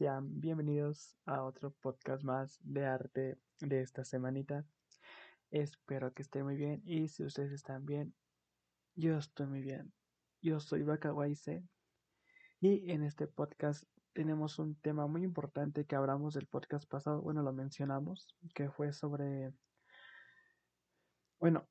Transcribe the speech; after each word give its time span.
sean 0.00 0.40
bienvenidos 0.40 1.14
a 1.26 1.42
otro 1.42 1.72
podcast 1.72 2.22
más 2.24 2.58
de 2.62 2.86
arte 2.86 3.38
de 3.60 3.82
esta 3.82 4.02
semanita. 4.02 4.64
Espero 5.50 6.14
que 6.14 6.22
estén 6.22 6.44
muy 6.44 6.56
bien 6.56 6.80
y 6.86 7.08
si 7.08 7.22
ustedes 7.22 7.52
están 7.52 7.84
bien, 7.84 8.14
yo 8.94 9.18
estoy 9.18 9.46
muy 9.46 9.60
bien. 9.60 9.92
Yo 10.40 10.58
soy 10.58 10.84
Bakawaise 10.84 11.62
y 12.62 12.90
en 12.90 13.02
este 13.02 13.26
podcast 13.26 13.84
tenemos 14.14 14.58
un 14.58 14.74
tema 14.76 15.06
muy 15.06 15.22
importante 15.22 15.84
que 15.84 15.96
hablamos 15.96 16.32
del 16.32 16.46
podcast 16.46 16.88
pasado, 16.88 17.20
bueno, 17.20 17.42
lo 17.42 17.52
mencionamos, 17.52 18.34
que 18.54 18.70
fue 18.70 18.94
sobre, 18.94 19.52
bueno, 21.38 21.68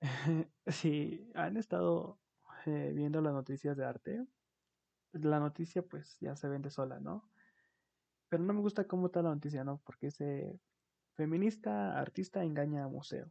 si 0.66 1.30
han 1.36 1.56
estado 1.56 2.18
eh, 2.66 2.90
viendo 2.92 3.20
las 3.20 3.34
noticias 3.34 3.76
de 3.76 3.84
arte, 3.84 4.26
la 5.12 5.38
noticia 5.38 5.82
pues 5.82 6.18
ya 6.18 6.34
se 6.34 6.48
vende 6.48 6.68
sola, 6.68 6.98
¿no? 6.98 7.31
Pero 8.32 8.44
no 8.44 8.54
me 8.54 8.62
gusta 8.62 8.86
cómo 8.86 9.08
está 9.08 9.20
la 9.20 9.34
noticia, 9.34 9.62
¿no? 9.62 9.82
Porque 9.84 10.06
ese 10.06 10.58
feminista, 11.16 12.00
artista 12.00 12.42
engaña 12.42 12.84
a 12.84 12.88
museo. 12.88 13.30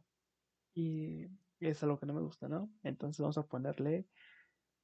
Y 0.74 1.26
es 1.58 1.82
algo 1.82 1.98
que 1.98 2.06
no 2.06 2.14
me 2.14 2.20
gusta, 2.20 2.48
¿no? 2.48 2.70
Entonces 2.84 3.20
vamos 3.20 3.36
a 3.36 3.44
ponerle... 3.44 4.06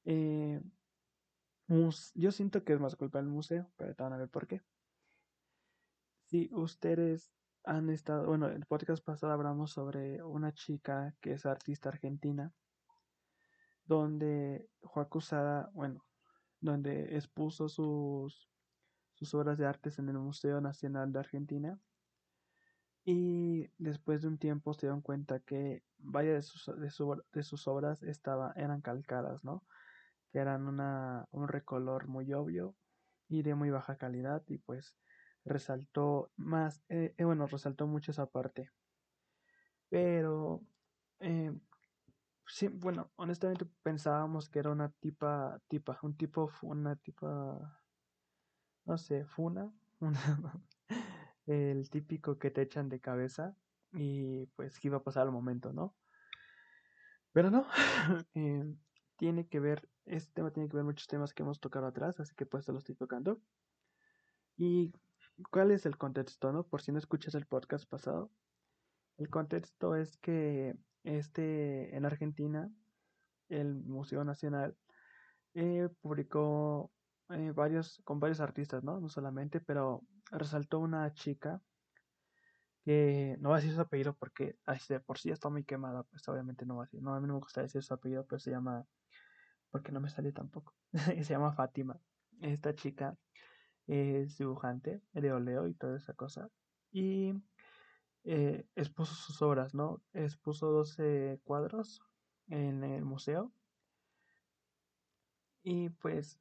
Eh, 0.03 0.59
yo 2.15 2.31
siento 2.33 2.65
que 2.65 2.73
es 2.73 2.81
más 2.81 2.97
culpa 2.97 3.19
del 3.19 3.29
museo, 3.29 3.71
pero 3.77 3.95
te 3.95 4.03
van 4.03 4.11
a 4.11 4.17
ver 4.17 4.27
por 4.27 4.45
qué. 4.45 4.61
Si 6.25 6.49
ustedes 6.51 7.31
han 7.63 7.89
estado, 7.89 8.27
bueno, 8.27 8.49
en 8.49 8.57
el 8.57 8.65
podcast 8.65 9.01
pasado 9.01 9.31
hablamos 9.31 9.71
sobre 9.71 10.21
una 10.21 10.51
chica 10.51 11.15
que 11.21 11.31
es 11.31 11.45
artista 11.45 11.87
argentina, 11.87 12.51
donde 13.85 14.67
fue 14.81 15.01
acusada, 15.01 15.69
bueno, 15.71 16.05
donde 16.59 17.15
expuso 17.15 17.69
sus, 17.69 18.49
sus 19.19 19.33
obras 19.33 19.57
de 19.57 19.65
artes 19.65 19.99
en 19.99 20.07
el 20.07 20.17
Museo 20.17 20.61
Nacional 20.61 21.11
de 21.11 21.19
Argentina. 21.19 21.77
Y 23.03 23.69
después 23.77 24.21
de 24.21 24.29
un 24.29 24.37
tiempo 24.37 24.73
se 24.73 24.87
dieron 24.87 25.01
cuenta 25.01 25.39
que 25.39 25.83
varias 25.97 26.35
de 26.35 26.41
sus, 26.43 27.23
de, 27.33 27.43
sus 27.43 27.67
obras 27.67 28.01
eran 28.55 28.81
calcadas, 28.81 29.43
¿no? 29.43 29.65
Que 30.31 30.39
eran 30.39 30.67
una, 30.67 31.27
un 31.31 31.47
recolor 31.47 32.07
muy 32.07 32.31
obvio 32.33 32.75
y 33.27 33.41
de 33.41 33.55
muy 33.55 33.69
baja 33.71 33.97
calidad 33.97 34.43
y 34.47 34.57
pues 34.57 34.95
resaltó 35.45 36.31
más, 36.37 36.83
eh, 36.89 37.13
eh, 37.17 37.23
bueno, 37.25 37.47
resaltó 37.47 37.87
mucho 37.87 38.11
esa 38.11 38.27
parte. 38.27 38.69
Pero 39.89 40.61
eh, 41.19 41.51
sí, 42.47 42.67
bueno, 42.67 43.11
honestamente 43.15 43.65
pensábamos 43.83 44.49
que 44.49 44.59
era 44.59 44.71
una 44.71 44.89
tipa, 44.89 45.59
tipa, 45.67 45.97
un 46.03 46.15
tipo, 46.15 46.51
una 46.61 46.95
tipa, 46.95 47.78
no 48.85 48.97
sé, 48.97 49.25
funa, 49.25 49.71
el 51.47 51.89
típico 51.89 52.37
que 52.37 52.51
te 52.51 52.61
echan 52.61 52.89
de 52.89 52.99
cabeza 52.99 53.55
y 53.93 54.45
pues 54.55 54.79
que 54.79 54.87
iba 54.87 54.97
a 54.97 55.03
pasar 55.03 55.23
al 55.23 55.31
momento, 55.31 55.73
¿no? 55.73 55.95
Pero 57.31 57.51
no, 57.51 57.65
eh, 58.35 58.75
tiene 59.17 59.47
que 59.47 59.59
ver, 59.59 59.89
este 60.05 60.31
tema 60.33 60.51
tiene 60.51 60.69
que 60.69 60.75
ver 60.75 60.85
muchos 60.85 61.07
temas 61.07 61.33
que 61.33 61.43
hemos 61.43 61.59
tocado 61.59 61.87
atrás, 61.87 62.19
así 62.19 62.33
que 62.35 62.45
pues 62.45 62.65
te 62.65 62.71
lo 62.71 62.79
estoy 62.79 62.95
tocando. 62.95 63.41
¿Y 64.57 64.93
cuál 65.51 65.71
es 65.71 65.85
el 65.85 65.97
contexto, 65.97 66.51
no? 66.51 66.63
Por 66.63 66.81
si 66.81 66.91
no 66.91 66.99
escuchas 66.99 67.35
el 67.35 67.45
podcast 67.45 67.87
pasado. 67.89 68.31
El 69.17 69.29
contexto 69.29 69.95
es 69.95 70.17
que 70.17 70.75
este, 71.03 71.95
en 71.95 72.05
Argentina, 72.05 72.71
el 73.49 73.83
Museo 73.83 74.23
Nacional 74.23 74.75
eh, 75.53 75.89
publicó 76.01 76.91
eh, 77.29 77.51
varios, 77.51 78.01
con 78.03 78.19
varios 78.19 78.39
artistas, 78.39 78.83
¿no? 78.83 78.99
No 78.99 79.09
solamente, 79.09 79.59
pero 79.59 80.03
resaltó 80.31 80.79
una 80.79 81.13
chica 81.13 81.61
que 82.83 83.37
no 83.39 83.49
va 83.49 83.57
a 83.57 83.59
decir 83.59 83.75
su 83.75 83.81
apellido 83.81 84.13
porque 84.15 84.57
de 84.87 84.99
por 84.99 85.19
sí 85.19 85.29
está 85.29 85.49
muy 85.49 85.63
quemada, 85.63 86.03
pues 86.03 86.27
obviamente 86.27 86.65
no 86.65 86.77
va 86.77 86.83
a 86.83 86.85
decir. 86.85 87.01
No, 87.01 87.13
a 87.13 87.19
mí 87.19 87.27
no 87.27 87.33
me 87.33 87.39
gusta 87.39 87.61
decir 87.61 87.83
su 87.83 87.93
apellido, 87.93 88.25
pero 88.25 88.39
se 88.39 88.51
llama, 88.51 88.85
porque 89.69 89.91
no 89.91 89.99
me 89.99 90.09
sale 90.09 90.31
tampoco, 90.31 90.73
se 91.23 91.33
llama 91.33 91.53
Fátima. 91.53 91.99
Esta 92.41 92.73
chica 92.73 93.17
es 93.87 94.37
dibujante 94.37 95.01
de 95.13 95.31
oleo 95.31 95.67
y 95.67 95.73
toda 95.73 95.97
esa 95.97 96.13
cosa. 96.13 96.49
Y 96.91 97.33
eh, 98.23 98.65
expuso 98.75 99.15
sus 99.15 99.41
obras, 99.41 99.73
¿no? 99.73 100.01
Expuso 100.13 100.71
12 100.71 101.39
cuadros 101.43 102.01
en 102.47 102.83
el 102.83 103.03
museo. 103.03 103.51
Y 105.63 105.89
pues, 105.89 106.39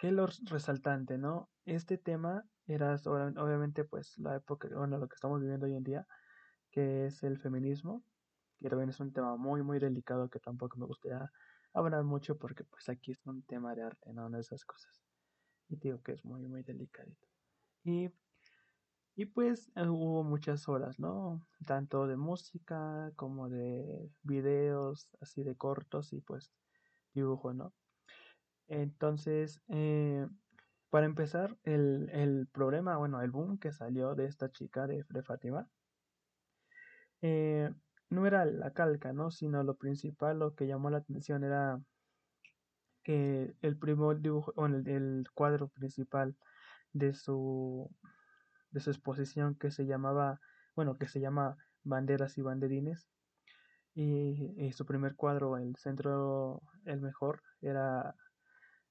¿qué 0.00 0.08
es 0.08 0.14
lo 0.14 0.26
resaltante, 0.26 1.18
no? 1.18 1.50
Este 1.66 1.98
tema 1.98 2.44
era 2.66 2.96
obviamente 3.04 3.84
pues 3.84 4.18
la 4.18 4.36
época, 4.36 4.68
bueno, 4.74 4.98
lo 4.98 5.08
que 5.08 5.14
estamos 5.14 5.40
viviendo 5.40 5.66
hoy 5.66 5.74
en 5.74 5.84
día, 5.84 6.06
que 6.70 7.06
es 7.06 7.22
el 7.22 7.38
feminismo, 7.38 8.02
que 8.60 8.70
también 8.70 8.88
es 8.88 8.98
un 9.00 9.12
tema 9.12 9.36
muy, 9.36 9.62
muy 9.62 9.78
delicado 9.78 10.30
que 10.30 10.40
tampoco 10.40 10.78
me 10.78 10.86
gustaría 10.86 11.30
hablar 11.74 12.04
mucho 12.04 12.38
porque 12.38 12.64
pues 12.64 12.88
aquí 12.88 13.12
es 13.12 13.26
un 13.26 13.42
tema 13.42 13.74
de 13.74 13.82
arte, 13.82 14.12
¿no? 14.14 14.30
De 14.30 14.40
esas 14.40 14.64
cosas. 14.64 15.02
Y 15.68 15.76
digo 15.76 16.02
que 16.02 16.12
es 16.12 16.24
muy, 16.24 16.48
muy 16.48 16.62
delicadito. 16.62 17.28
Y 17.84 18.10
y 19.16 19.26
pues 19.26 19.70
eh, 19.76 19.86
hubo 19.86 20.24
muchas 20.24 20.66
horas, 20.66 20.98
¿no? 20.98 21.46
Tanto 21.66 22.06
de 22.06 22.16
música 22.16 23.12
como 23.16 23.50
de 23.50 24.10
videos, 24.22 25.10
así 25.20 25.42
de 25.42 25.56
cortos 25.56 26.14
y 26.14 26.22
pues 26.22 26.54
dibujo, 27.12 27.52
¿no? 27.52 27.74
Entonces, 28.70 29.60
eh, 29.68 30.26
para 30.90 31.06
empezar, 31.06 31.56
el, 31.64 32.08
el, 32.12 32.46
problema, 32.52 32.96
bueno, 32.96 33.20
el 33.20 33.30
boom 33.30 33.58
que 33.58 33.72
salió 33.72 34.14
de 34.14 34.26
esta 34.26 34.50
chica 34.50 34.86
de, 34.86 35.04
de 35.08 35.22
Fátima, 35.22 35.68
eh, 37.20 37.70
no 38.10 38.26
era 38.26 38.44
la 38.44 38.72
calca, 38.72 39.12
¿no? 39.12 39.30
Sino 39.30 39.62
lo 39.64 39.74
principal, 39.74 40.38
lo 40.38 40.54
que 40.54 40.66
llamó 40.66 40.88
la 40.90 40.98
atención 40.98 41.44
era 41.44 41.80
que 43.02 43.54
el 43.60 43.76
primer 43.76 44.20
dibujo, 44.20 44.52
bueno, 44.54 44.82
el 44.86 45.26
cuadro 45.34 45.68
principal 45.68 46.36
de 46.92 47.12
su 47.12 47.90
de 48.70 48.80
su 48.80 48.90
exposición 48.90 49.56
que 49.56 49.72
se 49.72 49.84
llamaba, 49.86 50.40
bueno, 50.76 50.96
que 50.96 51.08
se 51.08 51.20
llama 51.20 51.56
Banderas 51.82 52.38
y 52.38 52.42
Banderines. 52.42 53.08
Y, 53.94 54.70
su 54.72 54.86
primer 54.86 55.16
cuadro, 55.16 55.56
el 55.56 55.74
centro, 55.76 56.62
el 56.84 57.00
mejor, 57.00 57.42
era 57.60 58.14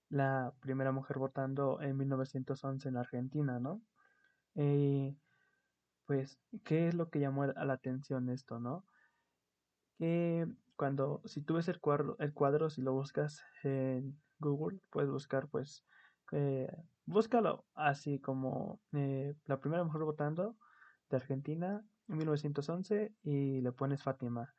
la 0.09 0.53
primera 0.59 0.92
mujer 0.92 1.18
votando 1.20 1.81
en 1.81 1.97
1911 1.97 2.90
en 2.90 2.97
Argentina, 2.97 3.59
¿no? 3.59 3.81
Y 4.56 5.18
pues, 6.06 6.40
¿qué 6.64 6.88
es 6.88 6.96
lo 6.96 7.09
que 7.09 7.20
llamó 7.20 7.44
a 7.44 7.66
la 7.66 7.74
atención 7.74 8.30
esto, 8.30 8.59
no? 8.59 8.86
Que 9.98 10.48
cuando, 10.75 11.22
si 11.25 11.42
tú 11.42 11.56
ves 11.56 11.68
el 11.68 11.80
cuadro, 11.80 12.16
el 12.19 12.34
cuadro, 12.34 12.69
si 12.69 12.81
lo 12.81 12.94
buscas 12.94 13.44
en 13.64 14.19
Google, 14.40 14.80
puedes 14.90 15.12
buscar, 15.12 15.48
pues, 15.48 15.86
eh, 16.31 16.72
búscalo 17.06 17.66
así 17.75 18.19
como 18.19 18.80
eh, 18.94 19.36
la 19.46 19.59
primera 19.59 19.84
mujer 19.84 20.03
votando 20.03 20.56
de 21.09 21.18
Argentina 21.18 21.84
en 22.08 22.18
1911 22.18 23.14
y 23.24 23.62
le 23.62 23.72
pones 23.72 24.03
Fátima. 24.03 24.53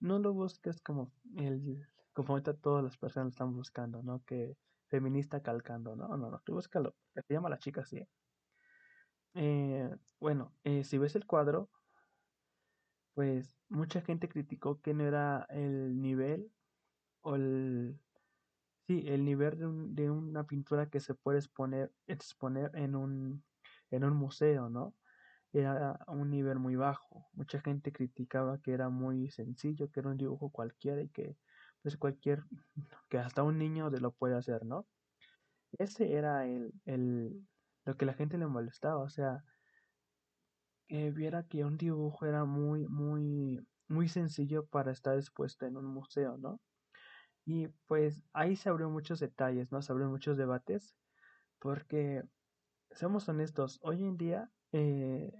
No 0.00 0.18
lo 0.18 0.32
busques 0.32 0.80
como 0.80 1.12
el 1.36 1.86
como 2.14 2.30
ahorita 2.30 2.54
todas 2.54 2.84
las 2.84 2.96
personas 2.96 3.26
lo 3.26 3.30
están 3.30 3.54
buscando, 3.54 4.02
¿no? 4.02 4.22
Que 4.24 4.56
feminista 4.88 5.42
calcando, 5.42 5.96
no, 5.96 6.08
no, 6.16 6.30
no, 6.30 6.40
tú 6.44 6.54
búscalo, 6.54 6.96
se 7.14 7.34
llama 7.34 7.48
la 7.50 7.58
chica 7.58 7.82
así. 7.82 8.06
Eh, 9.34 9.90
bueno, 10.20 10.56
eh, 10.64 10.84
si 10.84 10.98
ves 10.98 11.16
el 11.16 11.26
cuadro, 11.26 11.70
pues 13.14 13.58
mucha 13.68 14.00
gente 14.00 14.28
criticó 14.28 14.80
que 14.80 14.94
no 14.94 15.04
era 15.04 15.46
el 15.50 16.00
nivel 16.00 16.52
o 17.22 17.36
el, 17.36 18.00
Sí, 18.86 19.04
el 19.06 19.24
nivel 19.24 19.58
de, 19.58 20.02
de 20.02 20.10
una 20.10 20.46
pintura 20.46 20.90
que 20.90 21.00
se 21.00 21.14
puede 21.14 21.38
exponer, 21.38 21.94
exponer 22.06 22.70
en 22.74 22.94
un, 22.96 23.42
en 23.90 24.04
un 24.04 24.14
museo, 24.14 24.68
¿no? 24.68 24.94
Era 25.52 26.00
un 26.08 26.30
nivel 26.30 26.58
muy 26.58 26.76
bajo. 26.76 27.28
Mucha 27.32 27.60
gente 27.62 27.92
criticaba 27.92 28.60
que 28.60 28.72
era 28.72 28.90
muy 28.90 29.30
sencillo, 29.30 29.90
que 29.90 30.00
era 30.00 30.10
un 30.10 30.18
dibujo 30.18 30.50
cualquiera 30.50 31.02
y 31.02 31.08
que 31.10 31.38
pues 31.84 31.98
cualquier, 31.98 32.42
que 33.10 33.18
hasta 33.18 33.42
un 33.44 33.58
niño 33.58 33.90
lo 33.90 34.10
puede 34.10 34.36
hacer, 34.36 34.64
¿no? 34.64 34.86
Ese 35.78 36.14
era 36.14 36.46
el, 36.46 36.72
el, 36.86 37.46
lo 37.84 37.96
que 37.96 38.06
la 38.06 38.14
gente 38.14 38.38
le 38.38 38.46
molestaba, 38.46 39.02
o 39.02 39.10
sea, 39.10 39.44
que 40.88 41.10
viera 41.10 41.44
que 41.44 41.64
un 41.64 41.76
dibujo 41.76 42.24
era 42.24 42.44
muy, 42.46 42.86
muy, 42.88 43.60
muy 43.86 44.08
sencillo 44.08 44.66
para 44.66 44.92
estar 44.92 45.16
expuesto 45.16 45.66
en 45.66 45.76
un 45.76 45.84
museo, 45.84 46.38
¿no? 46.38 46.58
Y 47.44 47.68
pues 47.86 48.22
ahí 48.32 48.56
se 48.56 48.70
abrió 48.70 48.88
muchos 48.88 49.20
detalles, 49.20 49.70
¿no? 49.70 49.82
Se 49.82 49.92
abrió 49.92 50.08
muchos 50.08 50.38
debates, 50.38 50.96
porque, 51.58 52.22
seamos 52.92 53.28
honestos, 53.28 53.78
hoy 53.82 54.04
en 54.04 54.16
día 54.16 54.50
eh, 54.72 55.32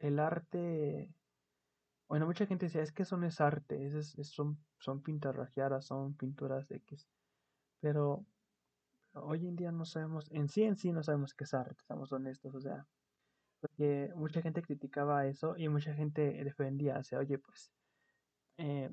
el 0.00 0.18
arte, 0.18 1.14
bueno, 2.08 2.26
mucha 2.26 2.46
gente 2.46 2.66
decía, 2.66 2.82
es 2.82 2.92
que 2.92 3.02
eso 3.04 3.16
no 3.16 3.26
es 3.26 3.40
arte, 3.40 3.86
es, 3.86 4.14
son, 4.22 4.58
son 4.78 5.02
pintas 5.02 5.34
rajeadas, 5.34 5.86
son 5.86 6.14
pinturas 6.16 6.70
X, 6.70 7.08
pero 7.80 8.26
hoy 9.14 9.46
en 9.46 9.56
día 9.56 9.72
no 9.72 9.84
sabemos, 9.84 10.30
en 10.32 10.48
sí 10.48 10.64
en 10.64 10.76
sí 10.76 10.92
no 10.92 11.02
sabemos 11.02 11.34
qué 11.34 11.44
es 11.44 11.54
arte, 11.54 11.76
estamos 11.78 12.12
honestos, 12.12 12.54
o 12.54 12.60
sea, 12.60 12.86
porque 13.60 14.10
mucha 14.14 14.42
gente 14.42 14.62
criticaba 14.62 15.26
eso 15.26 15.56
y 15.56 15.68
mucha 15.68 15.94
gente 15.94 16.22
defendía, 16.44 16.98
o 16.98 17.02
sea, 17.04 17.20
oye, 17.20 17.38
pues, 17.38 17.72
eh, 18.58 18.90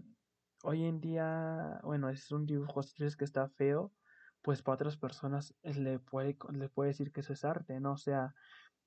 hoy 0.63 0.86
en 0.86 1.02
día, 1.02 1.80
bueno, 1.84 2.10
es 2.10 2.31
un 2.31 2.46
dibujo, 2.46 2.81
que 3.18 3.25
está 3.25 3.50
feo, 3.50 3.94
pues 4.42 4.62
para 4.62 4.75
otras 4.75 4.98
personas 4.98 5.56
le 5.63 6.00
puede, 6.00 6.38
le 6.54 6.69
puede 6.69 6.90
decir 6.90 7.12
que 7.12 7.22
eso 7.22 7.34
es 7.34 7.46
arte, 7.46 7.80
¿no? 7.80 7.94
O 7.94 7.98
sea, 7.98 8.34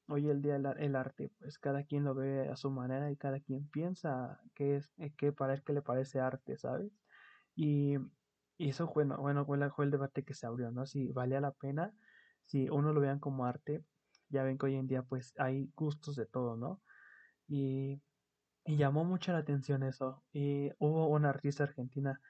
hoy 0.08 0.28
el 0.28 0.42
día 0.42 0.56
el, 0.56 0.96
arte, 0.96 1.30
pues 1.38 1.58
cada 1.58 1.84
quien 1.84 2.04
lo 2.04 2.14
ve 2.14 2.48
a 2.48 2.56
su 2.56 2.70
manera 2.70 3.10
y 3.10 3.16
cada 3.16 3.40
quien 3.40 3.68
piensa 3.68 4.40
que 4.54 4.76
es, 4.76 4.92
eh, 4.98 5.12
que 5.16 5.32
para 5.32 5.54
él 5.54 5.62
que 5.64 5.72
le 5.72 5.82
parece 5.82 6.20
arte, 6.20 6.56
¿sabes? 6.58 6.92
Y, 7.56 7.96
eso 8.58 8.88
fue, 8.88 9.04
bueno, 9.04 9.44
fue, 9.44 9.84
el 9.84 9.90
debate 9.90 10.24
que 10.24 10.34
se 10.34 10.46
abrió, 10.46 10.70
¿no? 10.70 10.86
Si 10.86 11.10
valía 11.12 11.40
la 11.40 11.52
pena, 11.52 11.92
si 12.42 12.68
uno 12.70 12.92
lo 12.92 13.00
vean 13.00 13.18
como 13.18 13.46
arte, 13.46 13.84
ya 14.28 14.44
ven 14.44 14.58
que 14.58 14.66
hoy 14.66 14.76
en 14.76 14.86
día 14.86 15.02
pues 15.02 15.34
hay 15.38 15.70
gustos 15.74 16.16
de 16.16 16.26
todo, 16.26 16.56
¿no? 16.56 16.80
Y, 17.48 18.00
y 18.64 18.76
llamó 18.76 19.04
mucho 19.04 19.32
la 19.32 19.38
atención 19.38 19.82
eso. 19.82 20.22
Y 20.32 20.70
hubo 20.78 21.08
una 21.08 21.30
artista 21.30 21.64
argentina 21.64 22.20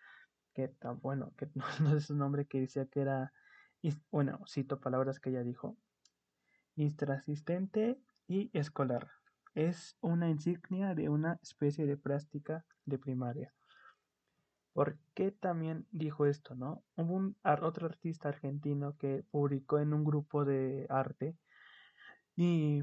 que 0.55 0.69
tan 0.69 1.01
bueno, 1.01 1.33
que 1.37 1.49
no, 1.55 1.65
no 1.81 1.97
es 1.97 2.07
su 2.07 2.17
nombre, 2.17 2.47
que 2.47 2.61
decía 2.61 2.87
que 2.87 3.01
era, 3.03 3.33
bueno, 4.11 4.41
cito 4.49 4.81
palabras 4.81 5.21
que 5.21 5.31
ella 5.31 5.43
dijo, 5.43 5.77
intrasistente 6.77 7.99
y 8.27 8.51
escolar. 8.57 9.09
Es 9.55 9.97
una 10.01 10.29
insignia 10.29 10.95
de 10.95 11.09
una 11.09 11.39
especie 11.43 11.87
de 11.87 11.97
práctica 11.97 12.65
de 12.85 12.99
primaria. 12.99 13.53
¿Por 14.73 14.99
qué 15.15 15.31
también 15.31 15.87
dijo 15.93 16.27
esto, 16.27 16.57
no? 16.57 16.83
Hubo 16.97 17.15
un, 17.15 17.37
otro 17.63 17.87
artista 17.87 18.29
argentino 18.29 18.97
que 18.97 19.25
publicó 19.31 19.79
en 19.79 19.95
un 19.95 20.05
grupo 20.05 20.45
de 20.45 20.87
arte 20.91 21.37
y 22.35 22.83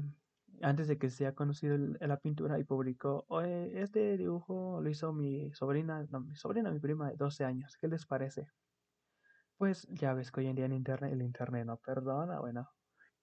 antes 0.62 0.88
de 0.88 0.96
que 0.96 1.10
sea 1.10 1.34
conocido 1.34 1.76
la 2.00 2.16
pintura 2.18 2.58
y 2.58 2.64
publicó, 2.64 3.26
este 3.74 4.16
dibujo 4.16 4.80
lo 4.80 4.88
hizo 4.88 5.12
mi 5.12 5.52
sobrina, 5.52 6.06
no, 6.10 6.20
mi 6.20 6.36
sobrina, 6.36 6.70
mi 6.70 6.78
prima 6.78 7.10
de 7.10 7.16
12 7.16 7.44
años, 7.44 7.76
¿qué 7.76 7.88
les 7.88 8.06
parece? 8.06 8.46
Pues 9.58 9.86
ya 9.90 10.14
ves 10.14 10.30
que 10.32 10.40
hoy 10.40 10.46
en 10.46 10.56
día 10.56 10.64
en 10.64 10.72
internet, 10.72 11.12
el 11.12 11.22
internet 11.22 11.66
no 11.66 11.76
perdona, 11.76 12.40
bueno, 12.40 12.68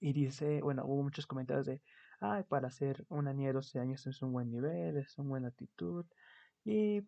y 0.00 0.12
dice, 0.14 0.62
bueno, 0.62 0.84
hubo 0.86 1.02
muchos 1.02 1.26
comentarios 1.26 1.66
de, 1.66 1.82
ay, 2.20 2.44
para 2.44 2.70
ser 2.70 3.04
una 3.08 3.32
niña 3.34 3.48
de 3.48 3.54
12 3.54 3.78
años 3.78 4.06
es 4.06 4.22
un 4.22 4.32
buen 4.32 4.50
nivel, 4.50 4.96
es 4.96 5.16
una 5.18 5.28
buena 5.28 5.48
actitud. 5.48 6.06
Y, 6.64 7.02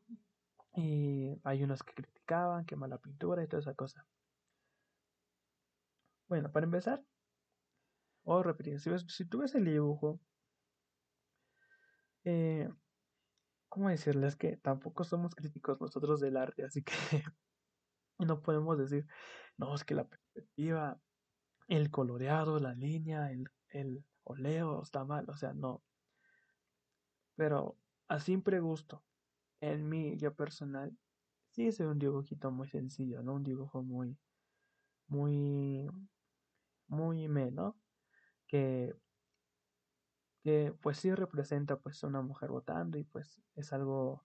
y 0.77 1.41
hay 1.45 1.63
unos 1.65 1.83
que 1.83 1.95
criticaban, 1.95 2.67
que 2.67 2.77
mala 2.77 2.99
pintura 2.99 3.43
y 3.43 3.49
toda 3.49 3.61
esa 3.61 3.75
cosa. 3.75 4.07
Bueno, 6.29 6.51
para 6.53 6.65
empezar, 6.65 7.03
o 8.25 8.43
repetir, 8.43 8.81
si, 8.81 8.91
si 9.09 9.25
tú 9.27 9.39
ves 9.39 9.55
el 9.55 9.65
dibujo, 9.65 10.21
eh, 12.25 12.69
¿cómo 13.69 13.89
decirles 13.89 14.37
que 14.37 14.57
tampoco 14.59 15.05
somos 15.05 15.35
críticos 15.35 15.81
nosotros 15.81 16.21
del 16.21 16.37
arte? 16.37 16.65
Así 16.65 16.83
que 16.83 16.93
no 18.19 18.43
podemos 18.43 18.79
decir, 18.79 19.07
no, 19.57 19.75
es 19.75 19.85
que 19.85 19.95
la 19.95 20.05
perspectiva 20.05 21.01
el 21.69 21.91
coloreado, 21.91 22.59
la 22.59 22.75
línea, 22.75 23.31
el, 23.31 23.49
el 23.69 24.05
oleo 24.25 24.83
está 24.83 25.05
mal, 25.05 25.29
o 25.29 25.37
sea, 25.37 25.53
no. 25.53 25.83
Pero 27.37 27.79
a 28.09 28.21
simple 28.21 28.61
gusto, 28.61 29.05
en 29.61 29.89
mí, 29.89 30.17
yo 30.19 30.35
personal, 30.35 30.97
sí 31.51 31.69
es 31.69 31.81
un 31.81 31.99
dibujito 31.99 32.51
muy 32.51 32.69
sencillo, 32.69 33.23
¿no? 33.23 33.35
Un 33.35 33.45
dibujo 33.45 33.83
muy, 33.83 34.19
muy, 35.07 35.89
muy 36.89 37.29
menos, 37.29 37.75
que, 38.47 38.95
que 40.43 40.75
pues 40.81 40.99
sí 40.99 41.15
representa 41.15 41.79
pues 41.79 42.03
una 42.03 42.23
mujer 42.23 42.51
votando 42.51 42.99
y 42.99 43.05
pues 43.05 43.43
es 43.55 43.73
algo 43.73 44.25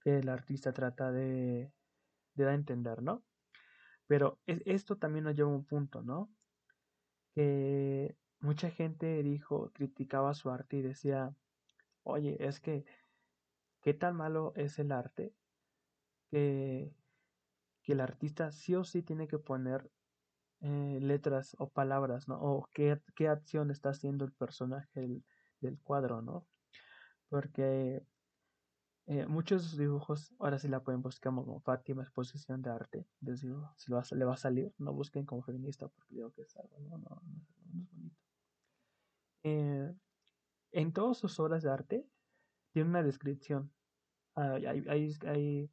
que 0.00 0.18
el 0.18 0.28
artista 0.28 0.72
trata 0.72 1.12
de, 1.12 1.72
de 2.34 2.44
dar 2.44 2.52
a 2.52 2.56
entender, 2.56 3.02
¿no? 3.02 3.24
Pero 4.06 4.38
esto 4.46 4.96
también 4.98 5.24
nos 5.24 5.34
lleva 5.34 5.50
a 5.50 5.54
un 5.54 5.64
punto, 5.64 6.02
¿no? 6.02 6.30
Que 7.34 8.16
mucha 8.40 8.70
gente 8.70 9.22
dijo, 9.22 9.70
criticaba 9.72 10.34
su 10.34 10.50
arte 10.50 10.76
y 10.76 10.82
decía, 10.82 11.34
oye, 12.02 12.36
es 12.40 12.60
que, 12.60 12.84
¿qué 13.80 13.94
tan 13.94 14.16
malo 14.16 14.52
es 14.56 14.78
el 14.78 14.92
arte? 14.92 15.34
Que, 16.30 16.94
que 17.82 17.92
el 17.92 18.00
artista 18.00 18.52
sí 18.52 18.74
o 18.74 18.84
sí 18.84 19.02
tiene 19.02 19.28
que 19.28 19.38
poner 19.38 19.90
eh, 20.60 20.98
letras 21.00 21.56
o 21.58 21.68
palabras, 21.68 22.28
¿no? 22.28 22.40
O 22.40 22.68
qué, 22.72 23.00
qué 23.16 23.28
acción 23.28 23.70
está 23.70 23.90
haciendo 23.90 24.24
el 24.24 24.32
personaje 24.32 25.00
del, 25.00 25.24
del 25.60 25.78
cuadro, 25.80 26.22
¿no? 26.22 26.46
Porque 27.28 28.02
eh, 29.06 29.26
muchos 29.26 29.76
dibujos, 29.76 30.32
ahora 30.38 30.58
sí 30.58 30.66
la 30.66 30.80
pueden 30.80 31.02
buscar 31.02 31.34
como 31.34 31.60
Fátima 31.60 32.02
Exposición 32.02 32.62
de 32.62 32.70
Arte. 32.70 33.06
Les 33.20 33.42
digo, 33.42 33.70
si 33.76 33.90
le 34.16 34.24
va 34.24 34.32
a 34.32 34.36
salir, 34.36 34.72
no 34.78 34.94
busquen 34.94 35.26
como 35.26 35.42
feminista 35.42 35.88
porque 35.88 36.14
digo 36.14 36.32
que 36.32 36.42
es 36.42 36.56
algo, 36.56 36.78
no, 36.80 36.96
no, 36.96 37.22
no, 37.22 37.42
es 37.42 37.90
bonito. 37.90 38.20
Eh, 39.42 39.94
en 40.72 40.92
todas 40.92 41.18
sus 41.18 41.38
obras 41.38 41.62
de 41.62 41.70
arte 41.70 42.06
tiene 42.72 42.88
una 42.88 43.02
descripción. 43.02 43.70
hay, 44.34 44.64
hay, 44.66 45.14
hay, 45.26 45.70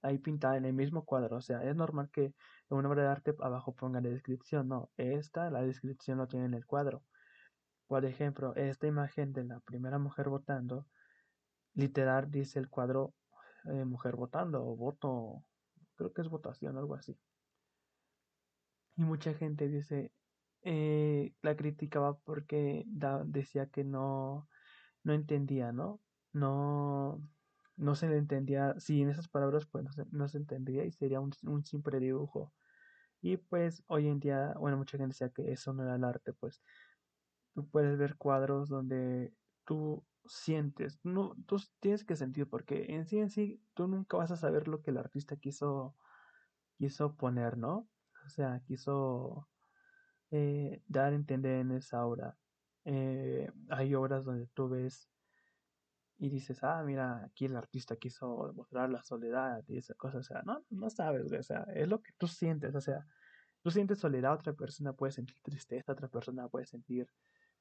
hay, 0.00 0.18
pintada 0.18 0.56
en 0.56 0.64
el 0.64 0.72
mismo 0.72 1.04
cuadro. 1.04 1.36
O 1.36 1.40
sea, 1.42 1.62
es 1.62 1.76
normal 1.76 2.08
que 2.10 2.24
en 2.24 2.76
una 2.76 2.88
obra 2.88 3.02
de 3.02 3.08
arte 3.08 3.34
abajo 3.40 3.74
ponga 3.74 4.00
la 4.00 4.08
descripción. 4.08 4.68
No, 4.68 4.90
esta, 4.96 5.50
la 5.50 5.60
descripción 5.60 6.16
lo 6.16 6.26
tiene 6.26 6.46
en 6.46 6.54
el 6.54 6.64
cuadro. 6.64 7.04
Por 7.86 8.06
ejemplo, 8.06 8.54
esta 8.56 8.86
imagen 8.86 9.34
de 9.34 9.44
la 9.44 9.60
primera 9.60 9.98
mujer 9.98 10.30
votando 10.30 10.86
literal 11.78 12.28
dice 12.28 12.58
el 12.58 12.68
cuadro 12.68 13.14
eh, 13.64 13.84
mujer 13.84 14.16
votando 14.16 14.64
o 14.66 14.76
voto, 14.76 15.44
creo 15.94 16.12
que 16.12 16.22
es 16.22 16.28
votación, 16.28 16.76
algo 16.76 16.96
así. 16.96 17.16
Y 18.96 19.02
mucha 19.02 19.32
gente 19.34 19.68
dice, 19.68 20.12
eh, 20.62 21.32
la 21.40 21.56
criticaba 21.56 22.18
porque 22.18 22.84
decía 23.26 23.66
que 23.66 23.84
no, 23.84 24.48
no 25.04 25.12
entendía, 25.12 25.70
¿no? 25.70 26.00
No, 26.32 27.22
no 27.76 27.94
se 27.94 28.08
le 28.08 28.18
entendía, 28.18 28.74
si 28.80 29.02
en 29.02 29.10
esas 29.10 29.28
palabras 29.28 29.66
pues 29.66 29.84
no 29.84 29.92
se, 29.92 30.04
no 30.10 30.28
se 30.28 30.38
entendía 30.38 30.84
y 30.84 30.90
sería 30.90 31.20
un, 31.20 31.32
un, 31.44 31.64
simple 31.64 32.00
dibujo. 32.00 32.52
Y 33.20 33.36
pues 33.36 33.84
hoy 33.86 34.08
en 34.08 34.18
día, 34.18 34.52
bueno, 34.58 34.78
mucha 34.78 34.98
gente 34.98 35.14
decía 35.14 35.30
que 35.30 35.52
eso 35.52 35.72
no 35.72 35.84
era 35.84 35.94
el 35.94 36.04
arte, 36.04 36.32
pues 36.32 36.60
tú 37.54 37.68
puedes 37.68 37.96
ver 37.98 38.16
cuadros 38.16 38.68
donde 38.68 39.32
tú 39.64 40.04
sientes, 40.28 41.00
no, 41.04 41.34
tú 41.46 41.56
tienes 41.80 42.04
que 42.04 42.16
sentir, 42.16 42.48
porque 42.48 42.86
en 42.88 43.06
sí 43.06 43.18
en 43.18 43.30
sí 43.30 43.62
tú 43.74 43.88
nunca 43.88 44.16
vas 44.16 44.30
a 44.30 44.36
saber 44.36 44.68
lo 44.68 44.82
que 44.82 44.90
el 44.90 44.98
artista 44.98 45.36
quiso, 45.36 45.96
quiso 46.78 47.16
poner, 47.16 47.58
¿no? 47.58 47.88
O 48.26 48.28
sea, 48.28 48.62
quiso 48.66 49.48
eh, 50.30 50.82
dar 50.86 51.12
a 51.12 51.16
entender 51.16 51.60
en 51.60 51.72
esa 51.72 52.04
obra. 52.06 52.38
Eh, 52.84 53.50
hay 53.70 53.94
obras 53.94 54.24
donde 54.24 54.46
tú 54.48 54.68
ves 54.68 55.10
y 56.18 56.30
dices, 56.30 56.62
ah, 56.64 56.82
mira, 56.84 57.24
aquí 57.24 57.44
el 57.46 57.56
artista 57.56 57.96
quiso 57.96 58.48
demostrar 58.48 58.90
la 58.90 59.02
soledad 59.04 59.62
y 59.68 59.78
esa 59.78 59.94
cosa, 59.94 60.18
o 60.18 60.22
sea, 60.22 60.42
no, 60.42 60.64
no 60.70 60.90
sabes, 60.90 61.32
o 61.32 61.42
sea, 61.42 61.64
es 61.74 61.88
lo 61.88 62.02
que 62.02 62.12
tú 62.18 62.26
sientes, 62.26 62.74
o 62.74 62.80
sea, 62.80 63.06
tú 63.62 63.70
sientes 63.70 64.00
soledad, 64.00 64.34
otra 64.34 64.52
persona 64.52 64.92
puede 64.92 65.12
sentir 65.12 65.36
tristeza, 65.42 65.92
otra 65.92 66.08
persona 66.08 66.48
puede 66.48 66.66
sentir, 66.66 67.08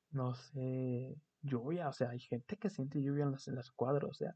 no 0.10 0.34
sé, 0.34 1.16
lluvia, 1.48 1.90
o 1.90 1.94
sea, 1.94 2.10
hay 2.10 2.20
gente 2.20 2.58
que 2.58 2.70
siente 2.70 3.02
lluvia 3.02 3.24
en 3.24 3.32
los, 3.32 3.48
en 3.48 3.56
los 3.56 3.72
cuadros, 3.72 4.12
o 4.12 4.14
sea. 4.14 4.36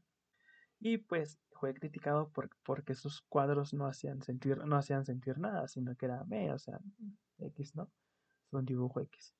Y 0.80 0.98
pues 0.98 1.38
fue 1.52 1.74
criticado 1.74 2.30
por, 2.30 2.50
porque 2.64 2.94
sus 2.94 3.22
cuadros 3.22 3.72
no 3.72 3.86
hacían 3.86 4.22
sentir, 4.22 4.58
no 4.58 4.76
hacían 4.76 5.04
sentir 5.04 5.38
nada, 5.38 5.68
sino 5.68 5.94
que 5.96 6.06
era 6.06 6.24
me, 6.24 6.52
o 6.52 6.58
sea, 6.58 6.80
X, 7.38 7.76
¿no? 7.76 7.90
Es 8.46 8.52
un 8.52 8.64
dibujo 8.64 9.00
X. 9.00 9.34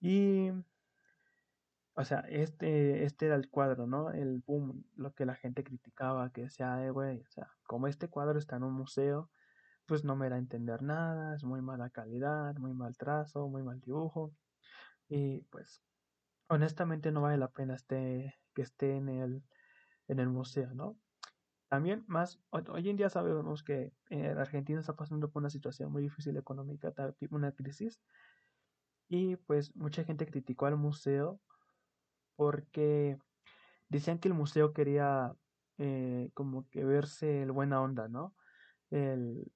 Y, 0.00 0.50
o 1.94 2.04
sea, 2.04 2.20
este, 2.28 3.04
este 3.04 3.26
era 3.26 3.34
el 3.36 3.50
cuadro, 3.50 3.86
¿no? 3.86 4.12
El 4.12 4.42
boom, 4.46 4.84
lo 4.96 5.12
que 5.14 5.26
la 5.26 5.34
gente 5.34 5.64
criticaba, 5.64 6.30
que 6.30 6.42
decía, 6.42 6.84
eh, 6.84 6.90
güey, 6.90 7.20
o 7.22 7.30
sea, 7.30 7.50
como 7.64 7.88
este 7.88 8.08
cuadro 8.08 8.38
está 8.38 8.56
en 8.56 8.64
un 8.64 8.74
museo, 8.74 9.30
pues 9.86 10.04
no 10.04 10.16
me 10.16 10.28
da 10.28 10.36
a 10.36 10.38
entender 10.38 10.82
nada, 10.82 11.34
es 11.34 11.44
muy 11.44 11.60
mala 11.60 11.90
calidad, 11.90 12.54
muy 12.56 12.72
mal 12.72 12.96
trazo, 12.96 13.48
muy 13.48 13.62
mal 13.62 13.80
dibujo. 13.80 14.32
Y 15.08 15.40
pues 15.50 15.82
honestamente 16.48 17.10
no 17.10 17.22
vale 17.22 17.38
la 17.38 17.48
pena 17.48 17.74
este, 17.74 18.34
que 18.54 18.62
esté 18.62 18.96
en 18.96 19.08
el, 19.08 19.42
en 20.08 20.18
el 20.18 20.28
museo, 20.28 20.72
¿no? 20.74 20.96
También 21.68 22.04
más, 22.06 22.40
hoy 22.50 22.88
en 22.88 22.96
día 22.96 23.08
sabemos 23.08 23.64
que 23.64 23.92
eh, 24.10 24.28
Argentina 24.28 24.78
está 24.78 24.94
pasando 24.94 25.30
por 25.30 25.40
una 25.40 25.50
situación 25.50 25.90
muy 25.90 26.02
difícil 26.02 26.36
económica, 26.36 26.92
una 27.30 27.52
crisis, 27.52 28.00
y 29.08 29.36
pues 29.36 29.74
mucha 29.74 30.04
gente 30.04 30.26
criticó 30.26 30.66
al 30.66 30.76
museo 30.76 31.40
porque 32.36 33.18
decían 33.88 34.18
que 34.18 34.28
el 34.28 34.34
museo 34.34 34.72
quería 34.72 35.34
eh, 35.78 36.30
como 36.34 36.68
que 36.70 36.84
verse 36.84 37.42
el 37.42 37.52
buena 37.52 37.80
onda, 37.82 38.08
¿no? 38.08 38.34
El, 38.90 39.50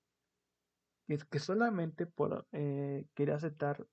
que, 1.06 1.38
solamente 1.38 2.06
por 2.06 2.46
eh, 2.52 3.06
quería 3.14 3.36
aceptar 3.36 3.86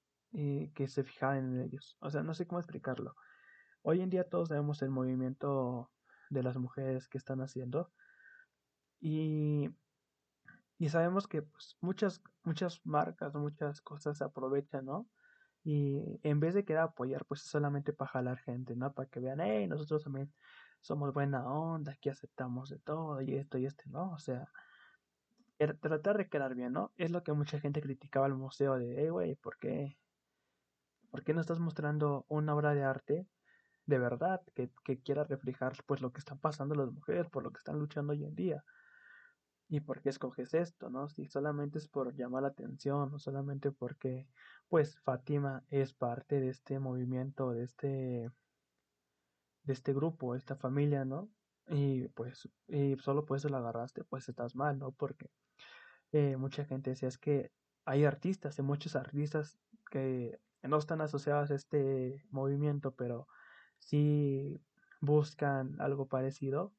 que 0.73 0.87
se 0.87 1.03
fijaran 1.03 1.55
en 1.55 1.61
ellos. 1.61 1.97
O 1.99 2.09
sea, 2.09 2.23
no 2.23 2.33
sé 2.33 2.45
cómo 2.45 2.59
explicarlo. 2.59 3.15
Hoy 3.81 4.01
en 4.01 4.09
día 4.09 4.27
todos 4.27 4.49
sabemos 4.49 4.81
el 4.81 4.89
movimiento 4.89 5.91
de 6.29 6.43
las 6.43 6.57
mujeres 6.57 7.07
que 7.07 7.17
están 7.17 7.41
haciendo 7.41 7.91
y, 8.99 9.69
y 10.77 10.89
sabemos 10.89 11.27
que 11.27 11.43
pues, 11.43 11.77
muchas, 11.81 12.21
muchas 12.43 12.81
marcas, 12.85 13.35
muchas 13.35 13.81
cosas 13.81 14.17
se 14.17 14.23
aprovechan, 14.23 14.85
¿no? 14.85 15.07
Y 15.63 16.19
en 16.23 16.39
vez 16.39 16.53
de 16.53 16.65
querer 16.65 16.83
apoyar, 16.83 17.25
pues 17.25 17.41
es 17.41 17.47
solamente 17.47 17.93
para 17.93 18.11
jalar 18.11 18.37
gente, 18.39 18.75
¿no? 18.75 18.93
Para 18.93 19.09
que 19.09 19.19
vean, 19.19 19.39
hey, 19.39 19.67
nosotros 19.67 20.03
también 20.03 20.33
somos 20.81 21.13
buena 21.13 21.47
onda, 21.47 21.93
aquí 21.93 22.09
aceptamos 22.09 22.69
de 22.69 22.79
todo 22.79 23.21
y 23.21 23.35
esto 23.35 23.57
y 23.57 23.65
este, 23.65 23.89
¿no? 23.89 24.11
O 24.11 24.19
sea, 24.19 24.47
tratar 25.81 26.17
de 26.17 26.29
quedar 26.29 26.53
bien, 26.55 26.73
¿no? 26.73 26.91
Es 26.97 27.11
lo 27.11 27.23
que 27.23 27.33
mucha 27.33 27.59
gente 27.59 27.81
criticaba 27.81 28.25
al 28.25 28.35
museo 28.35 28.77
de, 28.77 28.95
hey, 28.97 29.09
güey, 29.09 29.35
¿por 29.35 29.57
qué? 29.57 29.97
¿Por 31.15 31.23
qué 31.23 31.33
no 31.33 31.39
estás 31.39 31.61
mostrando 31.61 32.25
una 32.27 32.53
obra 32.53 32.75
de 32.75 32.83
arte 32.83 33.25
de 33.85 33.99
verdad 33.99 34.41
que, 34.53 34.69
quiera 34.99 35.23
reflejar 35.23 35.71
pues 35.85 36.01
lo 36.01 36.11
que 36.11 36.19
están 36.19 36.39
pasando 36.39 36.75
las 36.75 36.91
mujeres, 36.91 37.29
por 37.29 37.41
lo 37.41 37.51
que 37.51 37.59
están 37.59 37.79
luchando 37.79 38.11
hoy 38.11 38.25
en 38.25 38.35
día? 38.35 38.65
¿Y 39.69 39.79
por 39.79 40.01
qué 40.01 40.09
escoges 40.09 40.53
esto, 40.53 40.89
no? 40.89 41.07
Si 41.07 41.25
solamente 41.27 41.77
es 41.77 41.87
por 41.87 42.13
llamar 42.17 42.41
la 42.41 42.49
atención, 42.49 43.13
o 43.13 43.17
solamente 43.17 43.71
porque, 43.71 44.27
pues, 44.67 44.99
Fátima 45.03 45.63
es 45.69 45.93
parte 45.93 46.41
de 46.41 46.49
este 46.49 46.79
movimiento, 46.79 47.53
de 47.53 47.63
este, 47.63 48.29
de 49.63 49.73
este 49.73 49.93
grupo, 49.93 50.35
esta 50.35 50.57
familia, 50.57 51.05
¿no? 51.05 51.29
Y 51.69 52.09
pues, 52.09 52.49
y 52.67 52.97
solo 52.97 53.25
por 53.25 53.37
eso 53.37 53.47
la 53.47 53.59
agarraste, 53.59 54.03
pues 54.03 54.27
estás 54.27 54.53
mal, 54.53 54.79
¿no? 54.79 54.91
Porque 54.91 55.31
eh, 56.11 56.35
mucha 56.35 56.65
gente 56.65 56.89
decía, 56.89 57.07
es 57.07 57.17
que 57.17 57.53
hay 57.85 58.03
artistas, 58.03 58.59
hay 58.59 58.65
muchos 58.65 58.97
artistas 58.97 59.57
que 59.89 60.41
no 60.67 60.77
están 60.77 61.01
asociados 61.01 61.51
a 61.51 61.55
este 61.55 62.23
movimiento, 62.31 62.95
pero 62.95 63.27
sí 63.79 64.59
buscan 65.01 65.79
algo 65.79 66.07
parecido. 66.07 66.73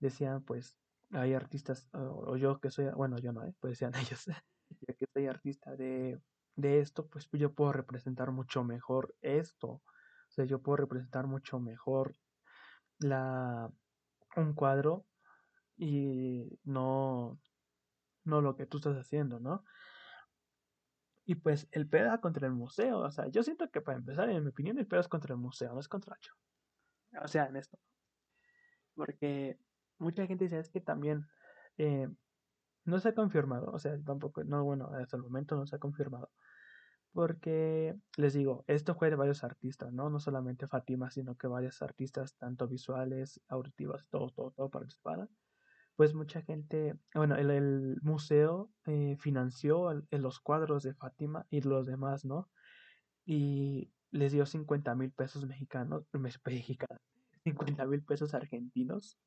Decían, 0.00 0.42
pues, 0.44 0.78
hay 1.10 1.34
artistas, 1.34 1.88
o, 1.92 2.36
yo 2.36 2.60
que 2.60 2.70
soy, 2.70 2.86
bueno, 2.94 3.18
yo 3.18 3.32
no, 3.32 3.44
¿eh? 3.44 3.54
pues 3.60 3.72
decían 3.72 3.92
ellos, 4.18 4.26
ya 4.26 4.94
que 4.94 5.06
soy 5.12 5.26
artista 5.26 5.76
de, 5.76 6.20
de 6.56 6.80
esto, 6.80 7.08
pues 7.08 7.28
yo 7.32 7.52
puedo 7.52 7.72
representar 7.72 8.30
mucho 8.30 8.64
mejor 8.64 9.14
esto. 9.20 9.68
O 9.68 9.82
sea, 10.30 10.44
yo 10.44 10.60
puedo 10.60 10.76
representar 10.78 11.26
mucho 11.26 11.60
mejor 11.60 12.16
la 12.98 13.70
un 14.36 14.54
cuadro 14.54 15.06
y 15.76 16.58
no 16.64 17.38
no 18.24 18.40
lo 18.40 18.56
que 18.56 18.66
tú 18.66 18.78
estás 18.78 18.96
haciendo, 18.96 19.38
¿no? 19.38 19.64
Y 21.26 21.36
pues 21.36 21.68
el 21.72 21.88
pedo 21.88 22.20
contra 22.20 22.46
el 22.46 22.52
museo, 22.52 22.98
o 22.98 23.10
sea, 23.10 23.28
yo 23.28 23.42
siento 23.42 23.70
que 23.70 23.80
para 23.80 23.98
empezar, 23.98 24.28
en 24.28 24.42
mi 24.42 24.50
opinión, 24.50 24.78
el 24.78 24.86
pedo 24.86 25.00
es 25.00 25.08
contra 25.08 25.34
el 25.34 25.40
museo, 25.40 25.72
no 25.72 25.80
es 25.80 25.88
contra 25.88 26.16
yo. 26.20 26.32
O 27.22 27.28
sea, 27.28 27.46
en 27.46 27.56
esto. 27.56 27.78
Porque 28.94 29.58
mucha 29.98 30.26
gente 30.26 30.44
dice, 30.44 30.58
es 30.58 30.68
que 30.68 30.80
también 30.80 31.26
eh, 31.78 32.08
no 32.84 32.98
se 32.98 33.08
ha 33.08 33.14
confirmado, 33.14 33.70
o 33.72 33.78
sea, 33.78 33.98
tampoco, 34.02 34.44
no, 34.44 34.64
bueno, 34.64 34.90
hasta 34.94 35.16
el 35.16 35.22
momento 35.22 35.56
no 35.56 35.66
se 35.66 35.76
ha 35.76 35.78
confirmado. 35.78 36.30
Porque, 37.12 37.94
les 38.16 38.34
digo, 38.34 38.64
esto 38.66 38.96
fue 38.96 39.08
de 39.08 39.16
varios 39.16 39.44
artistas, 39.44 39.92
¿no? 39.92 40.10
No 40.10 40.18
solamente 40.18 40.66
Fatima, 40.66 41.10
sino 41.10 41.36
que 41.36 41.46
varios 41.46 41.80
artistas, 41.80 42.36
tanto 42.36 42.66
visuales, 42.68 43.40
auditivos, 43.48 44.08
todo, 44.08 44.30
todo, 44.30 44.50
todo 44.50 44.68
participaron. 44.68 45.30
Pues 45.96 46.14
mucha 46.14 46.42
gente, 46.42 46.98
bueno, 47.14 47.36
el, 47.36 47.98
museo 48.02 48.70
eh, 48.86 49.16
financió 49.20 49.90
los 50.10 50.40
cuadros 50.40 50.82
de 50.82 50.94
Fátima 50.94 51.46
y 51.50 51.60
los 51.60 51.86
demás, 51.86 52.24
¿no? 52.24 52.50
Y 53.24 53.92
les 54.10 54.32
dio 54.32 54.46
50 54.46 54.94
mil 54.94 55.12
pesos 55.12 55.46
mexicanos, 55.46 56.04
mexicanos, 56.44 57.00
50 57.44 57.86
mil 57.86 58.02
pesos 58.02 58.34
argentinos 58.34 59.18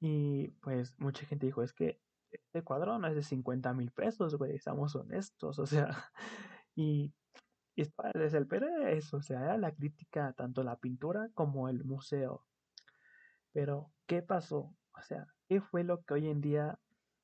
y 0.00 0.48
pues 0.62 0.98
mucha 0.98 1.26
gente 1.26 1.46
dijo, 1.46 1.62
es 1.62 1.72
que 1.72 2.00
este 2.30 2.62
cuadro 2.62 2.98
no 2.98 3.08
es 3.08 3.16
de 3.16 3.22
50 3.22 3.72
mil 3.74 3.90
pesos, 3.90 4.36
güey, 4.36 4.58
seamos 4.58 4.94
honestos, 4.94 5.58
o 5.58 5.66
sea, 5.66 6.10
y, 6.74 7.12
y 7.76 7.82
es 7.82 8.34
el 8.34 8.46
pero 8.46 8.86
eso, 8.86 9.18
o 9.18 9.22
sea, 9.22 9.40
era 9.42 9.58
la 9.58 9.74
crítica 9.74 10.32
tanto 10.34 10.62
la 10.62 10.76
pintura 10.76 11.30
como 11.34 11.68
el 11.68 11.84
museo. 11.84 12.44
Pero, 13.52 13.90
¿qué 14.06 14.22
pasó? 14.22 14.76
O 14.98 15.02
sea, 15.02 15.26
¿qué 15.48 15.60
fue 15.60 15.84
lo 15.84 16.02
que 16.02 16.14
hoy 16.14 16.28
en 16.28 16.40
día 16.40 16.78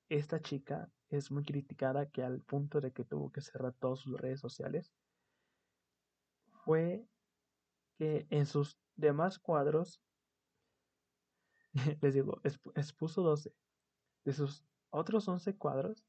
esta 0.09 0.41
chica 0.41 0.89
es 1.11 1.31
muy 1.33 1.45
criticada 1.45 2.09
que 2.09 2.23
al 2.23 2.41
punto 2.41 2.81
de 2.81 2.93
que 2.93 3.05
tuvo 3.05 3.33
que 3.33 3.41
cerrar 3.41 3.75
todas 3.75 3.99
sus 3.99 4.19
redes 4.21 4.41
sociales? 4.41 4.93
Fue 6.65 7.05
que 7.99 8.27
en 8.31 8.47
sus 8.47 8.79
demás 8.95 9.39
cuadros 9.39 10.01
les 12.01 12.15
digo, 12.15 12.41
expuso 12.75 13.23
12. 13.23 13.53
De 14.25 14.33
sus 14.33 14.65
otros 14.91 15.27
11 15.29 15.57
cuadros, 15.57 16.05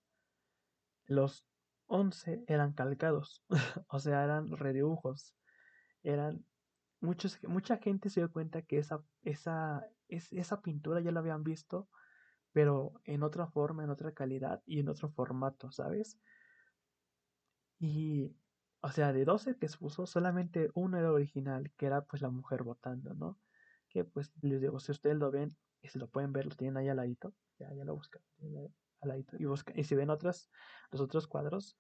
los 1.05 1.45
11 1.88 2.43
eran 2.48 2.74
calcados, 2.74 3.43
o 3.89 4.00
sea, 4.00 4.24
eran 4.24 4.51
redibujos. 4.51 5.34
Eran 6.03 6.45
muchos, 7.00 7.40
mucha 7.48 7.78
gente 7.78 8.10
se 8.10 8.22
dio 8.22 8.32
cuenta 8.32 8.62
que 8.62 8.78
esa, 8.78 9.04
esa, 9.24 9.88
esa 10.08 10.62
pintura 10.62 11.02
ya 11.02 11.12
la 11.12 11.20
habían 11.20 11.44
visto, 11.44 11.90
pero 12.52 12.94
en 13.04 13.24
otra 13.24 13.48
forma, 13.48 13.84
en 13.84 13.90
otra 13.90 14.14
calidad 14.14 14.62
y 14.66 14.80
en 14.80 14.90
otro 14.90 15.10
formato, 15.10 15.72
¿sabes? 15.72 16.20
Y, 17.80 18.36
o 18.82 18.90
sea, 18.90 19.14
de 19.14 19.25
12 19.25 19.58
que 19.58 19.66
expuso, 19.66 20.06
solamente 20.06 20.70
uno 20.74 20.98
era 20.98 21.12
original, 21.12 21.72
que 21.78 21.88
era 21.88 22.06
pues 22.06 22.22
la 22.22 22.30
mujer 22.30 22.64
votando, 22.64 23.14
¿no? 23.14 23.38
que 23.96 24.04
pues 24.04 24.34
les 24.42 24.60
digo, 24.60 24.78
si 24.82 24.92
ustedes 24.92 25.16
lo 25.16 25.32
ven 25.32 25.56
y 25.82 25.88
si 25.88 26.00
lo 26.00 26.10
pueden 26.10 26.34
ver, 26.34 26.46
lo 26.46 26.56
tienen 26.58 26.75
ahí 26.75 26.90
al 26.90 26.98
ladito, 26.98 27.34
ya, 27.58 27.74
ya 27.74 27.86
lo 27.86 27.96
buscan, 27.96 28.22
al 29.00 29.08
ladito, 29.08 29.38
y, 29.40 29.46
busca, 29.46 29.72
y 29.74 29.86
si 29.86 29.96
ven 29.96 30.10
otras, 30.10 30.50
los 30.92 31.00
otros 31.00 31.28
cuadros, 31.28 31.78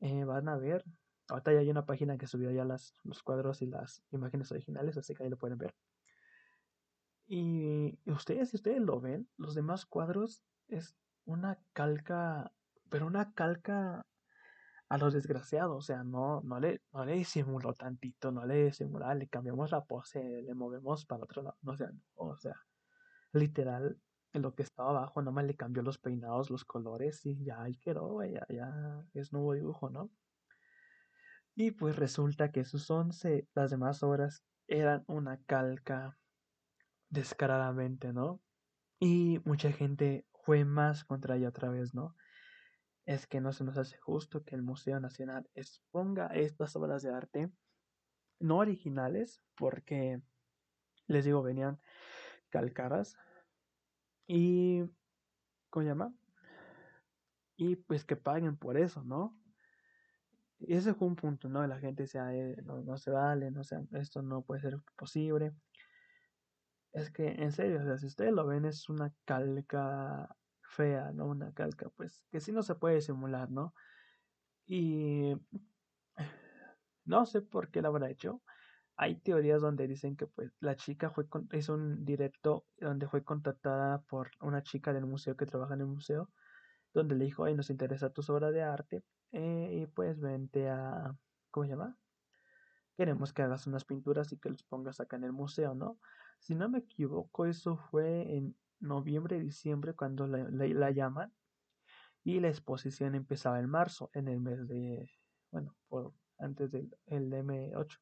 eh, 0.00 0.24
van 0.24 0.48
a 0.48 0.56
ver, 0.56 0.84
ahorita 1.28 1.52
ya 1.52 1.60
hay 1.60 1.70
una 1.70 1.86
página 1.86 2.18
que 2.18 2.26
subió 2.26 2.50
ya 2.50 2.64
las, 2.64 2.94
los 3.04 3.22
cuadros 3.22 3.62
y 3.62 3.66
las 3.66 4.02
imágenes 4.10 4.50
originales, 4.50 4.96
así 4.96 5.14
que 5.14 5.24
ahí 5.24 5.30
lo 5.30 5.38
pueden 5.38 5.58
ver. 5.58 5.74
Y, 7.26 7.98
ustedes, 8.06 8.50
si 8.50 8.56
ustedes 8.56 8.82
lo 8.82 9.00
ven, 9.00 9.28
los 9.36 9.54
demás 9.54 9.86
cuadros 9.86 10.42
es 10.68 10.94
una 11.24 11.58
calca, 11.72 12.52
pero 12.90 13.06
una 13.06 13.32
calca 13.32 14.06
a 14.88 14.98
los 14.98 15.14
desgraciados, 15.14 15.76
o 15.76 15.80
sea, 15.80 16.04
no, 16.04 16.42
no 16.42 16.60
le, 16.60 16.82
no 16.92 17.04
le 17.04 17.14
disimuló 17.14 17.72
tantito, 17.72 18.30
no 18.30 18.44
le 18.44 18.66
disimuló, 18.66 19.12
le 19.14 19.28
cambiamos 19.28 19.70
la 19.70 19.82
pose, 19.84 20.42
le 20.42 20.54
movemos 20.54 21.06
para 21.06 21.24
otro 21.24 21.42
lado, 21.42 21.56
no, 21.62 21.76
sea, 21.76 21.90
o 22.14 22.36
sea, 22.36 22.54
literal, 23.32 23.98
lo 24.34 24.54
que 24.54 24.62
estaba 24.62 24.90
abajo, 24.90 25.22
nomás 25.22 25.46
le 25.46 25.56
cambió 25.56 25.82
los 25.82 25.98
peinados, 25.98 26.50
los 26.50 26.64
colores 26.64 27.24
y 27.24 27.42
ya 27.44 27.62
ahí 27.62 27.76
quedó, 27.76 28.22
ya, 28.24 28.44
ya 28.50 29.06
es 29.14 29.32
nuevo 29.32 29.54
dibujo, 29.54 29.88
¿no? 29.88 30.10
Y 31.54 31.70
pues 31.70 31.96
resulta 31.96 32.50
que 32.50 32.64
sus 32.64 32.90
once, 32.90 33.48
las 33.54 33.70
demás 33.70 34.02
obras, 34.02 34.44
eran 34.66 35.04
una 35.06 35.40
calca 35.44 36.18
descaradamente, 37.10 38.12
¿no? 38.12 38.40
Y 38.98 39.40
mucha 39.44 39.70
gente 39.72 40.26
fue 40.32 40.64
más 40.64 41.04
contra 41.04 41.36
ella 41.36 41.48
otra 41.48 41.70
vez, 41.70 41.94
¿no? 41.94 42.16
es 43.06 43.26
que 43.26 43.40
no 43.40 43.52
se 43.52 43.64
nos 43.64 43.76
hace 43.76 43.98
justo 43.98 44.44
que 44.44 44.54
el 44.54 44.62
Museo 44.62 44.98
Nacional 45.00 45.48
exponga 45.54 46.26
estas 46.28 46.74
obras 46.76 47.02
de 47.02 47.10
arte 47.12 47.50
no 48.40 48.58
originales, 48.58 49.40
porque 49.54 50.20
les 51.06 51.24
digo, 51.24 51.42
venían 51.42 51.80
calcadas 52.50 53.16
y 54.26 54.84
¿cómo 55.70 55.86
llama? 55.86 56.14
Y 57.56 57.76
pues 57.76 58.04
que 58.04 58.16
paguen 58.16 58.56
por 58.56 58.76
eso, 58.76 59.04
¿no? 59.04 59.38
Y 60.66 60.74
ese 60.74 60.94
fue 60.94 61.08
un 61.08 61.16
punto, 61.16 61.48
¿no? 61.48 61.66
La 61.66 61.78
gente 61.78 62.04
decía, 62.04 62.32
eh, 62.34 62.56
no, 62.64 62.82
no, 62.82 62.96
se 62.96 63.10
vale, 63.10 63.50
no 63.50 63.64
sea, 63.64 63.82
esto 63.92 64.22
no 64.22 64.42
puede 64.42 64.60
ser 64.60 64.78
posible. 64.96 65.52
Es 66.92 67.10
que, 67.10 67.28
en 67.28 67.52
serio, 67.52 67.80
o 67.80 67.84
sea, 67.84 67.98
si 67.98 68.06
ustedes 68.06 68.32
lo 68.32 68.46
ven, 68.46 68.64
es 68.64 68.88
una 68.88 69.12
calca 69.24 70.28
fea, 70.62 71.12
¿no? 71.12 71.26
Una 71.26 71.52
calca, 71.52 71.90
pues 71.96 72.22
que 72.30 72.40
sí 72.40 72.52
no 72.52 72.62
se 72.62 72.74
puede 72.76 73.00
simular, 73.00 73.50
¿no? 73.50 73.74
Y 74.66 75.34
no 77.04 77.26
sé 77.26 77.42
por 77.42 77.70
qué 77.70 77.82
la 77.82 77.88
habrá 77.88 78.10
hecho. 78.10 78.42
Hay 78.96 79.16
teorías 79.16 79.60
donde 79.60 79.88
dicen 79.88 80.16
que 80.16 80.26
pues 80.26 80.52
la 80.60 80.76
chica 80.76 81.10
fue 81.10 81.28
con, 81.28 81.48
hizo 81.52 81.74
un 81.74 82.04
directo 82.04 82.64
donde 82.78 83.08
fue 83.08 83.24
contratada 83.24 84.02
por 84.02 84.30
una 84.40 84.62
chica 84.62 84.92
del 84.92 85.06
museo 85.06 85.36
que 85.36 85.46
trabaja 85.46 85.74
en 85.74 85.80
el 85.80 85.86
museo, 85.88 86.30
donde 86.94 87.16
le 87.16 87.24
dijo, 87.24 87.44
ay, 87.44 87.54
nos 87.54 87.70
interesa 87.70 88.10
tu 88.10 88.22
obra 88.32 88.52
de 88.52 88.62
arte, 88.62 89.02
eh, 89.34 89.80
y 89.82 89.86
pues 89.86 90.20
vente 90.20 90.68
a, 90.68 91.12
¿cómo 91.50 91.66
se 91.66 91.70
llama? 91.70 91.98
Queremos 92.96 93.32
que 93.32 93.42
hagas 93.42 93.66
unas 93.66 93.84
pinturas 93.84 94.30
y 94.32 94.38
que 94.38 94.48
los 94.48 94.62
pongas 94.62 95.00
acá 95.00 95.16
en 95.16 95.24
el 95.24 95.32
museo, 95.32 95.74
¿no? 95.74 95.98
Si 96.38 96.54
no 96.54 96.68
me 96.68 96.78
equivoco, 96.78 97.44
eso 97.44 97.76
fue 97.76 98.36
en 98.36 98.56
noviembre, 98.78 99.40
diciembre, 99.40 99.94
cuando 99.94 100.28
la, 100.28 100.46
la, 100.48 100.90
llaman. 100.92 101.32
Y 102.22 102.38
la 102.38 102.48
exposición 102.48 103.16
empezaba 103.16 103.58
en 103.58 103.68
marzo, 103.68 104.08
en 104.12 104.28
el 104.28 104.40
mes 104.40 104.68
de, 104.68 105.10
bueno, 105.50 105.74
por 105.88 106.14
antes 106.38 106.70
del 106.70 106.96
el 107.06 107.32
M8. 107.32 107.98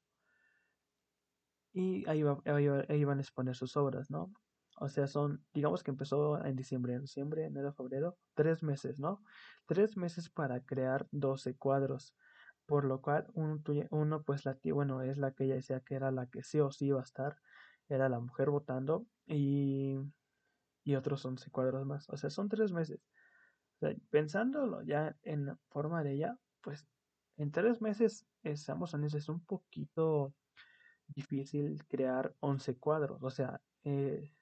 Y 1.73 2.07
ahí, 2.11 2.23
ahí, 2.45 3.01
iban 3.01 3.19
a 3.19 3.23
exponer 3.23 3.57
sus 3.57 3.75
obras, 3.79 4.11
¿no? 4.11 4.31
O 4.83 4.89
sea, 4.89 5.07
son, 5.07 5.45
digamos 5.55 5.85
que 5.85 5.93
empezó 5.93 6.45
en 6.45 6.57
diciembre, 6.57 6.95
en 6.95 7.03
diciembre, 7.03 7.45
enero, 7.45 7.73
febrero, 7.73 8.19
tres 8.35 8.65
meses, 8.65 8.99
¿no? 8.99 9.23
Tres 9.67 9.97
meses 9.97 10.29
para 10.29 10.61
crear 10.61 11.07
12 11.13 11.55
cuadros. 11.57 12.17
Por 12.67 12.85
lo 12.85 13.01
cual, 13.01 13.29
uno, 13.35 13.63
uno 13.91 14.23
pues, 14.25 14.45
la, 14.45 14.59
bueno, 14.73 15.03
es 15.03 15.19
la 15.19 15.31
que 15.33 15.45
ella 15.45 15.55
decía 15.55 15.81
que 15.81 15.95
era 15.95 16.11
la 16.11 16.27
que 16.27 16.43
sí 16.43 16.59
o 16.59 16.73
sí 16.73 16.87
iba 16.87 16.99
a 16.99 17.05
estar, 17.05 17.37
era 17.89 18.09
la 18.09 18.19
mujer 18.19 18.51
votando, 18.51 19.07
y, 19.27 19.99
y 20.83 20.95
otros 20.97 21.25
11 21.25 21.49
cuadros 21.53 21.87
más. 21.87 22.09
O 22.09 22.17
sea, 22.17 22.31
son 22.31 22.49
tres 22.49 22.73
meses. 22.73 23.01
pensándolo 24.11 24.83
ya 24.83 25.17
en 25.23 25.57
forma 25.69 26.03
de 26.03 26.15
ella, 26.15 26.37
pues 26.61 26.89
en 27.37 27.53
tres 27.53 27.81
meses, 27.81 28.27
estamos 28.43 28.95
honestos, 28.95 29.23
es 29.23 29.29
un 29.29 29.45
poquito 29.45 30.35
difícil 31.07 31.85
crear 31.87 32.35
11 32.41 32.77
cuadros. 32.79 33.23
O 33.23 33.31
sea, 33.31 33.61
eh, 33.85 34.33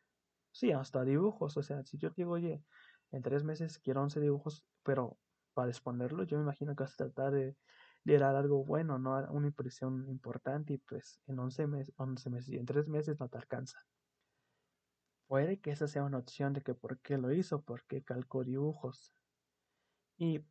sí, 0.53 0.73
hasta 0.73 1.05
dibujos. 1.05 1.57
O 1.57 1.63
sea, 1.63 1.85
si 1.85 1.99
yo 1.99 2.11
digo, 2.11 2.33
oye, 2.33 2.65
en 3.13 3.23
tres 3.23 3.45
meses 3.45 3.79
quiero 3.79 4.03
11 4.03 4.21
dibujos, 4.21 4.65
pero 4.83 5.19
para 5.55 5.71
exponerlo, 5.71 6.25
yo 6.25 6.37
me 6.39 6.45
imagino 6.45 6.75
que 6.75 6.85
vas 6.85 6.95
a 6.95 6.97
tratar 7.09 7.33
de, 7.33 7.57
dar 8.05 8.37
algo 8.37 8.65
bueno, 8.65 8.99
no 8.99 9.17
una 9.31 9.47
impresión 9.49 10.09
importante, 10.09 10.75
y 10.75 10.79
pues 10.79 11.21
en 11.27 11.39
11 11.39 11.67
meses, 11.67 11.95
11 11.99 12.31
meses 12.31 12.49
y 12.51 12.59
en 12.59 12.67
tres 12.67 12.89
meses 12.89 13.19
no 13.21 13.29
te 13.29 13.39
alcanza. 13.39 13.79
Puede 15.27 15.61
que 15.61 15.71
esa 15.71 15.87
sea 15.87 16.05
una 16.05 16.19
opción 16.19 16.53
de 16.53 16.63
que 16.63 16.75
por 16.75 16.99
qué 17.01 17.19
lo 17.19 17.33
hizo, 17.33 17.63
porque 17.63 18.03
calcó 18.03 18.43
dibujos. 18.43 19.13
Y 20.17 20.45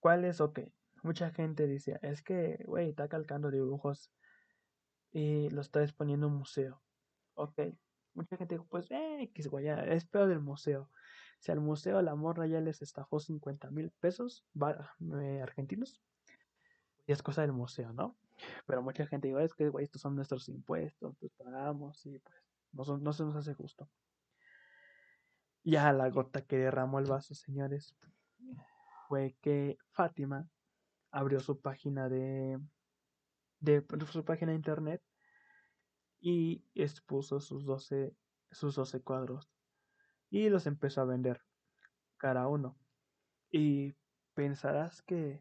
¿cuál 0.00 0.24
es? 0.24 0.40
Ok, 0.40 0.60
mucha 1.02 1.30
gente 1.30 1.66
dice, 1.66 1.98
es 2.02 2.22
que, 2.22 2.64
güey, 2.66 2.90
está 2.90 3.08
calcando 3.08 3.50
dibujos 3.50 4.12
y 5.12 5.50
lo 5.50 5.60
está 5.60 5.82
exponiendo 5.82 6.26
en 6.26 6.32
un 6.32 6.38
museo. 6.38 6.82
Ok, 7.34 7.60
mucha 8.16 8.36
gente 8.36 8.54
dijo, 8.54 8.66
pues, 8.68 8.90
eh, 8.90 9.30
que 9.34 9.42
es 9.42 10.04
peor 10.06 10.28
del 10.28 10.40
museo. 10.40 10.90
Si 11.38 11.52
al 11.52 11.60
museo 11.60 12.00
la 12.02 12.14
morra 12.14 12.46
ya 12.46 12.60
les 12.60 12.82
estafó 12.82 13.20
50 13.20 13.70
mil 13.70 13.90
pesos 14.00 14.44
eh, 15.20 15.40
argentinos, 15.42 16.00
y 17.06 17.12
es 17.12 17.22
cosa 17.22 17.42
del 17.42 17.52
museo, 17.52 17.92
¿no? 17.92 18.16
Pero 18.66 18.82
mucha 18.82 19.06
gente 19.06 19.28
dijo, 19.28 19.38
es 19.38 19.54
que, 19.54 19.68
güey, 19.68 19.84
estos 19.84 20.02
son 20.02 20.16
nuestros 20.16 20.48
impuestos, 20.48 21.14
pues 21.20 21.32
pagamos 21.32 22.04
y 22.06 22.20
pues 22.74 22.88
no, 22.88 22.98
no 22.98 23.12
se 23.12 23.24
nos 23.24 23.36
hace 23.36 23.54
justo. 23.54 23.88
Ya 25.62 25.92
la 25.92 26.08
gota 26.10 26.42
que 26.42 26.58
derramó 26.58 26.98
el 26.98 27.06
vaso, 27.06 27.34
señores, 27.34 27.96
fue 29.08 29.36
que 29.40 29.78
Fátima 29.90 30.48
abrió 31.10 31.40
su 31.40 31.60
página 31.60 32.08
de, 32.08 32.60
de 33.60 33.84
su 34.10 34.24
página 34.24 34.52
de 34.52 34.56
internet 34.56 35.02
y 36.28 36.64
expuso 36.74 37.38
sus 37.38 37.64
12, 37.64 38.12
sus 38.50 38.74
12 38.74 39.00
cuadros 39.00 39.48
y 40.28 40.48
los 40.48 40.66
empezó 40.66 41.02
a 41.02 41.04
vender 41.04 41.40
cada 42.16 42.48
uno. 42.48 42.76
Y 43.52 43.94
pensarás 44.34 45.02
que 45.02 45.40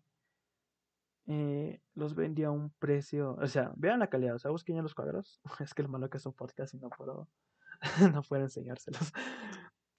eh, 1.25 1.81
los 1.95 2.13
vendía 2.13 2.49
a 2.49 2.51
un 2.51 2.69
precio, 2.69 3.35
o 3.41 3.47
sea, 3.47 3.73
vean 3.75 3.97
la 3.97 4.11
calidad, 4.11 4.35
o 4.35 4.39
sea, 4.39 4.51
busquen 4.51 4.83
los 4.83 4.93
cuadros. 4.93 5.41
Es 5.59 5.73
que 5.73 5.81
lo 5.81 5.89
malo 5.89 6.07
que 6.07 6.17
es 6.17 6.25
un 6.27 6.33
podcast 6.33 6.75
y 6.75 6.77
no 6.77 6.91
puedo, 6.91 7.27
no 8.13 8.21
puedo 8.21 8.43
enseñárselos. 8.43 9.11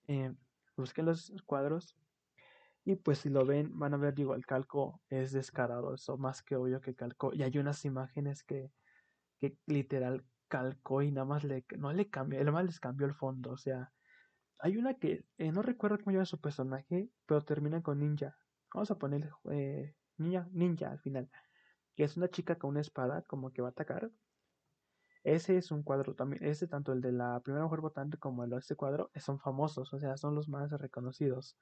Eh, 0.07 0.33
busquen 0.77 1.07
los 1.07 1.33
cuadros 1.47 1.97
y 2.85 2.95
pues 2.95 3.19
si 3.19 3.29
lo 3.29 3.45
ven, 3.45 3.77
van 3.77 3.95
a 3.95 3.97
ver, 3.97 4.15
digo, 4.15 4.37
el 4.37 4.47
calco 4.47 5.01
es 5.09 5.33
descarado, 5.33 5.95
eso 5.95 6.17
más 6.17 6.45
que 6.45 6.55
obvio 6.55 6.81
que 6.81 6.95
calcó. 6.95 7.35
Y 7.35 7.43
hay 7.43 7.59
unas 7.59 7.85
imágenes 7.85 8.45
que, 8.45 8.71
que 9.41 9.59
literal 9.67 10.25
calcó 10.49 11.03
y 11.03 11.11
nada 11.11 11.25
más 11.27 11.45
le, 11.45 11.65
no 11.79 11.93
le 11.93 12.09
cambió, 12.09 12.39
nada 12.41 12.53
más 12.53 12.65
les 12.65 12.81
cambió 12.81 13.07
el 13.07 13.15
fondo. 13.15 13.53
O 13.53 13.57
sea, 13.57 13.93
hay 14.59 14.77
una 14.77 14.95
que, 14.95 15.25
eh, 15.39 15.53
no 15.53 15.63
recuerdo 15.63 15.99
cómo 15.99 16.13
llama 16.13 16.27
su 16.27 16.41
personaje, 16.41 17.11
pero 17.27 17.43
termina 17.43 17.83
con 17.83 18.01
ninja. 18.01 18.37
Vamos 18.73 18.91
a 18.91 18.99
ponerle 18.99 19.31
eh, 19.51 19.95
ninja, 20.19 20.49
ninja 20.53 20.91
al 20.91 21.01
final. 21.01 21.31
Que 21.95 22.05
es 22.05 22.17
una 22.17 22.29
chica 22.29 22.57
con 22.57 22.71
una 22.71 22.81
espada, 22.81 23.23
como 23.23 23.53
que 23.53 23.63
va 23.63 23.69
a 23.69 23.71
atacar. 23.73 24.11
Ese 25.25 25.57
es 25.57 25.73
un 25.73 25.83
cuadro 25.83 26.15
también, 26.15 26.45
ese 26.45 26.69
tanto 26.69 26.93
el 26.93 27.01
de 27.01 27.11
la 27.11 27.41
primera 27.41 27.65
mujer 27.65 27.81
votante 27.81 28.17
como 28.17 28.45
el 28.45 28.51
de 28.51 28.59
este 28.59 28.77
cuadro 28.77 29.11
son 29.17 29.41
famosos, 29.41 29.93
o 29.93 29.99
sea, 29.99 30.17
son 30.17 30.37
los 30.37 30.49
más 30.49 30.71
reconocidos. 30.71 31.59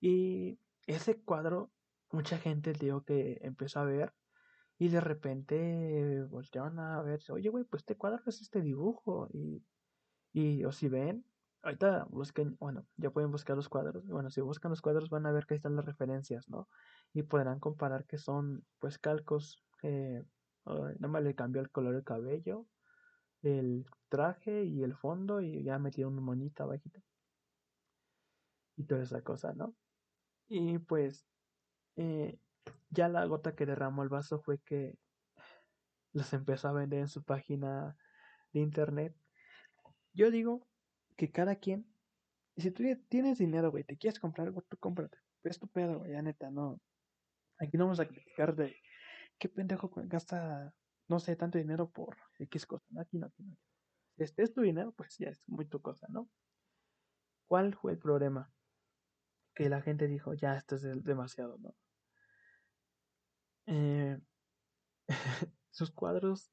Y 0.00 0.58
ese 0.86 1.20
cuadro, 1.20 1.70
mucha 2.10 2.38
gente 2.38 2.72
dijo 2.72 3.04
que 3.04 3.38
empezó 3.42 3.80
a 3.80 3.84
ver 3.84 4.14
y 4.78 4.88
de 4.88 5.00
repente 5.00 6.24
voltearon 6.28 6.78
a 6.80 7.02
ver, 7.02 7.20
oye, 7.30 7.48
güey, 7.50 7.64
pues 7.64 7.82
este 7.82 7.96
cuadro 7.96 8.22
es 8.26 8.40
este 8.40 8.60
dibujo. 8.60 9.28
Y, 9.32 9.64
y 10.32 10.64
o 10.64 10.72
si 10.72 10.88
ven, 10.88 11.24
ahorita 11.62 12.06
busquen, 12.10 12.56
bueno, 12.58 12.86
ya 12.96 13.10
pueden 13.10 13.30
buscar 13.30 13.56
los 13.56 13.68
cuadros. 13.68 14.06
Bueno, 14.08 14.30
si 14.30 14.40
buscan 14.40 14.70
los 14.70 14.82
cuadros 14.82 15.10
van 15.10 15.26
a 15.26 15.32
ver 15.32 15.46
que 15.46 15.54
ahí 15.54 15.56
están 15.56 15.76
las 15.76 15.84
referencias, 15.84 16.48
¿no? 16.48 16.68
Y 17.12 17.22
podrán 17.22 17.60
comparar 17.60 18.06
que 18.06 18.18
son, 18.18 18.64
pues, 18.78 18.98
calcos. 18.98 19.62
Eh, 19.82 20.22
nada 20.66 21.08
más 21.08 21.22
le 21.22 21.34
cambió 21.34 21.60
el 21.60 21.70
color 21.70 21.94
del 21.94 22.04
cabello, 22.04 22.66
el 23.42 23.86
traje 24.08 24.64
y 24.64 24.82
el 24.82 24.94
fondo 24.94 25.40
y 25.40 25.64
ya 25.64 25.78
metieron 25.78 26.18
un 26.18 26.24
monito 26.24 26.62
abajito. 26.62 27.00
Y 28.76 28.84
toda 28.84 29.02
esa 29.02 29.22
cosa, 29.22 29.52
¿no? 29.54 29.74
Y 30.48 30.78
pues 30.78 31.26
eh, 31.96 32.38
ya 32.90 33.08
la 33.08 33.24
gota 33.26 33.54
que 33.54 33.66
derramó 33.66 34.02
el 34.02 34.08
vaso 34.08 34.40
fue 34.40 34.58
que 34.60 34.98
los 36.12 36.32
empezó 36.32 36.68
a 36.68 36.72
vender 36.72 37.00
en 37.00 37.08
su 37.08 37.22
página 37.24 37.96
de 38.52 38.60
internet. 38.60 39.16
Yo 40.12 40.30
digo 40.30 40.66
que 41.16 41.30
cada 41.30 41.56
quien, 41.56 41.86
si 42.56 42.70
tú 42.70 42.84
tienes 43.08 43.38
dinero, 43.38 43.70
güey, 43.70 43.84
te 43.84 43.96
quieres 43.96 44.20
comprar 44.20 44.48
algo, 44.48 44.62
tú 44.62 44.76
cómprate. 44.76 45.18
Es 45.42 45.58
tu 45.58 45.68
pedo, 45.68 46.00
güey, 46.00 46.12
ya 46.12 46.22
neta, 46.22 46.50
no. 46.50 46.80
Aquí 47.58 47.76
no 47.76 47.84
vamos 47.84 48.00
a 48.00 48.06
criticar 48.06 48.54
de 48.54 48.76
qué 49.38 49.48
pendejo 49.48 49.90
gasta, 49.94 50.72
no 51.08 51.18
sé, 51.18 51.36
tanto 51.36 51.58
dinero 51.58 51.90
por 51.90 52.16
X 52.38 52.66
cosa. 52.66 52.86
Aquí 53.00 53.18
no, 53.18 53.26
aquí 53.26 53.42
no. 53.42 53.56
Si 54.16 54.24
este 54.24 54.42
es 54.42 54.52
tu 54.52 54.60
dinero, 54.60 54.92
pues 54.92 55.16
ya 55.18 55.28
es 55.28 55.42
muy 55.46 55.66
tu 55.66 55.80
cosa, 55.80 56.06
¿no? 56.10 56.28
¿Cuál 57.46 57.74
fue 57.74 57.92
el 57.92 57.98
problema? 57.98 58.52
que 59.54 59.68
la 59.68 59.82
gente 59.82 60.08
dijo, 60.08 60.34
ya, 60.34 60.56
esto 60.56 60.76
es 60.76 60.82
demasiado, 61.04 61.58
¿no? 61.58 61.74
Eh, 63.66 64.18
sus 65.70 65.90
cuadros, 65.90 66.52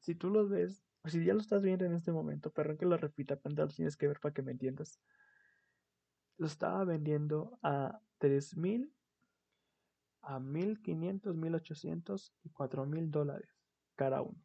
si 0.00 0.14
tú 0.14 0.30
los 0.30 0.48
ves, 0.48 0.84
si 1.04 1.24
ya 1.24 1.34
lo 1.34 1.40
estás 1.40 1.62
viendo 1.62 1.84
en 1.84 1.92
este 1.92 2.12
momento, 2.12 2.52
perdón 2.52 2.78
que 2.78 2.86
lo 2.86 2.96
repita, 2.96 3.36
pero 3.36 3.54
lo 3.54 3.68
tienes 3.68 3.96
que 3.96 4.08
ver 4.08 4.20
para 4.20 4.34
que 4.34 4.42
me 4.42 4.52
entiendas. 4.52 5.00
Lo 6.38 6.46
estaba 6.46 6.84
vendiendo 6.84 7.58
a 7.62 8.00
3000, 8.18 8.92
a 10.22 10.40
1500, 10.40 11.36
1800 11.36 12.34
y 12.42 12.50
4000 12.50 13.10
dólares 13.10 13.48
cada 13.94 14.22
uno. 14.22 14.40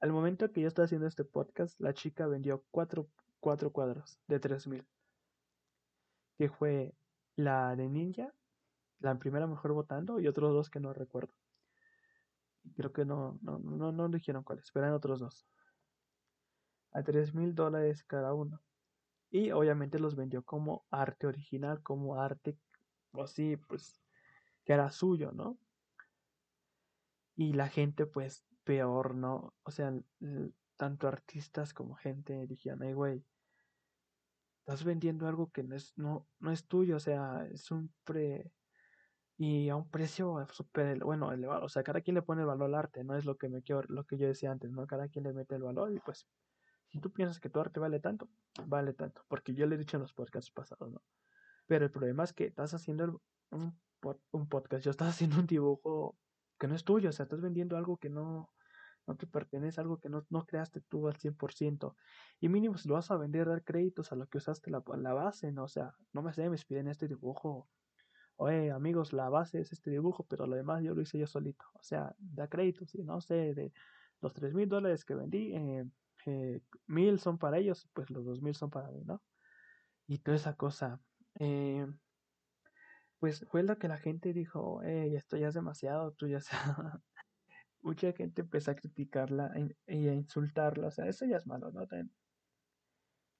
Al 0.00 0.12
momento 0.12 0.52
que 0.52 0.60
yo 0.60 0.68
estaba 0.68 0.84
haciendo 0.84 1.06
este 1.06 1.24
podcast, 1.24 1.80
la 1.80 1.94
chica 1.94 2.26
vendió 2.26 2.64
cuatro, 2.70 3.08
cuatro 3.40 3.72
cuadros 3.72 4.18
de 4.26 4.40
3000 4.40 4.86
que 6.36 6.48
fue 6.48 6.94
la 7.36 7.74
de 7.76 7.88
Ninja, 7.88 8.32
la 9.04 9.18
primera 9.18 9.46
mejor 9.46 9.72
votando, 9.72 10.18
y 10.20 10.26
otros 10.26 10.52
dos 10.52 10.70
que 10.70 10.80
no 10.80 10.92
recuerdo. 10.92 11.32
Creo 12.76 12.92
que 12.92 13.04
no, 13.04 13.38
no, 13.42 13.58
no, 13.58 13.92
no 13.92 14.08
dijeron 14.08 14.42
cuáles, 14.42 14.70
pero 14.72 14.86
eran 14.86 14.96
otros 14.96 15.20
dos. 15.20 15.46
A 16.92 17.02
tres 17.02 17.34
mil 17.34 17.54
dólares 17.54 18.04
cada 18.04 18.32
uno. 18.34 18.62
Y 19.30 19.50
obviamente 19.50 19.98
los 19.98 20.16
vendió 20.16 20.44
como 20.44 20.86
arte 20.90 21.26
original, 21.26 21.82
como 21.82 22.20
arte 22.20 22.56
así, 23.12 23.56
pues, 23.56 24.00
que 24.64 24.72
era 24.72 24.90
suyo, 24.90 25.32
¿no? 25.32 25.58
Y 27.36 27.52
la 27.52 27.68
gente, 27.68 28.06
pues, 28.06 28.46
peor, 28.64 29.14
¿no? 29.14 29.54
O 29.64 29.70
sea, 29.70 29.92
tanto 30.76 31.08
artistas 31.08 31.74
como 31.74 31.94
gente 31.94 32.46
dijeron, 32.46 32.82
ay, 32.82 32.94
güey, 32.94 33.24
estás 34.60 34.84
vendiendo 34.84 35.28
algo 35.28 35.50
que 35.50 35.62
no 35.62 35.76
es, 35.76 35.92
no, 35.96 36.26
no 36.38 36.50
es 36.50 36.66
tuyo, 36.66 36.96
o 36.96 37.00
sea, 37.00 37.46
es 37.52 37.70
un 37.70 37.92
pre 38.04 38.50
y 39.36 39.68
a 39.68 39.76
un 39.76 39.90
precio 39.90 40.46
súper 40.50 40.98
bueno 40.98 41.32
elevado, 41.32 41.64
o 41.64 41.68
sea, 41.68 41.82
cada 41.82 42.00
quien 42.00 42.14
le 42.14 42.22
pone 42.22 42.42
el 42.42 42.46
valor 42.46 42.68
al 42.68 42.74
arte, 42.74 43.04
no 43.04 43.16
es 43.16 43.24
lo 43.24 43.36
que 43.36 43.48
me 43.48 43.62
quiero, 43.62 43.82
lo 43.88 44.04
que 44.04 44.16
yo 44.16 44.26
decía 44.26 44.50
antes, 44.50 44.70
¿no? 44.70 44.86
Cada 44.86 45.08
quien 45.08 45.24
le 45.24 45.32
mete 45.32 45.56
el 45.56 45.62
valor 45.62 45.92
y 45.92 45.98
pues 46.00 46.26
si 46.88 47.00
tú 47.00 47.12
piensas 47.12 47.40
que 47.40 47.50
tu 47.50 47.60
arte 47.60 47.80
vale 47.80 48.00
tanto, 48.00 48.28
vale 48.66 48.92
tanto, 48.94 49.24
porque 49.28 49.54
yo 49.54 49.66
le 49.66 49.74
he 49.74 49.78
dicho 49.78 49.96
en 49.96 50.02
los 50.02 50.12
podcasts 50.12 50.50
pasados, 50.50 50.90
¿no? 50.92 51.02
Pero 51.66 51.84
el 51.84 51.90
problema 51.90 52.24
es 52.24 52.32
que 52.32 52.44
estás 52.46 52.74
haciendo 52.74 53.20
un, 53.50 53.80
un 54.32 54.48
podcast, 54.48 54.84
yo 54.84 54.90
estás 54.90 55.08
haciendo 55.08 55.38
un 55.40 55.46
dibujo 55.46 56.16
que 56.58 56.68
no 56.68 56.74
es 56.74 56.84
tuyo, 56.84 57.08
o 57.08 57.12
sea, 57.12 57.24
estás 57.24 57.40
vendiendo 57.40 57.76
algo 57.76 57.96
que 57.96 58.10
no 58.10 58.50
no 59.06 59.16
te 59.16 59.26
pertenece 59.26 59.80
algo 59.80 59.98
que 59.98 60.08
no, 60.08 60.24
no 60.30 60.46
creaste 60.46 60.80
tú 60.80 61.08
al 61.08 61.16
100%. 61.16 61.94
Y 62.40 62.48
mínimo 62.48 62.76
si 62.78 62.88
lo 62.88 62.94
vas 62.94 63.10
a 63.10 63.16
vender, 63.16 63.48
dar 63.48 63.62
créditos 63.62 64.12
a 64.12 64.16
lo 64.16 64.26
que 64.26 64.38
usaste 64.38 64.70
la, 64.70 64.82
la 64.96 65.12
base, 65.12 65.52
¿no? 65.52 65.64
O 65.64 65.68
sea, 65.68 65.94
no 66.12 66.22
me 66.22 66.32
sé, 66.32 66.48
me 66.48 66.58
piden 66.58 66.88
este 66.88 67.08
dibujo. 67.08 67.68
Oye, 68.36 68.70
amigos, 68.70 69.12
la 69.12 69.28
base 69.28 69.60
es 69.60 69.72
este 69.72 69.90
dibujo, 69.90 70.26
pero 70.26 70.46
lo 70.46 70.56
demás 70.56 70.82
yo 70.82 70.94
lo 70.94 71.02
hice 71.02 71.18
yo 71.18 71.26
solito. 71.26 71.64
O 71.74 71.82
sea, 71.82 72.14
da 72.18 72.48
créditos, 72.48 72.94
y 72.94 73.02
no 73.04 73.20
sé, 73.20 73.54
de 73.54 73.72
los 74.20 74.32
tres 74.34 74.54
mil 74.54 74.68
dólares 74.68 75.04
que 75.04 75.14
vendí, 75.14 75.54
eh, 75.54 75.84
eh, 76.26 76.60
mil 76.86 77.18
son 77.18 77.38
para 77.38 77.58
ellos, 77.58 77.88
pues 77.92 78.10
los 78.10 78.24
dos 78.24 78.42
mil 78.42 78.54
son 78.54 78.70
para 78.70 78.90
mí, 78.90 79.02
¿no? 79.04 79.22
Y 80.06 80.18
toda 80.18 80.36
esa 80.36 80.54
cosa. 80.56 81.00
Eh, 81.38 81.86
pues 83.18 83.46
fue 83.48 83.64
que 83.78 83.88
la 83.88 83.98
gente 83.98 84.32
dijo, 84.32 84.82
eh, 84.82 85.14
esto 85.14 85.36
ya 85.36 85.48
es 85.48 85.54
demasiado, 85.54 86.12
tú 86.12 86.28
ya. 86.28 86.40
Mucha 87.80 88.12
gente 88.12 88.42
empezó 88.42 88.70
a 88.70 88.74
criticarla 88.76 89.52
y 89.86 90.08
a 90.08 90.14
insultarla, 90.14 90.88
o 90.88 90.90
sea, 90.90 91.06
eso 91.06 91.26
ya 91.26 91.36
es 91.36 91.46
malo, 91.46 91.70
¿no? 91.70 91.86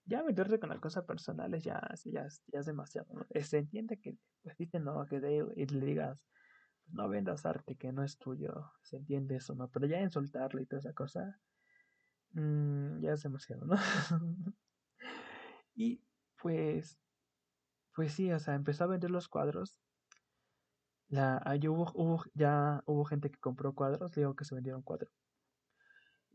Ya 0.07 0.23
meterse 0.23 0.59
con 0.61 0.71
las 0.71 0.81
cosas 0.81 1.05
personales 1.05 1.63
ya, 1.65 1.81
ya, 2.05 2.27
ya 2.47 2.61
es 2.61 2.67
demasiado, 2.67 3.09
¿no? 3.15 3.27
Se 3.43 3.59
entiende 3.59 3.99
que, 4.01 4.19
pues 4.43 4.57
dicen, 4.57 4.85
no, 4.85 5.05
que 5.07 5.21
de, 5.21 5.47
y 5.57 5.67
le 5.67 5.87
digas, 5.87 6.21
pues, 6.85 6.95
no 6.95 7.09
vendas 7.09 7.47
arte 7.47 7.77
que 7.77 7.93
no 7.93 8.05
es 8.05 8.19
tuyo, 8.19 8.73
se 8.83 8.97
entiende 8.99 9.37
eso, 9.37 9.55
¿no? 9.55 9.71
Pero 9.71 9.87
ya 9.87 10.01
insultarla 10.01 10.63
y 10.63 10.67
toda 10.67 10.81
esa 10.81 10.93
cosa, 10.95 11.41
mmm, 12.33 13.01
ya 13.01 13.13
es 13.15 13.23
demasiado, 13.23 13.67
¿no? 13.67 13.77
y 15.75 16.03
pues 16.41 16.99
pues 17.95 18.13
sí, 18.13 18.33
o 18.33 18.39
sea, 18.41 18.55
empezó 18.55 18.85
a 18.85 18.87
vender 18.89 19.11
los 19.11 19.29
cuadros. 19.29 19.79
La, 21.09 21.41
hubo, 21.69 21.93
hubo, 21.95 22.25
ya 22.35 22.83
hubo 22.87 23.05
gente 23.05 23.31
que 23.31 23.39
compró 23.39 23.75
cuadros, 23.75 24.13
digo 24.13 24.35
que 24.35 24.45
se 24.45 24.55
vendieron 24.55 24.83
cuatro. 24.83 25.11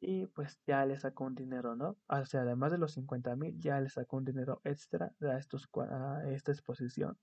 Y 0.01 0.27
pues 0.27 0.59
ya 0.65 0.85
le 0.85 0.97
sacó 0.97 1.25
un 1.25 1.35
dinero, 1.35 1.75
¿no? 1.75 1.97
O 2.07 2.25
sea, 2.25 2.41
además 2.41 2.71
de 2.71 2.77
los 2.77 2.93
50 2.93 3.35
mil, 3.35 3.59
ya 3.59 3.79
le 3.81 3.89
sacó 3.89 4.17
un 4.17 4.25
dinero 4.25 4.61
extra 4.63 5.13
a, 5.21 5.37
estos, 5.37 5.69
a 5.75 6.23
esta 6.29 6.51
exposición. 6.51 7.17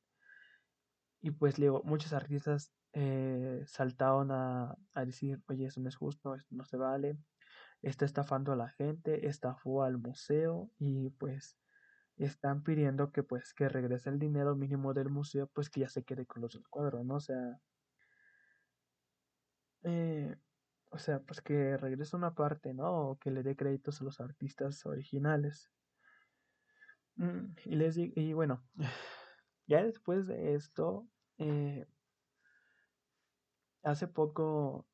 Y 1.23 1.31
pues 1.31 1.57
digo, 1.57 1.83
muchos 1.85 2.13
artistas 2.13 2.73
eh, 2.93 3.63
saltaron 3.67 4.31
a, 4.31 4.77
a, 4.95 5.05
decir, 5.05 5.43
oye, 5.49 5.67
eso 5.67 5.81
no 5.81 5.89
es 5.89 5.97
justo, 5.97 6.35
esto 6.35 6.55
no 6.55 6.65
se 6.65 6.77
vale, 6.77 7.19
está 7.83 8.05
estafando 8.05 8.53
a 8.53 8.57
la 8.57 8.69
gente, 8.71 9.27
estafó 9.27 9.83
al 9.83 9.99
museo 9.99 10.71
y 10.79 11.11
pues 11.11 11.57
están 12.17 12.63
pidiendo 12.63 13.13
que 13.13 13.23
pues 13.23 13.53
que 13.55 13.69
regrese 13.69 14.11
el 14.11 14.19
dinero 14.19 14.57
mínimo 14.57 14.95
del 14.95 15.11
museo, 15.11 15.49
pues 15.49 15.71
que 15.71 15.81
ya 15.81 15.89
se 15.89 16.05
quede 16.05 16.27
con 16.27 16.43
los 16.43 16.59
cuadros, 16.71 17.05
¿no? 17.05 17.17
O 17.17 17.21
sea, 17.21 17.61
eh, 19.83 20.37
o 20.97 20.99
sea, 20.99 21.21
pues 21.21 21.43
que 21.43 21.77
regrese 21.77 22.17
una 22.17 22.35
parte, 22.35 22.73
¿no? 22.73 23.11
O 23.11 23.19
que 23.19 23.31
le 23.31 23.43
dé 23.43 23.55
créditos 23.55 24.01
a 24.01 24.05
los 24.05 24.19
artistas 24.19 24.87
originales. 24.87 25.71
Mm, 27.17 27.55
y 27.67 27.77
les 27.77 27.97
digo, 27.97 28.15
y 28.17 28.33
bueno, 28.33 28.65
ya 29.67 29.85
después 29.85 30.27
de 30.27 30.55
esto, 30.55 31.07
eh, 31.37 31.87
hace 33.83 34.09
poco, 34.09 34.87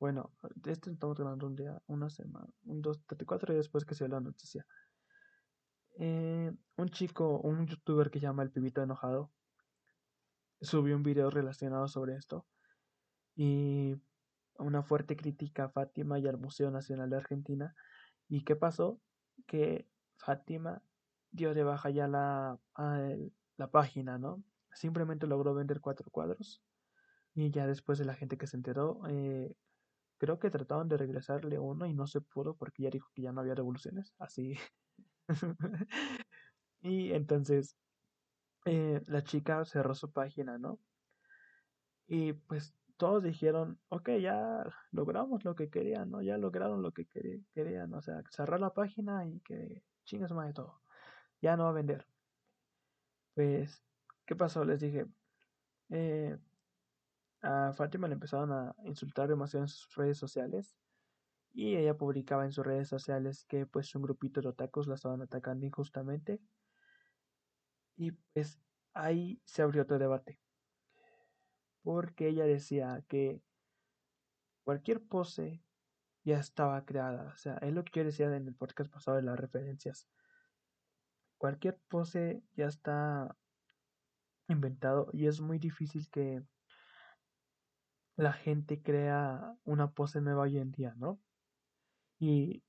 bueno, 0.00 0.32
esto 0.66 0.90
estamos 0.90 1.16
grabando 1.16 1.46
un 1.46 1.54
día, 1.54 1.80
una 1.86 2.10
semana, 2.10 2.48
un 2.64 2.82
dos, 2.82 3.00
34 3.06 3.54
días 3.54 3.66
después 3.66 3.84
que 3.84 3.94
se 3.94 4.06
dio 4.06 4.14
la 4.14 4.20
noticia. 4.20 4.66
Eh, 5.98 6.50
un 6.76 6.88
chico, 6.88 7.38
un 7.38 7.68
youtuber 7.68 8.10
que 8.10 8.18
se 8.18 8.26
llama 8.26 8.42
El 8.42 8.50
Pibito 8.50 8.82
Enojado, 8.82 9.30
subió 10.60 10.96
un 10.96 11.04
video 11.04 11.30
relacionado 11.30 11.86
sobre 11.86 12.16
esto 12.16 12.46
y 13.36 13.94
una 14.60 14.82
fuerte 14.82 15.16
crítica 15.16 15.64
a 15.64 15.68
Fátima 15.70 16.18
y 16.18 16.26
al 16.26 16.38
Museo 16.38 16.70
Nacional 16.70 17.10
de 17.10 17.16
Argentina. 17.16 17.74
¿Y 18.28 18.44
qué 18.44 18.56
pasó? 18.56 19.00
Que 19.46 19.88
Fátima 20.16 20.82
dio 21.30 21.54
de 21.54 21.64
baja 21.64 21.90
ya 21.90 22.08
la, 22.08 22.58
la 23.56 23.70
página, 23.70 24.18
¿no? 24.18 24.42
Simplemente 24.72 25.26
logró 25.26 25.54
vender 25.54 25.80
cuatro 25.80 26.10
cuadros 26.10 26.62
y 27.34 27.50
ya 27.50 27.66
después 27.66 27.98
de 27.98 28.04
la 28.04 28.14
gente 28.14 28.36
que 28.36 28.46
se 28.46 28.56
enteró, 28.56 29.00
eh, 29.08 29.54
creo 30.18 30.38
que 30.38 30.50
trataron 30.50 30.88
de 30.88 30.96
regresarle 30.96 31.58
uno 31.58 31.86
y 31.86 31.94
no 31.94 32.06
se 32.06 32.20
pudo 32.20 32.56
porque 32.56 32.82
ya 32.84 32.90
dijo 32.90 33.10
que 33.14 33.22
ya 33.22 33.32
no 33.32 33.40
había 33.40 33.54
devoluciones, 33.54 34.14
así 34.18 34.54
y 36.82 37.12
entonces 37.12 37.76
eh, 38.66 39.00
la 39.06 39.22
chica 39.22 39.64
cerró 39.64 39.94
su 39.94 40.12
página, 40.12 40.58
¿no? 40.58 40.78
Y 42.06 42.32
pues 42.32 42.74
todos 43.00 43.22
dijeron, 43.22 43.80
ok, 43.88 44.10
ya 44.20 44.62
logramos 44.92 45.42
lo 45.42 45.54
que 45.54 45.70
querían, 45.70 46.10
¿no? 46.10 46.20
Ya 46.20 46.36
lograron 46.36 46.82
lo 46.82 46.92
que 46.92 47.06
querían, 47.54 47.94
o 47.94 48.02
sea, 48.02 48.22
cerrar 48.30 48.60
la 48.60 48.74
página 48.74 49.26
y 49.26 49.40
que 49.40 49.82
chingas 50.04 50.32
más 50.32 50.48
de 50.48 50.52
todo. 50.52 50.82
Ya 51.40 51.56
no 51.56 51.64
va 51.64 51.70
a 51.70 51.72
vender. 51.72 52.06
Pues, 53.34 53.82
¿qué 54.26 54.36
pasó? 54.36 54.66
Les 54.66 54.80
dije, 54.80 55.06
eh, 55.88 56.38
a 57.40 57.72
Fátima 57.72 58.06
le 58.06 58.14
empezaron 58.14 58.52
a 58.52 58.74
insultar 58.84 59.30
demasiado 59.30 59.64
en 59.64 59.68
sus 59.68 59.94
redes 59.96 60.18
sociales 60.18 60.76
y 61.54 61.76
ella 61.76 61.96
publicaba 61.96 62.44
en 62.44 62.52
sus 62.52 62.66
redes 62.66 62.88
sociales 62.88 63.46
que 63.46 63.64
pues 63.64 63.94
un 63.94 64.02
grupito 64.02 64.42
de 64.42 64.48
otakus 64.48 64.86
la 64.88 64.96
estaban 64.96 65.22
atacando 65.22 65.64
injustamente 65.64 66.38
y 67.96 68.10
pues 68.12 68.60
ahí 68.92 69.40
se 69.46 69.62
abrió 69.62 69.82
otro 69.84 69.98
debate 69.98 70.38
porque 71.82 72.28
ella 72.28 72.44
decía 72.44 73.04
que 73.08 73.42
cualquier 74.64 75.02
pose 75.02 75.62
ya 76.24 76.38
estaba 76.38 76.84
creada 76.84 77.32
o 77.34 77.36
sea 77.36 77.54
es 77.58 77.72
lo 77.72 77.84
que 77.84 78.00
yo 78.00 78.04
decía 78.04 78.26
en 78.26 78.46
el 78.46 78.54
podcast 78.54 78.92
pasado 78.92 79.16
de 79.16 79.22
las 79.22 79.38
referencias 79.38 80.08
cualquier 81.38 81.78
pose 81.88 82.42
ya 82.54 82.66
está 82.66 83.34
inventado 84.48 85.08
y 85.12 85.26
es 85.26 85.40
muy 85.40 85.58
difícil 85.58 86.08
que 86.10 86.42
la 88.16 88.32
gente 88.32 88.82
crea 88.82 89.56
una 89.64 89.90
pose 89.92 90.20
nueva 90.20 90.42
hoy 90.42 90.58
en 90.58 90.72
día, 90.72 90.94
¿no? 90.96 91.20
Y 92.18 92.62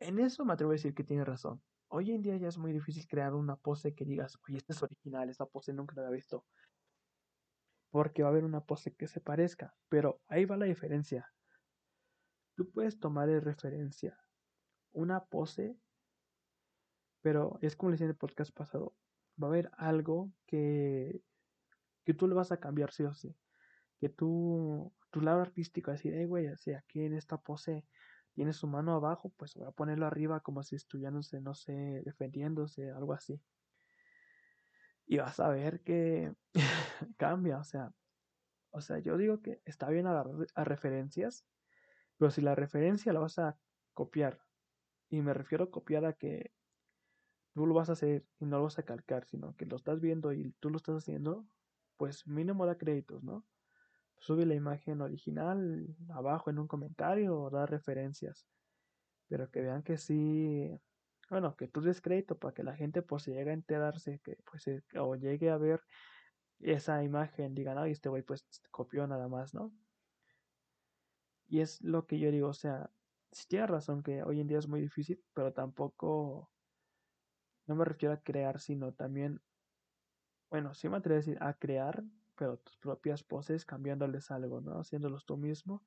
en 0.00 0.18
eso 0.18 0.44
me 0.44 0.52
atrevo 0.52 0.72
a 0.72 0.74
decir 0.74 0.94
que 0.94 1.04
tiene 1.04 1.24
razón. 1.24 1.62
Hoy 1.88 2.10
en 2.10 2.20
día 2.22 2.36
ya 2.36 2.48
es 2.48 2.58
muy 2.58 2.72
difícil 2.72 3.06
crear 3.06 3.34
una 3.34 3.56
pose 3.56 3.94
que 3.94 4.04
digas, 4.04 4.36
oye, 4.46 4.58
esta 4.58 4.72
es 4.72 4.82
original, 4.82 5.30
esta 5.30 5.46
pose 5.46 5.72
nunca 5.72 5.94
la 5.94 6.02
había 6.02 6.16
visto. 6.16 6.44
Porque 7.90 8.22
va 8.22 8.28
a 8.28 8.32
haber 8.32 8.44
una 8.44 8.64
pose 8.64 8.94
que 8.94 9.06
se 9.06 9.20
parezca. 9.20 9.74
Pero 9.88 10.20
ahí 10.28 10.44
va 10.44 10.56
la 10.56 10.66
diferencia. 10.66 11.32
Tú 12.54 12.70
puedes 12.70 12.98
tomar 12.98 13.28
de 13.28 13.40
referencia 13.40 14.18
una 14.92 15.24
pose, 15.24 15.76
pero 17.22 17.58
es 17.62 17.76
como 17.76 17.90
le 17.90 17.94
decía 17.94 18.06
en 18.06 18.10
el 18.10 18.16
podcast 18.16 18.52
pasado, 18.52 18.94
va 19.42 19.48
a 19.48 19.50
haber 19.50 19.70
algo 19.76 20.32
que, 20.46 21.22
que 22.04 22.14
tú 22.14 22.26
le 22.26 22.34
vas 22.34 22.52
a 22.52 22.58
cambiar 22.58 22.92
sí 22.92 23.04
o 23.04 23.14
sí. 23.14 23.36
Que 24.00 24.08
tú, 24.08 24.92
tu 25.10 25.20
lado 25.20 25.40
artístico, 25.40 25.90
decir, 25.90 26.14
hey, 26.14 26.26
güey, 26.26 26.46
así 26.48 26.72
aquí 26.72 27.02
en 27.02 27.14
esta 27.14 27.38
pose 27.38 27.84
tiene 28.32 28.52
su 28.52 28.68
mano 28.68 28.94
abajo, 28.94 29.32
pues 29.36 29.54
voy 29.54 29.66
a 29.66 29.72
ponerlo 29.72 30.06
arriba 30.06 30.40
como 30.40 30.62
si 30.62 30.76
estuviéramos, 30.76 31.32
no 31.34 31.54
sé, 31.54 32.02
defendiéndose, 32.04 32.90
algo 32.90 33.12
así. 33.12 33.40
Y 35.08 35.18
vas 35.18 35.40
a 35.40 35.48
ver 35.48 35.82
que 35.82 36.34
cambia, 37.16 37.58
o 37.58 37.64
sea, 37.64 37.92
o 38.70 38.80
sea, 38.80 38.98
yo 38.98 39.16
digo 39.16 39.42
que 39.42 39.62
está 39.64 39.88
bien 39.88 40.06
agarrar 40.06 40.46
a 40.54 40.64
referencias, 40.64 41.44
pero 42.18 42.30
si 42.30 42.42
la 42.42 42.54
referencia 42.54 43.12
la 43.12 43.20
vas 43.20 43.38
a 43.38 43.58
copiar, 43.94 44.44
y 45.10 45.22
me 45.22 45.34
refiero 45.34 45.64
a 45.64 45.70
copiar 45.70 46.04
a 46.04 46.12
que 46.12 46.52
tú 47.54 47.66
lo 47.66 47.74
vas 47.74 47.88
a 47.88 47.94
hacer 47.94 48.26
y 48.38 48.44
no 48.44 48.58
lo 48.58 48.64
vas 48.64 48.78
a 48.78 48.84
calcar, 48.84 49.24
sino 49.26 49.56
que 49.56 49.66
lo 49.66 49.76
estás 49.76 50.00
viendo 50.00 50.32
y 50.32 50.52
tú 50.60 50.70
lo 50.70 50.76
estás 50.76 50.96
haciendo, 50.96 51.46
pues 51.96 52.26
mínimo 52.26 52.66
da 52.66 52.78
créditos, 52.78 53.24
¿no? 53.24 53.46
sube 54.20 54.46
la 54.46 54.54
imagen 54.54 55.00
original 55.00 55.96
abajo 56.10 56.50
en 56.50 56.58
un 56.58 56.68
comentario 56.68 57.38
o 57.38 57.50
da 57.50 57.66
referencias. 57.66 58.46
Pero 59.28 59.50
que 59.50 59.62
vean 59.62 59.82
que 59.82 59.98
sí, 59.98 60.80
bueno, 61.30 61.56
que 61.56 61.68
tú 61.68 61.80
des 61.80 62.00
crédito 62.00 62.38
para 62.38 62.54
que 62.54 62.62
la 62.62 62.76
gente 62.76 63.02
pues 63.02 63.24
se 63.24 63.32
llegue 63.32 63.50
a 63.50 63.54
enterarse, 63.54 64.20
que 64.24 64.36
pues 64.44 64.64
o 64.98 65.16
llegue 65.16 65.50
a 65.50 65.58
ver 65.58 65.80
esa 66.60 67.02
imagen, 67.04 67.54
digan, 67.54 67.78
ay, 67.78 67.92
este 67.92 68.08
güey 68.08 68.22
pues 68.22 68.46
copió 68.70 69.06
nada 69.06 69.28
más, 69.28 69.54
¿no? 69.54 69.72
Y 71.46 71.60
es 71.60 71.82
lo 71.82 72.06
que 72.06 72.18
yo 72.18 72.30
digo, 72.30 72.48
o 72.48 72.54
sea, 72.54 72.90
si 73.32 73.46
tiene 73.46 73.66
razón 73.66 74.02
que 74.02 74.22
hoy 74.22 74.40
en 74.40 74.48
día 74.48 74.58
es 74.58 74.68
muy 74.68 74.80
difícil, 74.80 75.24
pero 75.34 75.52
tampoco, 75.52 76.50
no 77.66 77.74
me 77.74 77.84
refiero 77.84 78.14
a 78.14 78.22
crear, 78.22 78.60
sino 78.60 78.94
también, 78.94 79.40
bueno, 80.50 80.74
sí 80.74 80.88
me 80.88 80.96
atrevo 80.98 81.16
a 81.16 81.18
decir 81.18 81.38
a 81.40 81.54
crear, 81.54 82.02
pero 82.36 82.58
tus 82.58 82.76
propias 82.78 83.24
poses 83.24 83.64
cambiándoles 83.64 84.30
algo, 84.30 84.60
¿no? 84.60 84.80
Haciéndolos 84.80 85.24
tú 85.26 85.36
mismo 85.36 85.84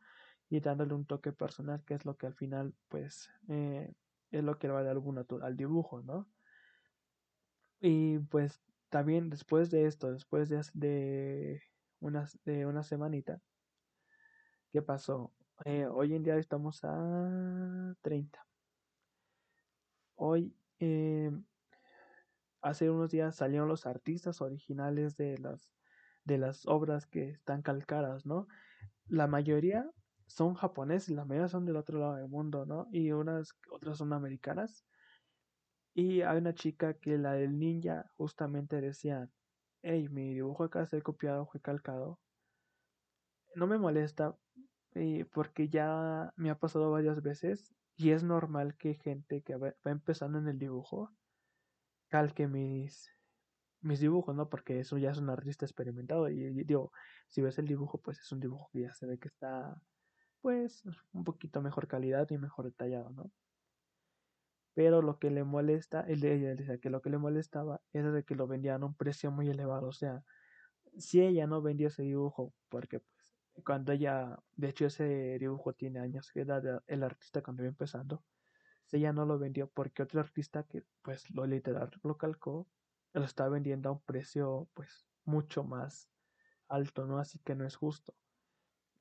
y 0.49 0.59
dándole 0.59 0.93
un 0.93 1.05
toque 1.05 1.31
personal, 1.31 1.83
que 1.85 1.93
es 1.95 2.05
lo 2.05 2.17
que 2.17 2.27
al 2.27 2.35
final, 2.35 2.75
pues, 2.89 3.31
eh, 3.47 3.93
es 4.31 4.43
lo 4.43 4.57
que 4.57 4.69
va 4.69 4.79
a 4.79 4.83
dar 4.83 4.97
al 5.41 5.57
dibujo, 5.57 6.01
¿no? 6.01 6.27
Y 7.79 8.19
pues 8.19 8.61
también 8.89 9.29
después 9.29 9.71
de 9.71 9.85
esto, 9.85 10.11
después 10.11 10.49
de, 10.49 11.61
una, 11.99 12.27
de 12.45 12.65
una 12.65 12.83
semanita, 12.83 13.41
¿qué 14.71 14.81
pasó? 14.81 15.33
Eh, 15.65 15.85
hoy 15.85 16.15
en 16.15 16.23
día 16.23 16.37
estamos 16.37 16.79
a 16.83 17.95
30. 18.01 18.45
Hoy, 20.15 20.55
eh, 20.79 21.31
hace 22.61 22.89
unos 22.89 23.11
días 23.11 23.35
salieron 23.35 23.67
los 23.67 23.85
artistas 23.85 24.41
originales 24.41 25.17
de 25.17 25.37
las, 25.37 25.71
de 26.23 26.37
las 26.37 26.65
obras 26.67 27.07
que 27.07 27.29
están 27.29 27.61
calcadas, 27.61 28.25
¿no? 28.25 28.47
La 29.07 29.27
mayoría 29.27 29.89
son 30.33 30.55
japoneses, 30.55 31.15
la 31.15 31.25
mayoría 31.25 31.49
son 31.49 31.65
del 31.65 31.77
otro 31.77 31.99
lado 31.99 32.15
del 32.15 32.27
mundo, 32.27 32.65
¿no? 32.65 32.87
Y 32.91 33.11
unas 33.11 33.53
otras 33.71 33.97
son 33.97 34.13
americanas. 34.13 34.85
Y 35.93 36.21
hay 36.21 36.37
una 36.37 36.53
chica 36.53 36.93
que 36.95 37.17
la 37.17 37.33
del 37.33 37.59
ninja 37.59 38.09
justamente 38.17 38.79
decía, 38.81 39.29
hey, 39.83 40.07
mi 40.09 40.33
dibujo 40.33 40.63
acá 40.63 40.85
se 40.85 40.97
ha 40.97 41.01
copiado, 41.01 41.45
fue 41.47 41.61
calcado. 41.61 42.19
No 43.55 43.67
me 43.67 43.77
molesta 43.77 44.37
eh, 44.95 45.25
porque 45.33 45.69
ya 45.69 46.33
me 46.37 46.49
ha 46.49 46.59
pasado 46.59 46.91
varias 46.91 47.21
veces 47.21 47.73
y 47.95 48.11
es 48.11 48.23
normal 48.23 48.75
que 48.77 48.95
gente 48.95 49.41
que 49.41 49.55
va, 49.55 49.73
va 49.85 49.91
empezando 49.91 50.39
en 50.39 50.47
el 50.47 50.59
dibujo 50.59 51.11
calque 52.09 52.47
mis, 52.47 53.09
mis 53.81 53.99
dibujos, 53.99 54.35
¿no? 54.35 54.49
Porque 54.49 54.79
eso 54.79 54.97
ya 54.97 55.11
es 55.11 55.17
un 55.17 55.29
artista 55.29 55.65
experimentado 55.65 56.29
y, 56.29 56.43
y 56.43 56.63
digo, 56.63 56.91
si 57.27 57.41
ves 57.41 57.57
el 57.59 57.67
dibujo, 57.67 57.99
pues 57.99 58.19
es 58.19 58.31
un 58.31 58.39
dibujo 58.39 58.69
que 58.71 58.81
ya 58.81 58.93
se 58.93 59.05
ve 59.07 59.17
que 59.17 59.29
está, 59.29 59.81
pues, 60.41 60.83
un 61.13 61.23
poquito 61.23 61.61
mejor 61.61 61.87
calidad 61.87 62.29
y 62.31 62.37
mejor 62.37 62.65
detallado, 62.65 63.11
¿no? 63.11 63.31
Pero 64.73 65.01
lo 65.01 65.19
que 65.19 65.29
le 65.31 65.43
molesta, 65.43 66.05
ella 66.07 66.29
decía 66.55 66.79
que 66.79 66.89
lo 66.89 67.01
que 67.01 67.09
le 67.09 67.17
molestaba 67.17 67.81
era 67.91 68.11
de 68.11 68.23
que 68.23 68.35
lo 68.35 68.47
vendían 68.47 68.83
a 68.83 68.85
un 68.85 68.95
precio 68.95 69.31
muy 69.31 69.49
elevado. 69.49 69.87
O 69.87 69.91
sea, 69.91 70.23
si 70.97 71.21
ella 71.21 71.47
no 71.47 71.61
vendía 71.61 71.87
ese 71.89 72.03
dibujo, 72.03 72.55
porque 72.69 73.01
pues 73.01 73.27
cuando 73.65 73.91
ella, 73.93 74.39
de 74.55 74.69
hecho 74.69 74.87
ese 74.87 75.37
dibujo 75.39 75.73
tiene 75.73 75.99
años, 75.99 76.31
era 76.35 76.61
de- 76.61 76.81
el 76.87 77.03
artista 77.03 77.43
cuando 77.43 77.63
iba 77.63 77.69
empezando, 77.69 78.25
si 78.85 78.97
ella 78.97 79.13
no 79.13 79.25
lo 79.25 79.39
vendió 79.39 79.69
porque 79.71 80.03
otro 80.03 80.21
artista 80.21 80.65
que 80.65 80.85
pues 81.03 81.31
lo 81.31 81.45
literal 81.47 81.91
lo 82.03 82.17
calcó, 82.17 82.69
lo 83.13 83.23
está 83.25 83.49
vendiendo 83.49 83.89
a 83.89 83.93
un 83.93 84.01
precio 84.03 84.69
pues 84.73 85.07
mucho 85.25 85.63
más 85.63 86.11
alto, 86.69 87.05
¿no? 87.07 87.19
Así 87.19 87.39
que 87.39 87.55
no 87.55 87.65
es 87.67 87.75
justo. 87.77 88.15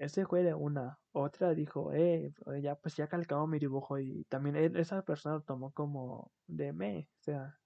Ese 0.00 0.26
fue 0.26 0.42
de 0.42 0.54
una. 0.54 1.00
Otra 1.12 1.54
dijo, 1.54 1.92
eh, 1.92 2.32
ya 2.62 2.76
pues 2.76 2.96
ya 2.96 3.08
calcado 3.08 3.46
mi 3.46 3.58
dibujo 3.60 3.98
y 4.00 4.24
también 4.26 4.56
e- 4.56 4.72
esa 4.80 5.04
persona 5.04 5.36
lo 5.36 5.42
tomó 5.44 5.72
como 5.72 6.32
de 6.46 6.72
me, 6.72 7.10
o 7.20 7.22
sea, 7.22 7.60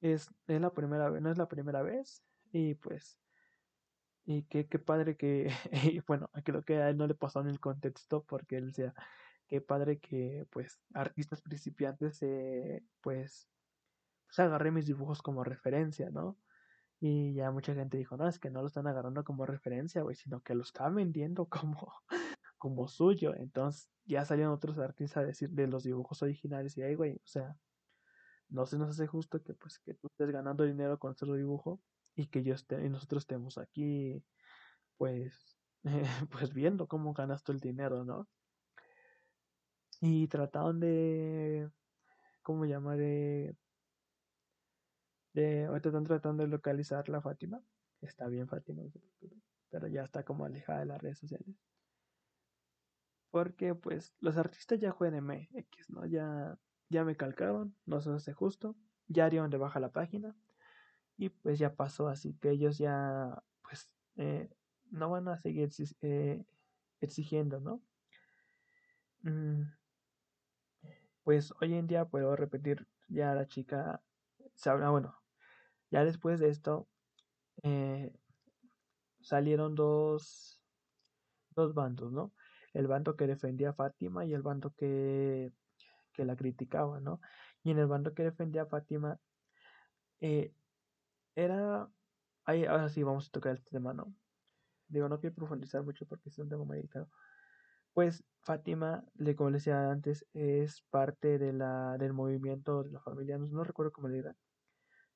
es, 0.00 0.28
es 0.46 0.60
la 0.60 0.72
primera 0.74 1.10
vez, 1.10 1.22
no 1.22 1.30
es 1.30 1.38
la 1.38 1.48
primera 1.48 1.82
vez 1.82 2.24
y 2.52 2.74
pues, 2.76 3.20
y 4.24 4.44
qué, 4.46 4.68
qué 4.68 4.78
padre 4.78 5.16
que, 5.16 5.50
bueno, 6.06 6.30
creo 6.44 6.64
que 6.64 6.76
a 6.76 6.88
él 6.90 6.96
no 6.96 7.06
le 7.06 7.14
pasó 7.14 7.40
en 7.40 7.48
el 7.48 7.60
contexto 7.60 8.24
porque 8.24 8.56
él 8.56 8.68
decía, 8.68 8.94
qué 9.48 9.60
padre 9.60 10.00
que 10.00 10.46
pues 10.50 10.80
artistas 10.94 11.42
principiantes 11.42 12.22
eh, 12.22 12.84
pues, 13.02 13.50
pues 14.26 14.40
agarré 14.40 14.72
mis 14.72 14.86
dibujos 14.86 15.22
como 15.22 15.44
referencia, 15.44 16.10
¿no? 16.10 16.43
Y 17.00 17.34
ya 17.34 17.50
mucha 17.50 17.74
gente 17.74 17.98
dijo, 17.98 18.16
no, 18.16 18.28
es 18.28 18.38
que 18.38 18.50
no 18.50 18.60
lo 18.60 18.68
están 18.68 18.86
agarrando 18.86 19.24
como 19.24 19.46
referencia, 19.46 20.02
güey, 20.02 20.16
sino 20.16 20.40
que 20.42 20.54
lo 20.54 20.62
están 20.62 20.94
vendiendo 20.94 21.46
como 21.48 21.92
como 22.64 22.88
suyo. 22.88 23.34
Entonces 23.36 23.90
ya 24.06 24.24
salían 24.24 24.48
otros 24.48 24.78
artistas 24.78 25.18
a 25.22 25.26
decir 25.26 25.50
de 25.50 25.66
los 25.66 25.84
dibujos 25.84 26.22
originales 26.22 26.78
y 26.78 26.82
ahí, 26.82 26.94
güey, 26.94 27.16
o 27.16 27.26
sea, 27.26 27.54
no 28.48 28.64
se 28.64 28.78
nos 28.78 28.88
hace 28.88 29.06
justo 29.06 29.42
que 29.42 29.52
pues 29.52 29.78
que 29.80 29.92
tú 29.92 30.06
estés 30.06 30.30
ganando 30.30 30.64
dinero 30.64 30.98
con 30.98 31.10
nuestro 31.10 31.34
dibujo 31.34 31.82
y 32.14 32.26
que 32.28 32.42
yo 32.42 32.54
esté 32.54 32.82
y 32.82 32.88
nosotros 32.88 33.24
estemos 33.24 33.58
aquí 33.58 34.24
pues 34.96 35.58
pues 36.30 36.54
viendo 36.54 36.88
cómo 36.88 37.12
ganas 37.12 37.42
tú 37.42 37.52
el 37.52 37.60
dinero, 37.60 38.02
¿no? 38.02 38.28
Y 40.00 40.26
trataron 40.28 40.80
de 40.80 41.70
¿cómo 42.40 42.64
llamar? 42.64 42.96
De, 42.96 43.54
de 45.34 45.66
ahorita 45.66 45.90
están 45.90 46.04
tratando 46.04 46.44
de 46.44 46.48
localizar 46.48 47.08
la 47.08 47.20
Fátima. 47.20 47.60
Está 48.00 48.28
bien 48.28 48.48
Fátima, 48.48 48.82
se 48.88 49.00
pero 49.70 49.88
ya 49.88 50.04
está 50.04 50.24
como 50.24 50.44
alejada 50.44 50.80
de 50.80 50.86
las 50.86 51.02
redes 51.02 51.18
sociales. 51.18 51.56
Porque 53.32 53.74
pues 53.74 54.14
los 54.20 54.36
artistas 54.36 54.78
ya 54.78 54.92
juegan 54.92 55.28
en 55.28 55.48
X, 55.52 55.90
¿no? 55.90 56.06
Ya, 56.06 56.56
ya 56.88 57.04
me 57.04 57.16
calcaron, 57.16 57.74
no 57.84 58.00
se 58.00 58.10
hace 58.10 58.32
justo, 58.32 58.76
ya 59.08 59.28
dieron 59.28 59.50
de 59.50 59.56
baja 59.56 59.80
la 59.80 59.90
página 59.90 60.36
y 61.16 61.30
pues 61.30 61.58
ya 61.58 61.74
pasó, 61.74 62.06
así 62.06 62.34
que 62.34 62.50
ellos 62.50 62.78
ya 62.78 63.42
pues 63.62 63.92
eh, 64.16 64.48
no 64.92 65.10
van 65.10 65.26
a 65.26 65.38
seguir 65.38 65.70
eh, 66.02 66.44
exigiendo, 67.00 67.58
¿no? 67.58 67.82
Mm, 69.22 69.62
pues 71.24 71.52
hoy 71.60 71.74
en 71.74 71.88
día 71.88 72.04
puedo 72.04 72.36
repetir, 72.36 72.86
ya 73.08 73.34
la 73.34 73.48
chica 73.48 74.02
sabrá, 74.54 74.90
bueno, 74.90 75.23
ya 75.94 76.04
después 76.04 76.40
de 76.40 76.48
esto 76.48 76.88
eh, 77.62 78.12
salieron 79.20 79.76
dos, 79.76 80.60
dos 81.50 81.72
bandos, 81.74 82.12
¿no? 82.12 82.34
El 82.72 82.88
bando 82.88 83.14
que 83.14 83.28
defendía 83.28 83.70
a 83.70 83.74
Fátima 83.74 84.24
y 84.26 84.34
el 84.34 84.42
bando 84.42 84.72
que 84.72 85.52
que 86.14 86.24
la 86.24 86.36
criticaba, 86.36 87.00
¿no? 87.00 87.20
Y 87.62 87.72
en 87.72 87.78
el 87.78 87.86
bando 87.86 88.14
que 88.14 88.22
defendía 88.22 88.62
a 88.62 88.66
Fátima, 88.66 89.18
eh, 90.20 90.54
era... 91.34 91.90
Ahí, 92.46 92.64
ahora 92.64 92.88
sí 92.88 93.02
vamos 93.02 93.28
a 93.28 93.30
tocar 93.30 93.52
el 93.52 93.64
tema, 93.64 93.92
¿no? 93.92 94.14
Digo, 94.88 95.08
no 95.08 95.18
quiero 95.18 95.34
profundizar 95.34 95.82
mucho 95.82 96.06
porque 96.06 96.28
es 96.28 96.38
un 96.38 96.48
tema 96.48 96.64
muy 96.64 96.76
delicado. 96.76 97.10
Pues 97.92 98.24
Fátima, 98.42 99.04
como 99.36 99.50
le 99.50 99.58
decía 99.58 99.90
antes, 99.90 100.26
es 100.34 100.82
parte 100.90 101.38
de 101.38 101.52
la, 101.52 101.96
del 101.98 102.12
movimiento 102.12 102.82
de 102.84 102.92
la 102.92 103.00
familia, 103.00 103.38
no, 103.38 103.64
recuerdo 103.64 103.92
cómo 103.92 104.08
le 104.08 104.16
digan, 104.16 104.36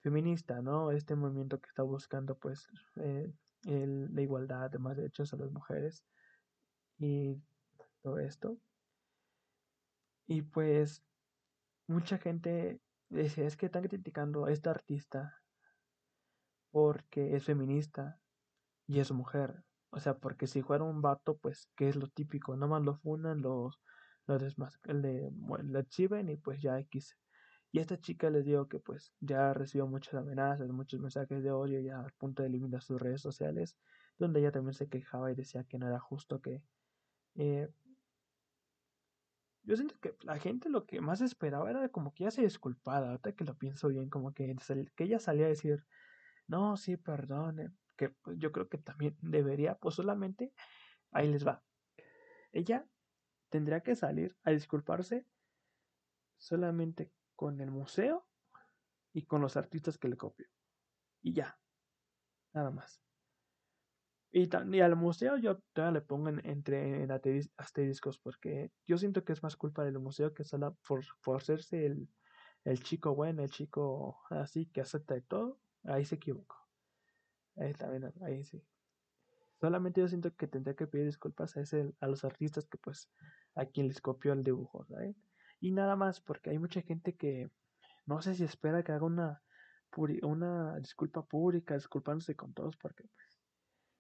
feminista, 0.03 0.61
¿no? 0.63 0.91
Este 0.91 1.15
movimiento 1.15 1.61
que 1.61 1.69
está 1.69 1.83
buscando, 1.83 2.37
pues, 2.39 2.69
eh, 2.97 3.33
el, 3.65 4.15
la 4.15 4.23
igualdad 4.23 4.71
de 4.71 4.79
más 4.79 4.97
derechos 4.97 5.33
a 5.33 5.37
las 5.37 5.51
mujeres 5.51 6.05
y 6.99 7.41
todo 8.03 8.19
esto. 8.19 8.59
Y 10.27 10.43
pues 10.43 11.03
mucha 11.87 12.19
gente 12.19 12.81
dice, 13.09 13.47
es 13.47 13.57
que 13.57 13.67
están 13.67 13.85
criticando 13.89 14.45
a 14.45 14.53
esta 14.53 14.71
artista 14.71 15.43
porque 16.71 17.35
es 17.35 17.45
feminista 17.45 18.21
y 18.87 19.01
es 19.01 19.11
mujer. 19.11 19.65
O 19.91 20.01
sea, 20.01 20.19
porque 20.19 20.47
si 20.47 20.63
fuera 20.63 20.85
un 20.85 21.01
vato, 21.01 21.39
pues, 21.39 21.71
que 21.75 21.89
es 21.89 21.97
lo 21.97 22.09
típico, 22.09 22.57
nomás 22.57 22.83
lo 22.83 22.95
funan, 22.95 23.41
los, 23.41 23.81
los 24.27 24.41
desmas 24.41 24.79
le, 24.85 25.31
le 25.63 26.33
y 26.33 26.37
pues 26.37 26.61
ya 26.61 26.79
X. 26.81 27.17
Esta 27.81 28.01
chica 28.01 28.29
les 28.29 28.45
digo 28.45 28.69
que 28.69 28.81
pues 28.81 29.13
ya 29.21 29.55
recibió 29.55 29.87
muchas 29.87 30.15
amenazas, 30.15 30.69
muchos 30.71 31.01
mensajes 31.01 31.45
de 31.45 31.53
odio 31.53 31.79
ya 31.81 32.01
al 32.01 32.13
punto 32.13 32.43
de 32.43 32.49
eliminar 32.49 32.83
sus 32.83 33.01
redes 33.01 33.21
sociales, 33.21 33.77
donde 34.19 34.41
ella 34.41 34.51
también 34.51 34.75
se 34.75 34.89
quejaba 34.89 35.31
y 35.31 35.37
decía 35.37 35.63
que 35.65 35.79
no 35.79 35.87
era 35.87 36.01
justo 36.01 36.41
que... 36.41 36.63
Eh, 37.37 37.69
yo 39.63 39.77
siento 39.77 39.97
que 40.01 40.17
la 40.23 40.39
gente 40.39 40.71
lo 40.71 40.87
que 40.87 41.01
más 41.01 41.21
esperaba 41.21 41.71
era 41.71 41.89
como 41.91 42.13
que 42.13 42.25
ya 42.25 42.31
se 42.33 42.43
disculpada, 42.43 43.11
ahorita 43.11 43.33
que 43.33 43.45
lo 43.45 43.55
pienso 43.55 43.89
bien, 43.89 44.09
como 44.09 44.33
que, 44.33 44.57
que 44.97 45.05
ella 45.05 45.21
salía 45.21 45.47
a 45.47 45.51
decir, 45.51 45.87
no, 46.49 46.77
sí, 46.77 46.97
perdone, 46.97 47.71
que 47.97 48.09
pues, 48.09 48.39
yo 48.39 48.51
creo 48.51 48.69
que 48.69 48.79
también 48.79 49.17
debería, 49.21 49.77
pues 49.77 49.95
solamente, 49.95 50.53
ahí 51.13 51.29
les 51.29 51.47
va. 51.47 51.63
Ella 52.51 52.89
tendría 53.51 53.83
que 53.83 53.95
salir 53.95 54.37
a 54.43 54.51
disculparse 54.51 55.27
solamente 56.39 57.13
con 57.39 57.61
el 57.61 57.71
museo 57.71 58.27
y 59.13 59.23
con 59.27 59.41
los 59.41 59.57
artistas 59.57 59.97
que 59.97 60.09
le 60.09 60.17
copió. 60.17 60.49
Y 61.23 61.35
ya, 61.35 61.57
nada 62.53 62.73
más. 62.73 63.01
Y, 64.33 64.49
y 64.77 64.81
al 64.81 64.97
museo 64.97 65.37
yo 65.37 65.61
todavía 65.73 66.01
le 66.01 66.05
pongo 66.05 66.31
en, 66.31 66.45
entre 66.45 67.05
en 67.05 67.13
asteriscos 67.57 68.19
porque 68.19 68.73
yo 68.89 68.99
siento 68.99 69.25
que 69.25 69.35
es 69.35 69.43
más 69.45 69.57
culpa 69.57 69.85
del 69.85 70.01
museo 70.01 70.35
que 70.35 70.43
solo 70.43 70.77
por, 70.87 71.05
por 71.23 71.37
hacerse 71.37 71.87
el, 71.87 72.09
el 72.65 72.83
chico 72.83 73.15
bueno, 73.15 73.45
el 73.45 73.51
chico 73.51 74.19
así 74.31 74.67
que 74.67 74.81
acepta 74.81 75.15
de 75.15 75.23
todo, 75.23 75.61
ahí 75.85 76.05
se 76.05 76.17
equivocó. 76.17 76.57
Ahí 77.55 77.73
también, 77.73 78.13
ahí 78.23 78.45
sí. 78.45 78.61
Solamente 79.61 80.01
yo 80.01 80.09
siento 80.09 80.35
que 80.35 80.49
tendría 80.49 80.75
que 80.75 80.89
pedir 80.89 81.07
disculpas 81.07 81.57
a, 81.57 81.61
ese, 81.61 81.95
a 82.01 82.09
los 82.09 82.25
artistas 82.25 82.67
que 82.67 82.79
pues 82.79 83.13
a 83.55 83.65
quien 83.65 83.87
les 83.87 84.01
copió 84.01 84.33
el 84.33 84.43
dibujo, 84.43 84.85
¿sabes? 84.87 85.15
Y 85.61 85.73
nada 85.73 85.97
más, 85.97 86.21
porque 86.21 86.51
hay 86.51 86.59
mucha 86.59 86.83
gente 86.83 87.17
que 87.17 87.51
no 88.07 88.23
sé 88.23 88.35
si 88.35 88.45
espera 88.45 88.83
que 88.83 88.93
haga 88.93 89.05
una, 89.05 89.43
una 90.23 90.79
disculpa 90.79 91.25
pública, 91.25 91.75
disculpándose 91.75 92.35
con 92.37 92.55
todos, 92.55 92.77
porque 92.77 93.05
pues, 93.05 93.41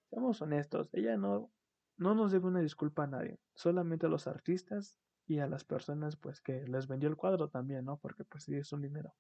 seamos 0.09 0.40
honestos, 0.40 0.88
ella 0.92 1.16
no, 1.16 1.53
no 1.97 2.14
nos 2.14 2.33
debe 2.33 2.47
una 2.47 2.61
disculpa 2.61 3.05
a 3.05 3.09
nadie, 3.09 3.38
solamente 3.55 4.07
a 4.07 4.09
los 4.09 4.27
artistas 4.27 4.99
y 5.27 5.40
a 5.40 5.47
las 5.47 5.64
personas 5.64 6.16
pues 6.16 6.40
que 6.40 6.66
les 6.66 6.88
vendió 6.88 7.09
el 7.09 7.16
cuadro 7.16 7.51
también, 7.51 7.85
¿no? 7.85 7.99
Porque 7.99 8.25
pues 8.25 8.44
sí 8.44 8.55
es 8.55 8.73
un 8.73 8.81
dinero. 8.81 9.14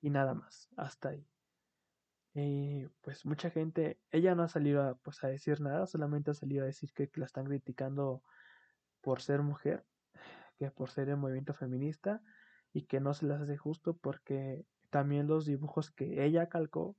Y 0.00 0.10
nada 0.10 0.34
más, 0.34 0.68
hasta 0.76 1.10
ahí. 1.10 1.28
Y 2.34 2.86
pues 3.00 3.24
mucha 3.24 3.50
gente, 3.50 4.00
ella 4.10 4.34
no 4.34 4.42
ha 4.42 4.48
salido 4.48 4.82
a, 4.82 4.94
pues, 4.96 5.22
a 5.24 5.28
decir 5.28 5.60
nada, 5.60 5.86
solamente 5.86 6.32
ha 6.32 6.34
salido 6.34 6.64
a 6.64 6.66
decir 6.66 6.92
que, 6.92 7.08
que 7.08 7.20
la 7.20 7.26
están 7.26 7.46
criticando 7.46 8.22
por 9.00 9.22
ser 9.22 9.40
mujer, 9.40 9.86
que 10.58 10.70
por 10.70 10.90
ser 10.90 11.08
el 11.08 11.16
movimiento 11.16 11.54
feminista 11.54 12.22
y 12.72 12.86
que 12.86 13.00
no 13.00 13.14
se 13.14 13.26
las 13.26 13.42
hace 13.42 13.56
justo 13.56 13.96
porque 13.96 14.64
también 14.90 15.26
los 15.26 15.46
dibujos 15.46 15.90
que 15.90 16.24
ella 16.24 16.48
calcó, 16.48 16.96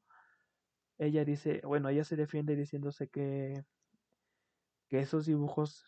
ella 0.98 1.24
dice, 1.26 1.62
bueno, 1.64 1.90
ella 1.90 2.04
se 2.04 2.16
defiende 2.16 2.56
diciéndose 2.56 3.08
que, 3.08 3.64
que 4.90 5.00
esos 5.00 5.26
dibujos 5.26 5.86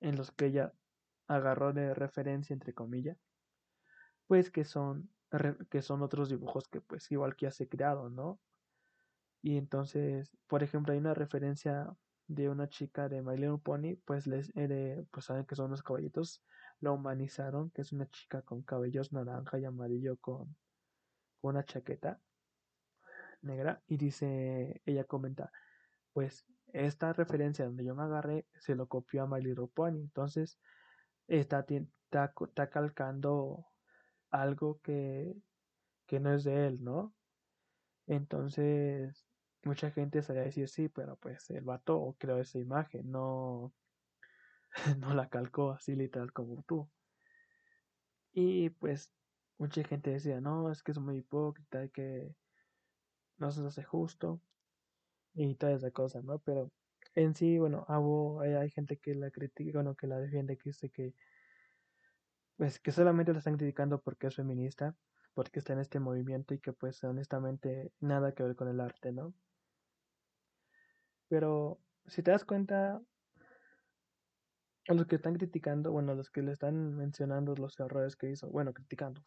en 0.00 0.16
los 0.16 0.32
que 0.32 0.46
ella 0.46 0.72
agarró 1.28 1.72
de 1.72 1.94
referencia, 1.94 2.54
entre 2.54 2.74
comillas, 2.74 3.18
pues 4.26 4.50
que 4.50 4.64
son, 4.64 5.10
que 5.70 5.82
son 5.82 6.02
otros 6.02 6.28
dibujos 6.28 6.68
que 6.68 6.80
pues 6.80 7.10
igual 7.10 7.36
que 7.36 7.46
ya 7.46 7.50
se 7.50 7.68
creado, 7.68 8.10
¿no? 8.10 8.40
Y 9.42 9.56
entonces, 9.56 10.36
por 10.46 10.62
ejemplo, 10.62 10.92
hay 10.92 10.98
una 10.98 11.14
referencia 11.14 11.92
de 12.28 12.48
una 12.48 12.68
chica 12.68 13.08
de 13.08 13.22
My 13.22 13.36
Little 13.36 13.58
Pony, 13.58 13.96
pues 14.04 14.26
les 14.26 14.52
eh, 14.54 15.04
pues 15.10 15.26
saben 15.26 15.44
que 15.44 15.56
son 15.56 15.70
los 15.70 15.82
caballitos, 15.82 16.44
la 16.82 16.92
humanizaron, 16.92 17.70
que 17.70 17.82
es 17.82 17.92
una 17.92 18.08
chica 18.10 18.42
con 18.42 18.62
cabellos 18.62 19.12
naranja 19.12 19.58
y 19.58 19.64
amarillo 19.64 20.16
con, 20.18 20.54
una 21.42 21.64
chaqueta 21.64 22.20
negra 23.42 23.82
y 23.86 23.96
dice, 23.96 24.80
ella 24.86 25.04
comenta, 25.04 25.50
pues 26.12 26.46
esta 26.72 27.12
referencia 27.12 27.66
donde 27.66 27.84
yo 27.84 27.94
me 27.94 28.04
agarré 28.04 28.46
se 28.60 28.74
lo 28.74 28.86
copió 28.86 29.24
a 29.24 29.26
My 29.26 29.42
Little 29.42 29.68
entonces 29.88 30.58
está, 31.26 31.66
está, 31.68 32.32
está 32.40 32.70
calcando 32.70 33.66
algo 34.30 34.80
que, 34.80 35.36
que 36.06 36.20
no 36.20 36.32
es 36.34 36.44
de 36.44 36.66
él, 36.66 36.82
¿no? 36.82 37.14
Entonces, 38.06 39.26
mucha 39.64 39.90
gente 39.90 40.20
a 40.20 40.32
decir 40.32 40.68
sí, 40.68 40.88
pero 40.88 41.16
pues 41.16 41.50
el 41.50 41.64
vato 41.64 42.16
creó 42.18 42.38
esa 42.38 42.58
imagen, 42.58 43.10
no, 43.10 43.72
no 44.98 45.14
la 45.14 45.28
calcó 45.28 45.72
así 45.72 45.94
literal 45.94 46.32
como 46.32 46.62
tú. 46.62 46.88
Y 48.32 48.70
pues 48.70 49.10
mucha 49.58 49.84
gente 49.84 50.10
decía, 50.10 50.40
no, 50.40 50.70
es 50.70 50.82
que 50.82 50.92
es 50.92 50.98
muy 50.98 51.18
hipócrita 51.18 51.88
que 51.88 52.34
no 53.36 53.50
se 53.52 53.64
hace 53.66 53.82
justo 53.82 54.40
y 55.34 55.54
toda 55.56 55.72
esa 55.72 55.90
cosa, 55.90 56.22
¿no? 56.22 56.38
Pero 56.40 56.70
en 57.14 57.34
sí, 57.34 57.58
bueno, 57.58 57.86
hay, 58.40 58.70
gente 58.70 58.98
que 58.98 59.14
la 59.14 59.30
critica, 59.30 59.78
bueno, 59.78 59.94
que 59.94 60.06
la 60.06 60.18
defiende, 60.18 60.56
que 60.56 60.70
dice 60.70 60.90
que 60.90 61.14
pues 62.56 62.78
que 62.78 62.92
solamente 62.92 63.32
la 63.32 63.38
están 63.38 63.56
criticando 63.56 64.00
porque 64.00 64.28
es 64.28 64.36
feminista, 64.36 64.94
porque 65.34 65.58
está 65.58 65.72
en 65.72 65.80
este 65.80 66.00
movimiento 66.00 66.54
y 66.54 66.60
que 66.60 66.72
pues 66.72 67.02
honestamente 67.02 67.92
nada 68.00 68.32
que 68.32 68.42
ver 68.42 68.56
con 68.56 68.68
el 68.68 68.80
arte, 68.80 69.12
¿no? 69.12 69.34
Pero 71.28 71.80
si 72.06 72.22
te 72.22 72.30
das 72.30 72.44
cuenta, 72.44 73.00
a 74.88 74.94
los 74.94 75.06
que 75.06 75.16
están 75.16 75.34
criticando, 75.34 75.92
bueno, 75.92 76.12
a 76.12 76.14
los 76.14 76.30
que 76.30 76.42
le 76.42 76.52
están 76.52 76.96
mencionando 76.96 77.54
los 77.54 77.78
errores 77.78 78.16
que 78.16 78.30
hizo, 78.30 78.48
bueno, 78.50 78.72
criticando, 78.72 79.22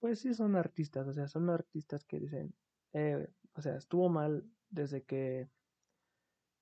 pues 0.00 0.20
sí 0.20 0.34
son 0.34 0.56
artistas, 0.56 1.06
o 1.06 1.12
sea, 1.12 1.28
son 1.28 1.50
artistas 1.50 2.04
que 2.04 2.18
dicen, 2.18 2.54
eh, 2.92 3.28
o 3.54 3.60
sea, 3.60 3.76
estuvo 3.76 4.08
mal 4.08 4.44
desde 4.70 5.04
que 5.04 5.48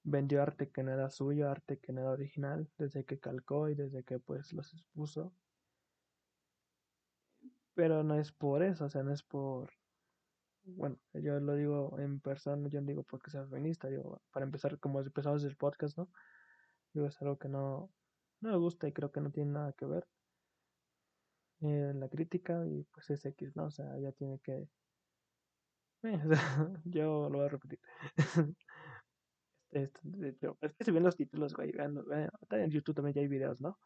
vendió 0.02 0.42
arte 0.42 0.70
que 0.70 0.82
no 0.82 0.92
era 0.92 1.10
suyo, 1.10 1.48
arte 1.48 1.78
que 1.78 1.92
no 1.92 2.00
era 2.00 2.10
original, 2.10 2.68
desde 2.78 3.04
que 3.04 3.20
calcó 3.20 3.68
y 3.68 3.74
desde 3.74 4.04
que 4.04 4.18
pues 4.18 4.52
los 4.52 4.72
expuso. 4.72 5.32
Pero 7.74 8.02
no 8.02 8.18
es 8.18 8.32
por 8.32 8.62
eso, 8.62 8.86
o 8.86 8.90
sea, 8.90 9.02
no 9.02 9.12
es 9.12 9.22
por 9.22 9.70
bueno, 10.76 10.98
yo 11.14 11.40
lo 11.40 11.54
digo 11.54 11.98
en 11.98 12.20
persona, 12.20 12.68
yo 12.68 12.80
no 12.80 12.86
digo 12.86 13.02
porque 13.02 13.30
sea 13.30 13.46
feminista, 13.46 13.88
digo, 13.88 14.20
para 14.32 14.44
empezar, 14.44 14.78
como 14.78 15.00
empezamos 15.00 15.44
el 15.44 15.56
podcast, 15.56 15.96
¿no? 15.96 16.10
Digo, 16.92 17.07
es 17.07 17.20
algo 17.22 17.38
que 17.38 17.48
no, 17.48 17.90
no 18.40 18.51
me 18.51 18.57
gusta 18.57 18.88
y 18.88 18.92
creo 18.92 19.11
que 19.12 19.20
no 19.20 19.31
tiene 19.31 19.53
nada 19.53 19.72
que 19.72 19.87
ver. 19.87 20.07
en 21.61 21.90
eh, 21.90 21.94
la 21.94 22.09
crítica 22.09 22.66
y 22.66 22.85
pues 22.92 23.11
es 23.11 23.24
X, 23.24 23.57
¿no? 23.57 23.66
O 23.66 23.70
sea, 23.70 23.98
ya 24.01 24.12
tiene 24.12 24.38
que... 24.40 24.68
Eh, 26.05 26.20
yo 26.85 27.29
lo 27.31 27.38
voy 27.38 27.46
a 27.46 27.48
repetir. 27.48 27.81
Este, 29.70 30.01
es 30.62 30.74
que 30.74 30.85
si 30.85 30.90
ven 30.90 31.03
los 31.03 31.16
títulos, 31.16 31.55
güey, 31.55 31.72
vean, 31.72 32.03
en 32.53 32.70
YouTube 32.70 32.94
también 32.94 33.14
ya 33.14 33.20
hay 33.20 33.29
videos, 33.29 33.61
¿no? 33.61 33.79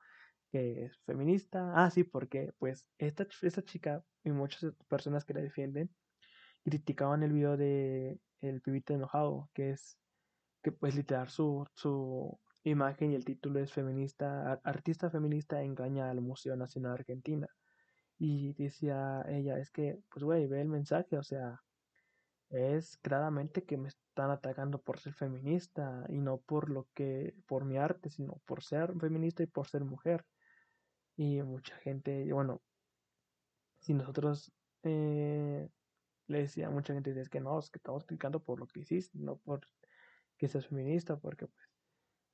Que 0.53 0.85
es 0.85 0.97
feminista. 1.07 1.73
Ah, 1.75 1.91
sí, 1.91 2.05
porque 2.05 2.53
pues 2.59 2.87
esta, 2.99 3.27
esta 3.43 3.63
chica 3.65 4.05
y 4.23 4.31
muchas 4.31 4.73
personas 4.89 5.25
que 5.25 5.35
la 5.35 5.41
defienden 5.41 5.91
criticaban 6.65 7.23
el 7.25 7.33
video 7.33 7.57
de 7.57 8.21
El 8.41 8.61
pibito 8.61 8.95
enojado, 8.95 9.51
que 9.55 9.71
es 9.71 9.99
que 10.63 10.71
pues 10.71 10.95
literal 10.95 11.29
su, 11.29 11.67
su 11.75 12.39
imagen 12.71 13.13
y 13.13 13.15
el 13.17 13.25
título 13.25 13.61
es 13.61 13.73
feminista, 13.73 14.61
artista 14.65 15.11
feminista 15.11 15.63
engaña 15.63 16.11
al 16.11 16.21
Museo 16.21 16.57
Nacional 16.57 16.93
Argentina. 16.93 17.49
Y 18.19 18.53
decía 18.55 19.25
ella, 19.29 19.59
es 19.59 19.71
que, 19.71 19.99
pues 20.11 20.25
güey, 20.25 20.47
ve 20.47 20.61
el 20.61 20.69
mensaje, 20.69 21.19
o 21.19 21.23
sea, 21.23 21.61
es 22.51 22.97
claramente 22.99 23.65
que 23.65 23.77
me 23.79 23.89
están 23.89 24.31
atacando 24.31 24.81
por 24.81 25.01
ser 25.01 25.15
feminista 25.15 26.05
y 26.09 26.21
no 26.21 26.39
por 26.39 26.71
lo 26.71 26.89
que, 26.95 27.35
por 27.47 27.65
mi 27.65 27.79
arte, 27.79 28.11
sino 28.11 28.41
por 28.47 28.63
ser 28.63 28.93
feminista 29.01 29.43
y 29.43 29.47
por 29.47 29.67
ser 29.69 29.85
mujer. 29.85 30.25
Y 31.17 31.43
mucha 31.43 31.77
gente, 31.79 32.33
bueno, 32.33 32.63
si 33.81 33.95
nosotros 33.95 34.53
eh, 34.85 35.69
le 36.29 36.39
decía 36.39 36.71
mucha 36.71 36.95
gente, 36.95 37.19
es 37.19 37.29
que 37.29 37.41
no, 37.41 37.59
es 37.59 37.71
que 37.71 37.79
estamos 37.79 38.05
criticando 38.05 38.43
por 38.43 38.61
lo 38.61 38.67
que 38.67 38.81
hiciste, 38.81 39.19
no 39.19 39.37
por 39.39 39.61
que 40.37 40.49
seas 40.49 40.67
feminista, 40.67 41.17
porque 41.17 41.47
pues 41.47 41.72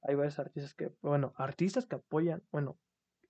hay 0.03 0.15
varios 0.15 0.39
artistas 0.39 0.75
que, 0.75 0.93
bueno, 1.03 1.33
artistas 1.37 1.87
que 1.87 1.97
apoyan, 1.97 2.43
bueno, 2.51 2.79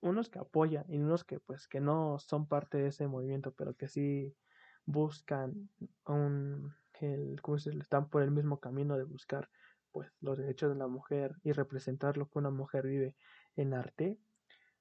unos 0.00 0.28
que 0.28 0.38
apoyan 0.38 0.84
y 0.88 0.98
unos 0.98 1.24
que 1.24 1.40
pues 1.40 1.66
que 1.66 1.80
no 1.80 2.18
son 2.18 2.46
parte 2.46 2.78
de 2.78 2.88
ese 2.88 3.06
movimiento, 3.08 3.52
pero 3.52 3.74
que 3.74 3.88
sí 3.88 4.36
buscan 4.84 5.70
un, 6.06 6.74
el, 7.00 7.40
¿cómo 7.42 7.58
se 7.58 7.70
están 7.70 8.08
por 8.08 8.22
el 8.22 8.30
mismo 8.30 8.60
camino 8.60 8.96
de 8.96 9.04
buscar 9.04 9.50
pues 9.92 10.10
los 10.20 10.38
derechos 10.38 10.70
de 10.70 10.76
la 10.76 10.86
mujer 10.86 11.36
y 11.42 11.52
representar 11.52 12.16
lo 12.16 12.28
que 12.28 12.38
una 12.38 12.50
mujer 12.50 12.86
vive 12.86 13.16
en 13.56 13.74
arte, 13.74 14.18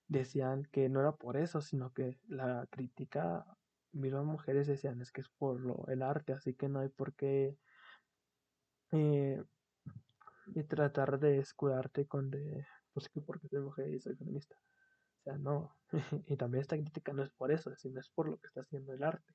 decían 0.07 0.63
que 0.71 0.89
no 0.89 0.99
era 0.99 1.13
por 1.13 1.37
eso, 1.37 1.61
sino 1.61 1.93
que 1.93 2.19
la 2.27 2.67
crítica 2.69 3.45
mismas 3.93 4.25
mujeres 4.25 4.67
decían 4.67 5.01
es 5.01 5.11
que 5.11 5.21
es 5.21 5.29
por 5.29 5.59
lo, 5.59 5.85
el 5.87 6.01
arte, 6.01 6.33
así 6.33 6.53
que 6.53 6.69
no 6.69 6.79
hay 6.79 6.89
por 6.89 7.13
qué 7.15 7.57
eh, 8.91 9.43
y 10.55 10.63
tratar 10.63 11.19
de 11.19 11.39
escudarte 11.39 12.05
con 12.07 12.29
de 12.29 12.65
pues 12.93 13.09
que 13.09 13.21
porque 13.21 13.47
soy 13.47 13.61
mujer 13.61 13.93
y 13.93 13.99
soy 13.99 14.15
feminista. 14.15 14.55
O 15.19 15.23
sea, 15.23 15.37
no. 15.37 15.75
y 16.27 16.35
también 16.37 16.61
esta 16.61 16.75
crítica 16.75 17.13
no 17.13 17.23
es 17.23 17.29
por 17.31 17.51
eso, 17.51 17.75
sino 17.75 17.99
es 17.99 18.09
por 18.09 18.27
lo 18.27 18.37
que 18.37 18.47
está 18.47 18.61
haciendo 18.61 18.93
el 18.93 19.03
arte. 19.03 19.33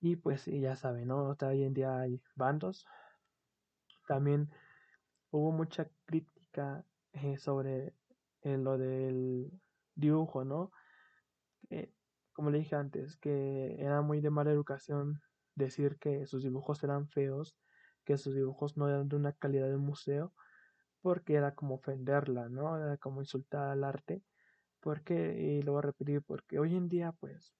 Y 0.00 0.16
pues 0.16 0.48
y 0.48 0.60
ya 0.60 0.76
saben, 0.76 1.08
¿no? 1.08 1.36
hoy 1.40 1.62
en 1.62 1.74
día 1.74 2.00
hay 2.00 2.20
bandos. 2.34 2.84
También 4.06 4.50
hubo 5.30 5.52
mucha 5.52 5.88
crítica 6.04 6.84
eh, 7.12 7.38
sobre 7.38 7.94
eh, 8.42 8.58
lo 8.58 8.76
del 8.78 9.50
dibujo, 9.94 10.44
¿no? 10.44 10.72
como 12.32 12.50
le 12.50 12.58
dije 12.58 12.76
antes, 12.76 13.16
que 13.16 13.76
era 13.78 14.02
muy 14.02 14.20
de 14.20 14.30
mala 14.30 14.50
educación 14.50 15.20
decir 15.54 15.98
que 15.98 16.26
sus 16.26 16.42
dibujos 16.42 16.82
eran 16.82 17.08
feos, 17.08 17.56
que 18.04 18.18
sus 18.18 18.34
dibujos 18.34 18.76
no 18.76 18.88
eran 18.88 19.08
de 19.08 19.16
una 19.16 19.32
calidad 19.32 19.68
de 19.68 19.76
museo, 19.76 20.34
porque 21.02 21.34
era 21.34 21.54
como 21.54 21.76
ofenderla, 21.76 22.48
¿no? 22.48 22.76
Era 22.78 22.96
como 22.98 23.20
insultar 23.22 23.68
al 23.70 23.84
arte, 23.84 24.22
porque, 24.80 25.34
y 25.40 25.62
lo 25.62 25.72
voy 25.72 25.80
a 25.80 25.82
repetir, 25.82 26.22
porque 26.22 26.58
hoy 26.58 26.76
en 26.76 26.88
día, 26.88 27.12
pues, 27.12 27.54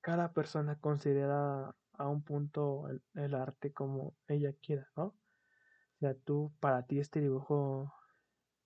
cada 0.00 0.32
persona 0.32 0.78
considera 0.80 1.74
a 1.92 2.08
un 2.08 2.24
punto 2.24 2.88
el, 2.88 3.02
el 3.14 3.34
arte 3.34 3.72
como 3.72 4.16
ella 4.28 4.54
quiera, 4.62 4.90
¿no? 4.96 5.04
O 5.06 5.98
sea, 6.00 6.14
tú, 6.14 6.54
para 6.60 6.86
ti 6.86 6.98
este 6.98 7.20
dibujo 7.20 7.92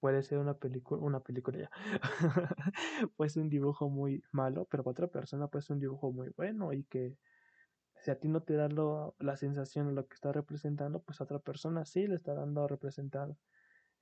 puede 0.00 0.22
ser 0.22 0.38
una 0.38 0.54
película, 0.58 1.02
una 1.02 1.20
película 1.20 1.58
ya, 1.58 1.70
pues 3.16 3.36
un 3.36 3.48
dibujo 3.48 3.88
muy 3.88 4.22
malo, 4.32 4.66
pero 4.70 4.84
para 4.84 4.92
otra 4.92 5.08
persona 5.08 5.48
puede 5.48 5.62
ser 5.62 5.74
un 5.74 5.80
dibujo 5.80 6.12
muy 6.12 6.28
bueno 6.36 6.72
y 6.72 6.84
que 6.84 7.18
si 8.04 8.10
a 8.10 8.20
ti 8.20 8.28
no 8.28 8.42
te 8.42 8.54
da 8.54 8.68
la 9.18 9.36
sensación 9.38 9.88
de 9.88 9.94
lo 9.94 10.06
que 10.06 10.14
está 10.14 10.30
representando, 10.30 11.02
pues 11.02 11.20
a 11.20 11.24
otra 11.24 11.38
persona 11.38 11.86
sí 11.86 12.06
le 12.06 12.16
está 12.16 12.34
dando 12.34 12.64
a 12.64 12.68
representar 12.68 13.34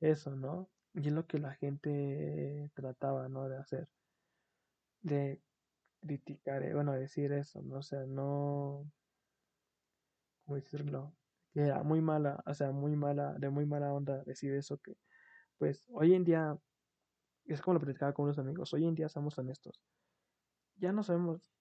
eso, 0.00 0.34
¿no? 0.34 0.68
Y 0.94 1.06
es 1.06 1.12
lo 1.12 1.26
que 1.28 1.38
la 1.38 1.54
gente 1.54 2.68
trataba, 2.74 3.28
¿no? 3.28 3.48
De 3.48 3.58
hacer, 3.58 3.88
de 5.02 5.40
criticar, 6.00 6.64
eh, 6.64 6.74
bueno, 6.74 6.92
decir 6.94 7.32
eso, 7.32 7.62
¿no? 7.62 7.78
O 7.78 7.82
sea, 7.82 8.04
no, 8.06 8.90
¿cómo 10.44 10.56
decirlo? 10.56 11.16
Que 11.54 11.60
era 11.62 11.84
muy 11.84 12.00
mala, 12.00 12.42
o 12.44 12.54
sea, 12.54 12.72
muy 12.72 12.96
mala, 12.96 13.34
de 13.38 13.50
muy 13.50 13.66
mala 13.66 13.92
onda 13.92 14.24
decir 14.24 14.52
eso 14.54 14.78
que 14.78 14.96
pues 15.58 15.86
hoy 15.92 16.14
en 16.14 16.24
día, 16.24 16.58
es 17.44 17.62
como 17.62 17.74
lo 17.74 17.80
platicaba 17.80 18.12
con 18.12 18.24
unos 18.24 18.40
amigos, 18.40 18.74
hoy 18.74 18.84
en 18.84 18.96
día 18.96 19.08
somos 19.08 19.38
honestos. 19.38 19.80
Ya 20.74 20.92
no 20.92 21.04
sabemos, 21.04 21.54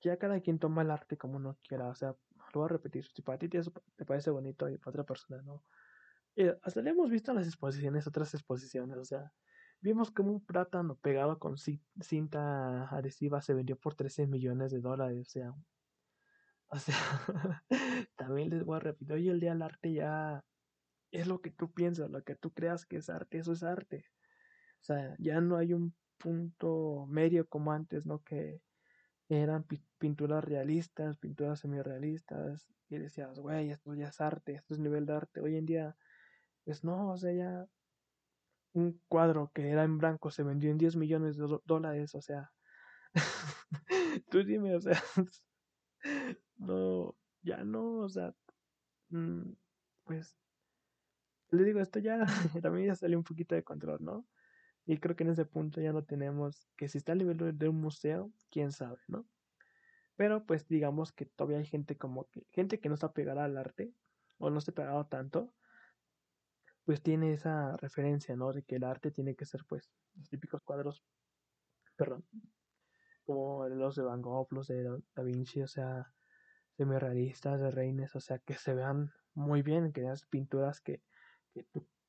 ya 0.00 0.16
cada 0.18 0.40
quien 0.40 0.58
toma 0.58 0.82
el 0.82 0.90
arte 0.90 1.16
como 1.16 1.36
uno 1.36 1.58
quiera, 1.66 1.88
o 1.88 1.94
sea, 1.94 2.14
lo 2.52 2.60
voy 2.60 2.64
a 2.66 2.68
repetir, 2.68 3.06
si 3.06 3.22
para 3.22 3.38
ti 3.38 3.48
te, 3.48 3.60
parece 4.06 4.30
bonito 4.30 4.68
y 4.68 4.78
para 4.78 4.90
otra 4.90 5.04
persona 5.04 5.42
no, 5.42 5.64
eh, 6.36 6.56
hasta 6.62 6.82
le 6.82 6.90
hemos 6.90 7.10
visto 7.10 7.30
en 7.30 7.38
las 7.38 7.46
exposiciones, 7.46 8.06
otras 8.06 8.34
exposiciones, 8.34 8.96
o 8.98 9.04
sea, 9.04 9.32
vimos 9.80 10.10
como 10.10 10.32
un 10.32 10.44
plátano 10.44 10.96
pegado 10.96 11.38
con 11.38 11.56
cinta 11.58 12.88
adhesiva 12.88 13.40
se 13.42 13.54
vendió 13.54 13.76
por 13.76 13.94
13 13.94 14.26
millones 14.26 14.72
de 14.72 14.80
dólares, 14.80 15.20
o 15.20 15.30
sea, 15.30 15.54
o 16.68 16.78
sea, 16.78 17.64
también 18.16 18.50
les 18.50 18.64
voy 18.64 18.76
a 18.76 18.80
repetir, 18.80 19.12
hoy 19.12 19.28
el 19.28 19.40
día 19.40 19.52
del 19.52 19.62
arte 19.62 19.92
ya 19.92 20.44
es 21.10 21.26
lo 21.26 21.40
que 21.40 21.50
tú 21.50 21.72
piensas, 21.72 22.10
lo 22.10 22.22
que 22.22 22.34
tú 22.34 22.52
creas 22.52 22.84
que 22.86 22.96
es 22.96 23.08
arte, 23.08 23.38
eso 23.38 23.52
es 23.52 23.62
arte. 23.62 24.06
O 24.80 24.84
sea, 24.86 25.16
ya 25.18 25.40
no 25.40 25.56
hay 25.56 25.72
un 25.72 25.94
punto 26.18 27.06
medio 27.08 27.48
como 27.48 27.72
antes, 27.72 28.06
¿no? 28.06 28.22
Que 28.22 28.60
eran 29.28 29.66
pinturas 29.98 30.44
realistas, 30.44 31.18
pinturas 31.18 31.60
semi-realistas, 31.60 32.66
y 32.88 32.98
decías, 32.98 33.38
güey, 33.40 33.70
esto 33.70 33.94
ya 33.94 34.08
es 34.08 34.20
arte, 34.20 34.54
esto 34.54 34.74
es 34.74 34.80
nivel 34.80 35.06
de 35.06 35.14
arte. 35.14 35.40
Hoy 35.40 35.56
en 35.56 35.66
día, 35.66 35.96
pues 36.64 36.84
no, 36.84 37.10
o 37.12 37.16
sea, 37.16 37.32
ya 37.32 37.66
un 38.74 39.00
cuadro 39.08 39.50
que 39.54 39.68
era 39.70 39.84
en 39.84 39.98
blanco 39.98 40.30
se 40.30 40.42
vendió 40.42 40.70
en 40.70 40.78
10 40.78 40.96
millones 40.96 41.36
de 41.36 41.58
dólares, 41.64 42.14
o 42.14 42.20
sea, 42.20 42.52
tú 44.30 44.44
dime, 44.44 44.76
o 44.76 44.80
sea, 44.80 45.02
no, 46.58 47.16
ya 47.42 47.64
no, 47.64 47.98
o 47.98 48.08
sea, 48.08 48.34
mm, 49.10 49.52
pues, 50.04 50.36
le 51.50 51.64
digo, 51.64 51.80
esto 51.80 51.98
ya 51.98 52.24
también 52.62 52.88
ya 52.88 52.94
salió 52.94 53.18
un 53.18 53.24
poquito 53.24 53.54
de 53.54 53.64
control, 53.64 53.98
¿no? 54.04 54.26
Y 54.86 54.98
creo 54.98 55.16
que 55.16 55.24
en 55.24 55.30
ese 55.30 55.44
punto 55.44 55.80
ya 55.80 55.92
no 55.92 56.04
tenemos, 56.04 56.68
que 56.76 56.88
si 56.88 56.98
está 56.98 57.12
al 57.12 57.18
nivel 57.18 57.58
de 57.58 57.68
un 57.68 57.80
museo, 57.80 58.32
quién 58.50 58.70
sabe, 58.70 58.98
¿no? 59.08 59.26
Pero 60.14 60.46
pues 60.46 60.66
digamos 60.68 61.12
que 61.12 61.26
todavía 61.26 61.58
hay 61.58 61.66
gente 61.66 61.98
como 61.98 62.28
que, 62.30 62.46
gente 62.52 62.78
que 62.78 62.88
no 62.88 62.94
está 62.94 63.12
pegada 63.12 63.44
al 63.44 63.58
arte, 63.58 63.92
o 64.38 64.48
no 64.48 64.58
está 64.58 64.72
pegado 64.72 65.06
tanto, 65.06 65.52
pues 66.84 67.02
tiene 67.02 67.32
esa 67.32 67.76
referencia, 67.76 68.36
¿no? 68.36 68.52
De 68.52 68.62
que 68.62 68.76
el 68.76 68.84
arte 68.84 69.10
tiene 69.10 69.34
que 69.34 69.44
ser 69.44 69.64
pues 69.68 69.90
los 70.14 70.28
típicos 70.28 70.62
cuadros, 70.62 71.02
perdón, 71.96 72.24
como 73.24 73.66
los 73.68 73.96
de 73.96 74.02
Van 74.02 74.22
Gogh, 74.22 74.52
los 74.52 74.68
de 74.68 74.84
Da 75.14 75.22
Vinci, 75.24 75.62
o 75.62 75.66
sea, 75.66 76.12
semi-realistas, 76.76 77.60
de 77.60 77.72
Reines, 77.72 78.14
o 78.14 78.20
sea, 78.20 78.38
que 78.38 78.54
se 78.54 78.72
vean 78.72 79.12
muy 79.34 79.62
bien, 79.62 79.92
que 79.92 80.02
las 80.02 80.26
pinturas 80.26 80.80
que, 80.80 81.02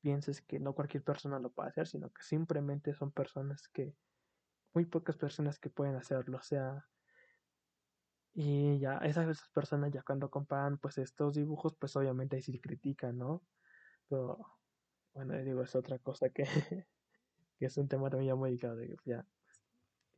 pienses 0.08 0.40
que 0.40 0.58
no 0.58 0.72
cualquier 0.72 1.02
persona 1.02 1.38
lo 1.38 1.50
puede 1.50 1.68
hacer, 1.68 1.86
sino 1.86 2.08
que 2.08 2.22
simplemente 2.22 2.94
son 2.94 3.10
personas 3.12 3.68
que, 3.68 3.94
muy 4.72 4.86
pocas 4.86 5.18
personas 5.18 5.58
que 5.58 5.68
pueden 5.68 5.96
hacerlo, 5.96 6.38
o 6.38 6.42
sea, 6.42 6.86
y 8.32 8.78
ya 8.78 8.96
esas, 9.00 9.50
personas 9.50 9.92
ya 9.92 10.02
cuando 10.02 10.30
comparan 10.30 10.78
pues 10.78 10.96
estos 10.96 11.34
dibujos, 11.34 11.74
pues 11.78 11.94
obviamente 11.94 12.36
ahí 12.36 12.42
sí 12.42 12.58
critican, 12.58 13.18
¿no? 13.18 13.42
Pero 14.08 14.38
bueno, 15.12 15.36
digo, 15.42 15.62
es 15.62 15.74
otra 15.74 15.98
cosa 15.98 16.30
que, 16.30 16.44
que 17.58 17.66
es 17.66 17.76
un 17.76 17.86
tema 17.86 18.08
también 18.08 18.38
muy 18.38 18.48
delicado, 18.48 18.80
ya, 19.04 19.26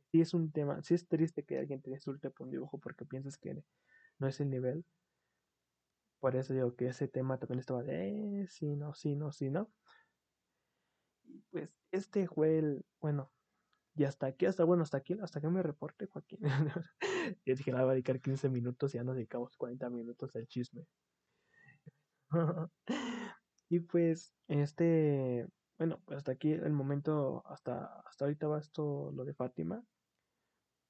sí 0.09 0.21
es 0.21 0.33
un 0.33 0.53
tema, 0.53 0.81
sí 0.83 0.93
es 0.93 1.05
triste 1.05 1.43
que 1.43 1.59
alguien 1.59 1.81
te 1.81 1.89
insulte 1.89 2.29
por 2.29 2.45
un 2.47 2.51
dibujo 2.51 2.77
porque 2.77 3.03
piensas 3.03 3.37
que 3.37 3.61
no 4.19 4.27
es 4.29 4.39
el 4.39 4.51
nivel, 4.51 4.85
por 6.21 6.35
eso 6.35 6.53
digo 6.53 6.75
que 6.75 6.87
ese 6.87 7.07
tema 7.07 7.39
también 7.39 7.59
estaba 7.59 7.83
de, 7.83 8.43
eh, 8.43 8.47
sí, 8.47 8.75
no, 8.77 8.93
sí, 8.93 9.15
no, 9.15 9.31
sí, 9.31 9.49
no. 9.49 9.73
Y 11.23 11.41
pues 11.51 11.75
este 11.91 12.27
fue 12.27 12.59
el, 12.59 12.85
bueno, 13.01 13.33
y 13.95 14.05
hasta 14.05 14.27
aquí, 14.27 14.45
hasta 14.45 14.63
bueno, 14.63 14.83
hasta 14.83 14.97
aquí, 14.97 15.17
hasta 15.21 15.41
que 15.41 15.49
me 15.49 15.63
reporte, 15.63 16.05
Joaquín. 16.07 16.39
Yo 17.45 17.55
dije, 17.55 17.71
la 17.71 17.81
voy 17.81 17.89
a 17.89 17.93
dedicar 17.93 18.21
15 18.21 18.49
minutos 18.49 18.93
y 18.93 18.97
ya 18.97 19.03
nos 19.03 19.15
dedicamos 19.15 19.57
40 19.57 19.89
minutos 19.89 20.35
al 20.35 20.47
chisme. 20.47 20.85
y 23.69 23.79
pues, 23.79 24.33
este, 24.47 25.47
bueno, 25.79 26.01
pues 26.05 26.17
hasta 26.17 26.33
aquí 26.33 26.51
el 26.51 26.71
momento, 26.71 27.43
hasta, 27.47 27.99
hasta 28.01 28.25
ahorita 28.25 28.47
va 28.47 28.59
esto, 28.59 29.11
lo 29.11 29.25
de 29.25 29.33
Fátima. 29.33 29.83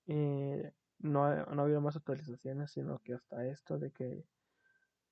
Eh, 0.07 0.73
no, 0.99 1.45
no 1.45 1.61
ha 1.61 1.65
habido 1.65 1.79
más 1.81 1.95
actualizaciones, 1.95 2.71
sino 2.71 2.99
que 2.99 3.13
hasta 3.13 3.47
esto 3.47 3.79
de 3.79 3.91
que 3.91 4.25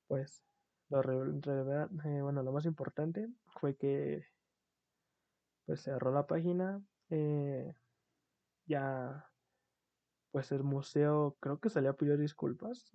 pues 0.10 0.44
lo 0.90 1.02
eh, 1.02 2.22
bueno, 2.24 2.42
lo 2.42 2.52
más 2.52 2.66
importante 2.66 3.30
fue 3.46 3.78
que 3.78 4.26
pues 5.66 5.84
cerró 5.84 6.12
la 6.12 6.26
página. 6.26 6.84
Eh, 7.12 7.72
ya 8.66 9.30
pues 10.32 10.52
el 10.52 10.64
museo 10.64 11.38
creo 11.40 11.60
que 11.60 11.70
salió 11.70 11.92
a 11.92 11.96
pedir 11.96 12.18
disculpas. 12.18 12.92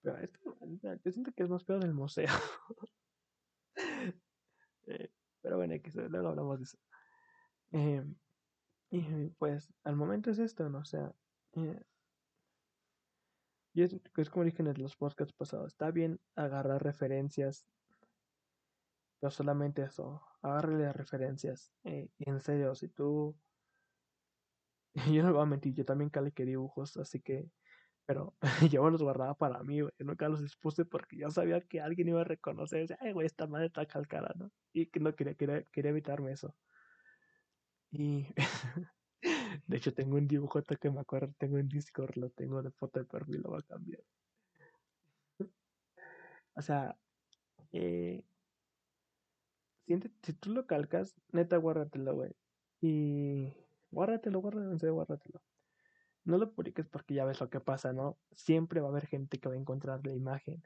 Pero 0.00 0.16
esto, 0.18 0.56
yo 1.04 1.10
siento 1.10 1.32
que 1.32 1.42
es 1.42 1.48
más 1.50 1.64
peor 1.64 1.80
del 1.82 1.92
museo. 1.92 2.28
Eh, 4.86 5.10
pero 5.40 5.56
bueno, 5.56 5.74
luego 6.10 6.28
hablamos 6.28 6.58
de 6.58 6.64
eso. 6.64 6.78
y 8.90 9.30
pues 9.38 9.72
al 9.82 9.96
momento 9.96 10.30
es 10.30 10.38
esto, 10.38 10.68
¿no? 10.68 10.80
O 10.80 10.84
sea, 10.84 11.10
y 13.74 13.82
es, 13.82 14.30
como 14.30 14.44
dije 14.44 14.62
en 14.62 14.72
los 14.80 14.96
podcasts 14.96 15.34
pasados, 15.34 15.72
está 15.72 15.90
bien 15.90 16.20
agarrar 16.36 16.82
referencias, 16.82 17.66
pero 19.18 19.32
solamente 19.32 19.82
eso, 19.82 20.22
agarrarle 20.42 20.84
las 20.84 20.96
referencias. 20.96 21.72
Eh, 21.82 22.08
en 22.20 22.40
serio, 22.40 22.74
si 22.76 22.88
tú... 22.88 23.36
yo 25.12 25.24
no 25.24 25.32
voy 25.32 25.42
a 25.42 25.46
mentir, 25.46 25.74
yo 25.74 25.84
también 25.84 26.08
caliqué 26.08 26.44
dibujos, 26.44 26.96
así 26.96 27.20
que... 27.20 27.50
Pero 28.06 28.36
yo 28.70 28.88
los 28.90 29.02
guardaba 29.02 29.34
para 29.34 29.62
mí, 29.64 29.80
güey. 29.80 29.92
nunca 29.98 30.28
los 30.28 30.40
expuse 30.40 30.84
porque 30.84 31.16
yo 31.16 31.30
sabía 31.30 31.60
que 31.60 31.80
alguien 31.80 32.08
iba 32.08 32.20
a 32.20 32.24
reconocer. 32.24 32.96
Ay, 33.00 33.12
güey, 33.12 33.26
esta 33.26 33.46
madre 33.46 33.66
está 33.66 33.86
calcada, 33.86 34.32
¿no? 34.36 34.52
Y 34.72 34.86
que 34.86 35.00
no 35.00 35.14
quería, 35.16 35.34
quería, 35.34 35.64
quería 35.64 35.90
evitarme 35.90 36.32
eso. 36.32 36.54
Y 37.90 38.26
De 39.66 39.76
hecho, 39.76 39.94
tengo 39.94 40.16
un 40.16 40.26
dibujo 40.26 40.62
que 40.62 40.90
me 40.90 41.00
acuerdo, 41.00 41.32
tengo 41.38 41.58
en 41.58 41.68
Discord, 41.68 42.16
lo 42.16 42.30
tengo 42.30 42.62
de 42.62 42.70
foto 42.70 43.00
de 43.00 43.06
perfil, 43.06 43.42
lo 43.42 43.50
voy 43.50 43.60
a 43.60 43.62
cambiar. 43.62 44.02
o 46.54 46.62
sea, 46.62 46.96
eh, 47.72 48.24
si 50.22 50.32
tú 50.34 50.50
lo 50.50 50.66
calcas, 50.66 51.14
neta, 51.32 51.56
guárdatelo, 51.56 52.14
güey. 52.14 52.32
Y 52.80 53.52
guárdatelo, 53.90 54.40
guárdatelo, 54.40 54.94
guárdatelo. 54.94 55.42
No 56.24 56.38
lo 56.38 56.52
publiques 56.52 56.86
porque 56.88 57.14
ya 57.14 57.24
ves 57.24 57.40
lo 57.40 57.50
que 57.50 57.60
pasa, 57.60 57.92
¿no? 57.92 58.18
Siempre 58.32 58.80
va 58.80 58.88
a 58.88 58.90
haber 58.90 59.06
gente 59.06 59.38
que 59.38 59.48
va 59.48 59.54
a 59.54 59.58
encontrar 59.58 60.06
la 60.06 60.12
imagen. 60.12 60.62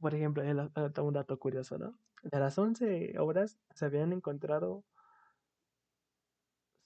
Por 0.00 0.14
ejemplo, 0.14 0.42
un 0.44 1.12
dato 1.12 1.38
curioso, 1.38 1.78
¿no? 1.78 1.98
De 2.22 2.38
las 2.38 2.56
11 2.56 3.18
obras 3.18 3.58
se 3.74 3.84
habían 3.84 4.12
encontrado 4.12 4.84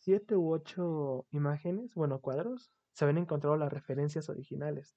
siete 0.06 0.36
u 0.36 0.52
ocho 0.52 1.26
imágenes, 1.32 1.92
bueno, 1.96 2.20
cuadros, 2.20 2.70
se 2.92 3.04
habían 3.04 3.18
encontrado 3.18 3.56
las 3.56 3.72
referencias 3.72 4.28
originales. 4.28 4.94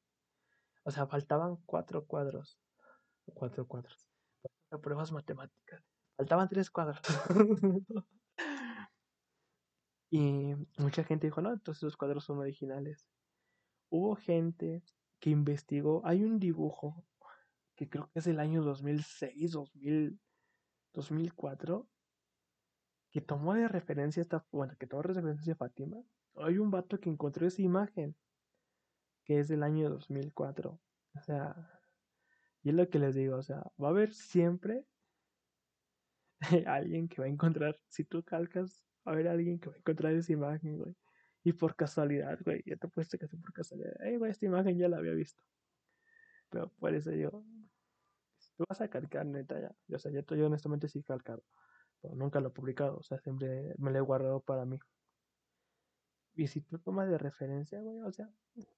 O 0.84 0.92
sea, 0.92 1.08
faltaban 1.08 1.56
cuatro 1.66 2.06
cuadros. 2.06 2.60
Cuatro 3.26 3.68
cuadros. 3.68 4.08
Pruebas 4.84 5.12
matemáticas. 5.12 5.84
Faltaban 6.16 6.48
tres 6.48 6.70
cuadros. 6.70 7.02
y 10.12 10.54
mucha 10.78 11.04
gente 11.04 11.26
dijo, 11.26 11.42
no, 11.42 11.54
entonces 11.54 11.82
los 11.82 11.98
cuadros 11.98 12.26
son 12.26 12.38
originales. 12.38 13.08
Hubo 13.90 14.16
gente 14.16 14.84
que 15.20 15.32
investigó. 15.32 16.04
Hay 16.06 16.24
un 16.24 16.40
dibujo 16.40 17.04
que 17.76 17.90
creo 17.90 18.12
que 18.12 18.20
es 18.20 18.26
del 18.26 18.40
año 18.40 18.62
2006, 18.62 19.54
2000, 19.54 20.20
2004, 20.94 21.90
que 23.12 23.22
tomó 23.22 23.54
de 23.56 23.68
referencia 23.68 24.22
esta, 24.22 24.46
bueno, 24.52 24.76
que 24.78 24.88
tomó 24.88 25.02
de 25.02 25.10
referencia 25.10 25.54
a 25.54 25.58
Fátima, 25.58 25.98
hay 26.36 26.58
un 26.58 26.72
vato 26.72 27.00
que 27.00 27.10
encontró 27.10 27.48
esa 27.48 27.62
imagen, 27.62 28.16
que 29.24 29.40
es 29.40 29.48
del 29.48 29.64
año 29.64 29.90
2004. 29.90 30.80
O 31.16 31.20
sea, 31.22 31.82
y 32.62 32.70
es 32.70 32.76
lo 32.76 32.90
que 32.90 33.00
les 33.00 33.16
digo, 33.16 33.38
o 33.38 33.42
sea, 33.42 33.64
va 33.82 33.88
a 33.88 33.92
haber 33.92 34.14
siempre 34.14 34.86
alguien 36.68 37.08
que 37.08 37.22
va 37.22 37.26
a 37.26 37.30
encontrar, 37.30 37.80
si 37.88 38.04
tú 38.04 38.24
calcas, 38.24 38.86
va 39.08 39.12
a 39.12 39.16
haber 39.16 39.28
alguien 39.28 39.60
que 39.60 39.70
va 39.70 39.76
a 39.76 39.80
encontrar 39.80 40.14
esa 40.14 40.34
imagen, 40.34 40.78
güey. 40.78 40.96
Y 41.44 41.54
por 41.54 41.76
casualidad, 41.76 42.38
güey, 42.44 42.62
ya 42.66 42.76
te 42.76 42.88
puesto 42.90 43.18
que 43.18 43.28
por 43.28 43.54
casualidad. 43.54 43.94
Ey, 44.04 44.18
güey, 44.18 44.32
esta 44.32 44.46
imagen 44.46 44.78
ya 44.78 44.90
la 44.90 44.98
había 44.98 45.14
visto. 45.14 45.42
Pero 46.50 46.72
por 46.74 46.94
eso 46.94 47.12
yo, 47.12 47.44
tú 48.58 48.66
vas 48.68 48.82
a 48.82 48.90
calcar, 48.90 49.26
neta, 49.26 49.60
ya. 49.60 49.96
O 49.96 50.00
sea, 50.00 50.12
yo, 50.12 50.22
yo 50.36 50.46
honestamente 50.48 50.88
sí 50.88 51.02
calcado 51.04 51.44
nunca 52.16 52.40
lo 52.40 52.50
he 52.50 52.52
publicado, 52.52 52.98
o 52.98 53.04
sea, 53.04 53.20
siempre 53.20 53.74
me 53.78 53.92
lo 53.92 53.98
he 53.98 54.02
guardado 54.02 54.40
para 54.42 54.66
mí. 54.66 54.80
Y 56.36 56.48
si 56.48 56.62
tú 56.62 56.80
tomas 56.80 57.10
de 57.10 57.18
referencia, 57.18 57.82
güey, 57.82 58.00
o 58.02 58.12
sea, 58.12 58.30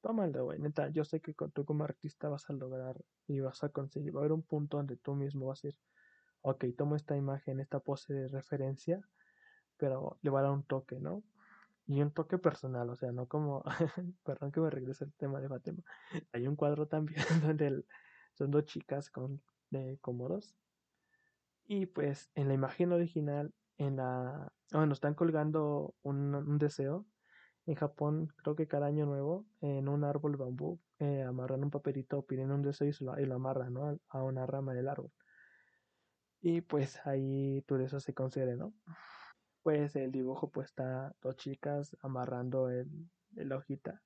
tómalo, 0.02 0.46
güey, 0.46 0.60
neta, 0.60 0.90
yo 0.90 1.04
sé 1.06 1.22
que 1.22 1.36
tú 1.54 1.66
como 1.66 1.84
artista 1.84 2.28
vas 2.30 2.50
a 2.50 2.54
lograr 2.54 2.96
y 3.28 3.40
vas 3.40 3.64
a 3.64 3.70
conseguir, 3.70 4.16
va 4.16 4.20
a 4.20 4.24
haber 4.24 4.32
un 4.32 4.42
punto 4.42 4.78
donde 4.78 4.98
tú 4.98 5.14
mismo 5.16 5.46
vas 5.48 5.64
a 5.64 5.68
decir, 5.68 5.80
ok, 6.42 6.66
tomo 6.76 6.96
esta 6.96 7.16
imagen, 7.16 7.60
esta 7.60 7.80
pose 7.80 8.14
de 8.14 8.28
referencia, 8.30 9.02
pero 9.78 10.18
le 10.22 10.32
va 10.32 10.40
a 10.40 10.44
dar 10.44 10.52
un 10.52 10.64
toque, 10.64 11.00
¿no? 11.00 11.24
Y 11.86 12.02
un 12.02 12.12
toque 12.12 12.38
personal, 12.38 12.90
o 12.90 12.96
sea, 12.96 13.12
no 13.12 13.28
como, 13.28 13.64
perdón 14.24 14.52
que 14.52 14.60
me 14.60 14.70
regrese 14.70 15.04
el 15.04 15.14
tema 15.14 15.40
de 15.40 15.50
Fatima, 15.50 15.84
hay 16.32 16.48
un 16.48 16.56
cuadro 16.56 16.88
también 16.88 17.18
donde 17.46 17.86
son 18.34 18.50
dos 18.50 18.66
chicas 18.66 19.10
con 19.12 19.42
de 19.70 19.98
cómodos 20.02 20.56
Y 21.66 21.86
pues 21.86 22.32
en 22.36 22.48
la 22.48 22.54
imagen 22.54 22.92
original, 22.92 23.54
en 23.78 23.98
la... 23.98 24.52
Bueno, 24.72 24.94
están 24.94 25.16
colgando 25.16 25.96
un, 26.02 26.36
un 26.36 26.58
deseo. 26.58 27.06
En 27.66 27.76
Japón, 27.76 28.28
creo 28.44 28.56
que 28.56 28.68
cada 28.68 28.88
año 28.88 29.06
nuevo, 29.06 29.46
en 29.62 29.88
un 29.88 30.04
árbol 30.04 30.36
bambú, 30.36 30.80
eh, 31.00 31.22
amarran 31.24 31.64
un 31.64 31.70
papelito 31.70 32.24
pidiendo 32.24 32.56
un 32.56 32.64
deseo 32.64 32.88
y, 32.88 33.04
lo, 33.04 33.20
y 33.20 33.26
lo 33.26 33.36
amarran, 33.36 33.74
¿no? 33.74 34.00
A 34.10 34.24
una 34.24 34.46
rama 34.46 34.74
del 34.74 34.90
árbol. 34.90 35.12
Y 36.42 36.62
pues 36.62 37.00
ahí 37.06 37.62
tu 37.68 37.76
deseo 37.78 38.00
se 38.00 38.14
concede, 38.14 38.56
¿no? 38.58 38.74
Pues 39.62 39.96
el 39.96 40.12
dibujo 40.12 40.50
pues 40.50 40.70
está 40.70 41.14
dos 41.22 41.36
chicas 41.36 41.96
amarrando 42.02 42.70
el, 42.70 42.90
el 43.36 43.52
hojita. 43.52 44.02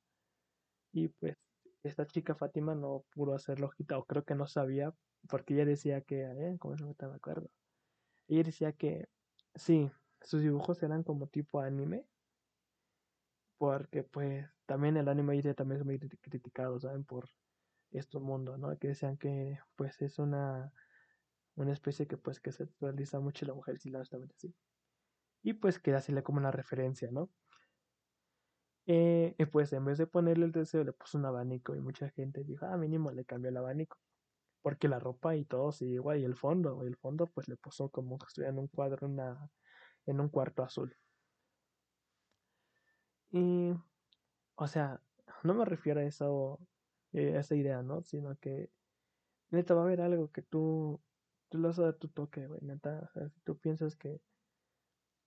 Y 0.91 1.08
pues 1.08 1.38
esta 1.84 2.06
chica 2.06 2.36
Fátima 2.36 2.76
no 2.76 3.06
pudo 3.14 3.36
hacer 3.36 3.60
la 3.60 3.68
hojita, 3.68 3.97
o 3.97 4.03
creo 4.03 4.24
que 4.24 4.36
no 4.36 4.47
sabía, 4.47 4.93
porque 5.30 5.53
ella 5.53 5.65
decía 5.65 6.01
que, 6.01 6.23
eh, 6.23 6.57
como 6.59 6.76
no 6.76 6.95
me 6.99 7.15
acuerdo. 7.15 7.49
Ella 8.28 8.43
decía 8.43 8.73
que 8.73 9.07
sí, 9.55 9.91
sus 10.21 10.41
dibujos 10.41 10.82
eran 10.84 11.03
como 11.03 11.28
tipo 11.28 11.61
anime, 11.61 12.05
porque 13.57 14.03
pues 14.03 14.47
también 14.65 14.97
el 14.97 15.07
anime 15.07 15.41
ya 15.41 15.53
también 15.53 15.82
es 15.82 15.86
muy 15.86 15.99
criticado, 15.99 16.80
¿saben? 16.80 17.03
Por 17.05 17.30
este 17.91 18.19
mundo, 18.19 18.57
¿no? 18.57 18.78
Que 18.78 18.89
decían 18.89 19.17
que 19.17 19.59
pues 19.76 20.01
es 20.01 20.19
una, 20.19 20.73
una 21.55 21.73
especie 21.73 22.07
que 22.07 22.17
pues 22.17 22.39
que 22.39 22.51
se 22.51 22.67
realiza 22.80 23.19
mucho 23.19 23.45
la 23.45 23.53
mujer, 23.53 23.80
sí, 23.80 23.93
honestamente 23.93 24.36
sí. 24.38 24.55
Y 25.43 25.53
pues 25.53 25.80
queda 25.80 25.97
así 25.99 26.13
como 26.23 26.39
una 26.39 26.51
referencia, 26.51 27.09
¿no? 27.11 27.30
Eh, 28.88 29.36
pues 29.51 29.73
en 29.73 29.86
vez 29.86 29.97
de 29.97 30.05
ponerle 30.07 30.45
el 30.45 30.51
deseo 30.51 30.84
le 30.84 30.93
puso 30.93 31.17
un 31.17 31.26
abanico 31.26 31.76
y 31.76 31.82
mucha 31.82 32.09
gente 32.09 32.43
dijo, 32.43 32.65
ah, 32.65 32.78
mínimo 32.78 33.11
le 33.11 33.26
cambió 33.26 33.49
el 33.49 33.57
abanico. 33.57 33.97
Porque 34.66 34.88
la 34.88 34.97
ropa 34.97 35.36
y 35.36 35.45
todo 35.45 35.72
sigue 35.72 35.93
igual, 35.93 36.20
y 36.20 36.24
el 36.24 36.36
fondo, 36.36 36.82
el 36.82 36.95
fondo 36.95 37.28
pues 37.28 37.47
le 37.47 37.55
puso 37.55 37.89
como 37.89 38.18
que 38.18 38.26
estuviera 38.26 38.51
en 38.51 38.57
un 38.57 38.68
cuadro, 38.68 39.05
una, 39.05 39.51
en 40.07 40.20
un 40.20 40.28
cuarto 40.28 40.63
azul. 40.63 40.97
Y, 43.30 43.74
o 44.55 44.68
sea, 44.68 44.99
no 45.43 45.53
me 45.53 45.66
refiero 45.66 45.99
a 45.99 46.03
eso, 46.03 46.59
eh, 47.13 47.36
esa 47.38 47.53
idea, 47.53 47.84
¿no? 47.84 48.01
Sino 48.01 48.36
que 48.38 48.72
neta 49.51 49.76
va 49.76 49.82
a 49.82 49.84
haber 49.84 50.01
algo 50.01 50.32
que 50.32 50.41
tú, 50.41 50.99
tú 51.49 51.59
le 51.59 51.68
vas 51.68 51.78
a 51.78 51.84
dar 51.84 51.93
tu 51.97 52.07
toque, 52.07 52.47
güey, 52.47 52.61
neta. 52.63 53.01
O 53.03 53.07
sea, 53.09 53.30
si 53.30 53.41
tú 53.41 53.59
piensas 53.59 53.95
que 53.95 54.20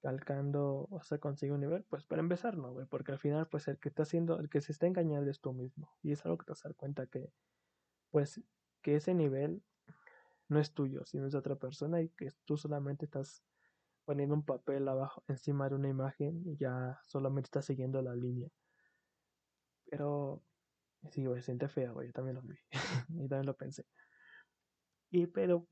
calcando 0.02 0.88
vas 0.90 1.12
a 1.12 1.18
conseguir 1.18 1.52
un 1.52 1.60
nivel, 1.60 1.84
pues 1.84 2.04
para 2.04 2.22
empezar, 2.22 2.56
no, 2.56 2.72
güey, 2.72 2.86
porque 2.86 3.12
al 3.12 3.20
final, 3.20 3.46
pues 3.46 3.68
el 3.68 3.78
que 3.78 3.88
está 3.88 4.02
haciendo, 4.02 4.40
el 4.40 4.50
que 4.50 4.60
se 4.60 4.72
está 4.72 4.88
engañando 4.88 5.30
es 5.30 5.40
tú 5.40 5.52
mismo. 5.52 5.96
Y 6.02 6.10
es 6.10 6.24
algo 6.24 6.38
que 6.38 6.46
te 6.46 6.50
vas 6.50 6.64
a 6.64 6.70
dar 6.70 6.76
cuenta 6.76 7.06
que, 7.06 7.32
pues, 8.10 8.42
que 8.82 8.96
ese 8.96 9.14
nivel 9.14 9.62
no 10.48 10.60
es 10.60 10.72
tuyo, 10.72 11.04
sino 11.04 11.26
es 11.26 11.32
de 11.32 11.38
otra 11.38 11.56
persona 11.56 12.00
y 12.00 12.08
que 12.10 12.30
tú 12.44 12.56
solamente 12.56 13.04
estás 13.04 13.44
poniendo 14.04 14.34
un 14.34 14.44
papel 14.44 14.88
abajo 14.88 15.22
encima 15.28 15.68
de 15.68 15.74
una 15.74 15.88
imagen 15.88 16.42
y 16.46 16.56
ya 16.56 16.98
solamente 17.02 17.48
estás 17.48 17.66
siguiendo 17.66 18.00
la 18.00 18.14
línea. 18.14 18.48
Pero 19.90 20.42
sí, 21.10 21.26
güey, 21.26 21.42
siente 21.42 21.68
feo, 21.68 22.02
yo 22.02 22.12
también 22.12 22.36
lo 22.36 22.42
vi. 22.42 22.56
y 23.10 23.28
también 23.28 23.46
lo 23.46 23.56
pensé. 23.56 23.84
Y 25.10 25.26
pero 25.26 25.68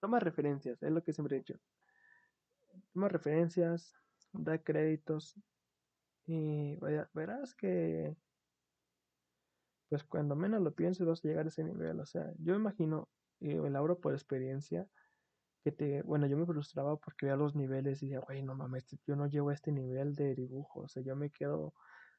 toma 0.00 0.20
referencias, 0.20 0.82
es 0.82 0.90
lo 0.90 1.02
que 1.02 1.12
siempre 1.12 1.36
he 1.36 1.40
dicho. 1.40 1.58
Toma 2.92 3.08
referencias, 3.08 3.94
da 4.32 4.58
créditos 4.58 5.36
y 6.26 6.76
vaya, 6.76 7.10
verás 7.12 7.54
que 7.54 8.16
pues 9.90 10.04
cuando 10.04 10.36
menos 10.36 10.62
lo 10.62 10.72
pienses 10.72 11.06
vas 11.06 11.22
a 11.24 11.28
llegar 11.28 11.46
a 11.46 11.48
ese 11.48 11.64
nivel. 11.64 12.00
O 12.00 12.06
sea, 12.06 12.32
yo 12.38 12.54
imagino, 12.54 13.08
y 13.40 13.50
elaboro 13.50 14.00
por 14.00 14.14
experiencia, 14.14 14.88
que 15.64 15.72
te, 15.72 16.02
bueno, 16.02 16.26
yo 16.28 16.36
me 16.38 16.46
frustraba 16.46 16.96
porque 16.96 17.26
veía 17.26 17.36
los 17.36 17.56
niveles 17.56 18.02
y 18.02 18.06
decía, 18.06 18.20
güey, 18.20 18.42
no 18.42 18.54
mames, 18.54 18.86
yo 19.06 19.16
no 19.16 19.26
llego 19.26 19.50
a 19.50 19.54
este 19.54 19.72
nivel 19.72 20.14
de 20.14 20.34
dibujo, 20.34 20.82
o 20.82 20.88
sea, 20.88 21.02
yo 21.02 21.16
me 21.16 21.30
quedo 21.30 21.74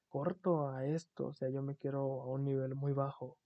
corto 0.09 0.69
a 0.69 0.85
esto, 0.85 1.27
o 1.27 1.33
sea, 1.33 1.49
yo 1.49 1.63
me 1.63 1.77
quiero 1.77 2.21
a 2.21 2.27
un 2.27 2.43
nivel 2.43 2.75
muy 2.75 2.93
bajo. 2.93 3.37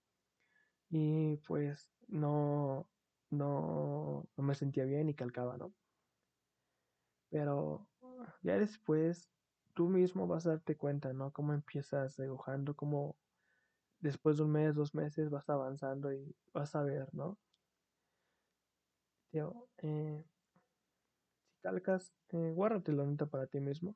Y 0.90 1.38
pues 1.48 1.92
no, 2.08 2.90
no, 3.30 4.28
no 4.36 4.44
me 4.44 4.56
sentía 4.56 4.86
bien 4.86 5.08
y 5.10 5.16
calcaba, 5.16 5.58
¿no? 5.58 5.74
Pero 7.30 7.88
ya 8.42 8.58
después 8.58 9.30
tú 9.76 9.90
mismo 9.90 10.26
vas 10.26 10.48
a 10.48 10.52
darte 10.52 10.76
cuenta, 10.76 11.14
¿no? 11.14 11.32
Cómo 11.32 11.54
empiezas 11.54 12.18
dibujando, 12.18 12.76
cómo 12.76 13.18
después 14.00 14.38
de 14.38 14.44
un 14.44 14.52
mes, 14.52 14.76
dos 14.76 14.94
meses 14.96 15.30
vas 15.30 15.50
avanzando 15.50 16.14
y 16.14 16.36
vas 16.54 16.76
a 16.76 16.84
ver, 16.84 17.14
¿no? 17.14 17.38
Tío, 19.32 19.68
eh, 19.80 20.24
si 21.46 21.60
calcas, 21.62 22.14
eh, 22.30 22.52
guárdate 22.54 22.92
la 22.94 23.06
nota 23.06 23.26
para 23.26 23.48
ti 23.48 23.60
mismo. 23.60 23.96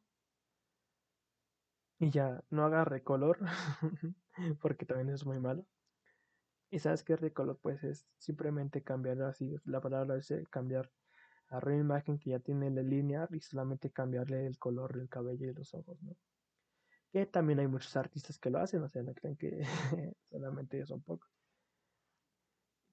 Y 2.00 2.10
ya, 2.12 2.44
no 2.50 2.66
hagas 2.66 2.88
recolor, 2.88 3.40
porque 4.62 4.86
también 4.86 5.10
es 5.10 5.26
muy 5.26 5.40
malo. 5.40 5.66
Y 6.72 6.80
sabes 6.80 7.04
que 7.04 7.16
recolor, 7.16 7.60
pues 7.62 7.84
es 7.84 8.08
simplemente 8.18 8.84
cambiar 8.84 9.22
así, 9.24 9.56
la 9.66 9.82
palabra 9.82 10.16
es 10.18 10.34
cambiar 10.50 10.92
a 11.50 11.58
una 11.58 11.78
imagen 11.78 12.20
que 12.20 12.32
ya 12.32 12.40
tiene 12.40 12.70
la 12.70 12.84
línea 12.84 13.28
y 13.32 13.40
solamente 13.42 13.92
cambiarle 13.92 14.46
el 14.46 14.60
color 14.60 14.96
del 14.96 15.10
cabello 15.10 15.50
y 15.50 15.54
los 15.54 15.74
ojos, 15.74 16.02
¿no? 16.04 16.16
Que 17.12 17.26
también 17.26 17.60
hay 17.60 17.68
muchos 17.68 17.96
artistas 17.96 18.38
que 18.38 18.50
lo 18.50 18.60
hacen, 18.60 18.84
o 18.84 18.90
sea, 18.90 19.02
no 19.04 19.14
crean 19.14 19.36
que 19.36 19.64
solamente 20.30 20.86
son 20.86 21.02
pocos. 21.02 21.30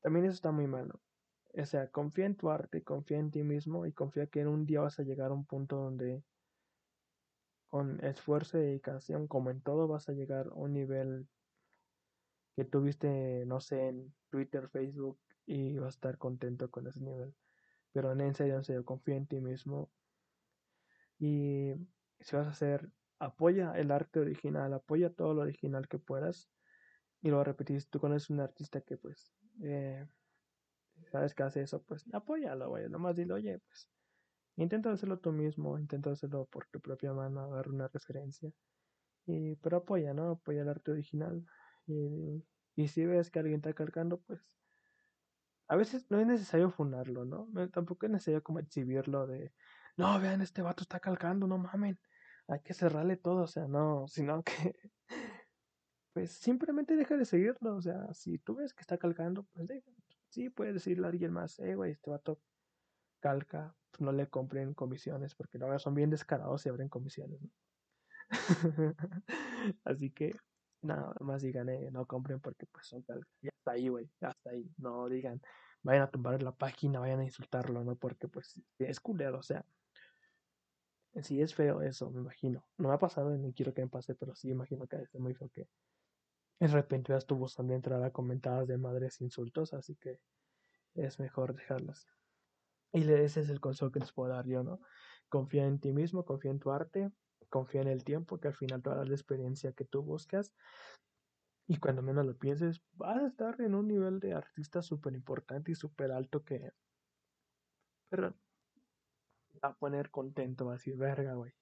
También 0.01 0.27
eso 0.27 0.35
está 0.35 0.53
muy 0.53 0.67
malo. 0.67 1.01
O 1.55 1.65
sea, 1.65 1.91
confía 1.91 2.27
en 2.27 2.37
tu 2.37 2.51
arte, 2.51 2.83
confía 2.83 3.19
en 3.19 3.31
ti 3.31 3.43
mismo 3.43 3.87
y 3.87 3.93
confía 3.93 4.27
que 4.27 4.41
en 4.41 4.49
un 4.49 4.67
día 4.67 4.81
vas 4.81 4.99
a 4.99 5.03
llegar 5.03 5.31
a 5.31 5.35
un 5.35 5.47
punto 5.47 5.77
donde 5.77 6.23
con 7.67 8.03
esfuerzo 8.05 8.59
y 8.59 8.63
dedicación, 8.63 9.27
como 9.27 9.51
en 9.51 9.61
todo, 9.61 9.89
vas 9.89 10.09
a 10.09 10.13
llegar 10.13 10.49
a 10.49 10.55
un 10.55 10.73
nivel 10.75 11.29
que 12.55 12.65
tuviste, 12.65 13.45
no 13.47 13.61
sé, 13.61 13.89
en 13.89 14.15
Twitter, 14.31 14.69
Facebook 14.69 15.19
y 15.45 15.79
vas 15.79 15.95
a 15.95 15.97
estar 15.97 16.19
contento 16.19 16.71
con 16.71 16.87
ese 16.87 17.01
nivel. 17.01 17.35
Pero 17.93 18.13
en 18.13 18.35
serio, 18.35 18.57
en 18.57 18.65
serio, 18.65 18.85
confía 18.85 19.17
en 19.17 19.27
ti 19.27 19.41
mismo. 19.41 19.91
Y 21.19 21.73
si 22.21 22.37
vas 22.37 22.47
a 22.47 22.51
hacer, 22.51 22.91
apoya 23.19 23.73
el 23.73 23.91
arte 23.91 24.21
original, 24.21 24.73
apoya 24.75 25.11
todo 25.11 25.35
lo 25.35 25.43
original 25.43 25.89
que 25.89 25.99
puedas. 25.99 26.51
Y 27.23 27.31
lo 27.31 27.43
repetís, 27.43 27.89
tú 27.89 27.99
conoces 27.99 28.31
un 28.31 28.41
artista 28.41 28.81
que 28.81 28.97
pues, 28.99 29.33
eh, 29.63 30.07
sabes 31.11 31.35
que 31.35 31.43
hace 31.43 31.63
eso, 31.63 31.83
pues 31.83 32.05
apóyalo, 32.13 32.69
güey. 32.69 32.89
Nomás 32.89 33.17
dile, 33.17 33.33
oye, 33.35 33.59
pues, 33.59 33.89
intenta 34.57 34.91
hacerlo 34.91 35.19
tú 35.19 35.33
mismo, 35.33 35.79
intenta 35.79 36.11
hacerlo 36.11 36.47
por 36.47 36.67
tu 36.67 36.81
propia 36.81 37.13
mano, 37.13 37.41
agarra 37.41 37.71
una 37.71 37.89
referencia. 37.89 38.51
Y, 39.27 39.57
pero 39.57 39.79
apoya, 39.79 40.15
¿no? 40.15 40.31
Apoya 40.31 40.63
el 40.63 40.69
arte 40.69 40.93
original. 40.93 41.45
Y, 41.87 42.45
y 42.77 42.89
si 42.89 43.07
ves 43.07 43.31
que 43.31 43.39
alguien 43.39 43.57
está 43.57 43.73
calcando, 43.73 44.21
pues 44.21 44.41
a 45.69 45.77
veces 45.77 46.07
no 46.11 46.21
es 46.21 46.27
necesario 46.27 46.71
fundarlo, 46.71 47.25
¿no? 47.25 47.49
¿no? 47.53 47.69
Tampoco 47.71 48.07
es 48.07 48.13
necesario 48.13 48.43
como 48.43 48.61
exhibirlo 48.61 49.27
de, 49.27 49.53
no, 49.97 50.21
vean, 50.21 50.41
este 50.43 50.63
vato 50.63 50.83
está 50.83 51.01
calcando, 51.01 51.47
no 51.47 51.59
mamen, 51.59 51.99
hay 52.49 52.61
que 52.61 52.75
cerrarle 52.75 53.17
todo, 53.17 53.43
o 53.45 53.47
sea, 53.47 53.67
no, 53.67 54.07
sino 54.09 54.43
que, 54.43 54.75
pues 56.13 56.33
simplemente 56.33 56.97
deja 56.97 57.17
de 57.17 57.25
seguirlo, 57.25 57.77
o 57.77 57.83
sea, 57.83 58.13
si 58.15 58.39
tú 58.39 58.57
ves 58.57 58.75
que 58.75 58.81
está 58.83 58.99
calcando, 58.99 59.45
pues 59.53 59.67
deja, 59.69 59.91
sí, 60.31 60.51
puedes 60.51 60.75
decirle 60.75 61.07
a 61.07 61.11
alguien 61.11 61.33
más, 61.33 61.59
eh, 61.59 61.75
güey, 61.75 61.93
este 61.93 62.11
vato 62.11 62.41
calca, 63.21 63.77
pues 63.91 64.01
no 64.03 64.13
le 64.13 64.29
compren 64.29 64.75
comisiones, 64.75 65.35
porque 65.35 65.59
luego 65.59 65.79
son 65.79 65.95
bien 65.95 66.11
descarados 66.11 66.65
y 66.67 66.69
abren 66.69 66.89
comisiones, 66.89 67.41
¿no? 67.43 67.51
Así 69.85 70.11
que, 70.11 70.33
nada 70.83 71.15
más 71.21 71.43
digan, 71.43 71.69
eh, 71.69 71.91
no 71.91 72.07
compren 72.07 72.41
porque 72.41 72.67
pues 72.67 72.87
son 72.87 73.03
calca. 73.03 73.29
Y 73.43 73.49
hasta 73.49 73.73
ahí, 73.73 73.89
güey, 73.89 74.11
hasta 74.21 74.51
ahí. 74.51 74.71
No 74.79 75.09
digan, 75.09 75.41
vayan 75.83 76.03
a 76.03 76.11
tumbar 76.11 76.43
la 76.43 76.53
página, 76.53 77.01
vayan 77.01 77.21
a 77.21 77.25
insultarlo, 77.25 77.85
¿no? 77.85 77.97
Porque 77.97 78.29
pues 78.29 78.61
es 78.79 79.01
culero, 79.01 79.39
o 79.39 79.43
sea. 79.43 79.65
Sí 81.23 81.41
es 81.41 81.55
feo 81.55 81.81
eso, 81.81 82.11
me 82.11 82.21
imagino. 82.21 82.67
No 82.77 82.89
me 82.89 82.95
ha 82.95 82.99
pasado 82.99 83.31
ni 83.37 83.53
quiero 83.55 83.73
que 83.73 83.83
me 83.83 83.89
pase, 83.89 84.15
pero 84.15 84.35
sí 84.35 84.51
imagino 84.51 84.87
que 84.87 84.97
es 84.97 85.15
muy 85.15 85.35
feo 85.35 85.49
que 85.49 85.69
de 86.61 86.69
repente 86.69 87.13
veas 87.13 87.27
tu 87.27 87.37
buzón 87.37 87.69
de 87.69 87.75
entrada 87.75 88.11
comentadas 88.11 88.67
de 88.67 88.79
madres 88.79 89.21
insultos, 89.21 89.73
así 89.75 89.97
que 89.97 90.21
es 90.95 91.19
mejor 91.19 91.55
dejarlas. 91.55 92.07
Y 92.93 93.11
ese 93.11 93.41
es 93.41 93.51
el 93.51 93.61
consejo 93.61 93.93
que 93.93 94.01
les 94.01 94.13
puedo 94.13 94.33
dar 94.33 94.47
yo, 94.47 94.63
¿no? 94.63 94.81
Confía 95.29 95.67
en 95.67 95.81
ti 95.81 95.93
mismo, 95.93 96.25
confía 96.25 96.51
en 96.51 96.61
tu 96.61 96.71
arte, 96.71 97.11
confía 97.49 97.83
en 97.83 97.89
el 97.89 98.05
tiempo, 98.05 98.39
que 98.39 98.49
al 98.49 98.55
final 98.55 98.83
a 98.85 98.95
dar 98.95 99.09
la 99.09 99.15
experiencia 99.15 99.73
que 99.73 99.85
tú 99.85 100.03
buscas. 100.03 100.55
Y 101.67 101.79
cuando 101.79 102.01
menos 102.01 102.25
lo 102.25 102.39
pienses, 102.39 102.81
vas 102.93 103.23
a 103.23 103.27
estar 103.27 103.61
en 103.61 103.75
un 103.75 103.89
nivel 103.89 104.21
de 104.21 104.35
artista 104.35 104.83
súper 104.83 105.15
importante 105.15 105.73
y 105.73 105.75
súper 105.75 106.13
alto 106.13 106.45
que... 106.45 106.73
Pero 108.09 108.35
va 109.65 109.71
a 109.71 109.75
poner 109.75 110.11
contento, 110.11 110.67
va 110.67 110.73
a 110.73 110.77
decir, 110.77 110.97
verga, 110.97 111.35
güey. 111.35 111.53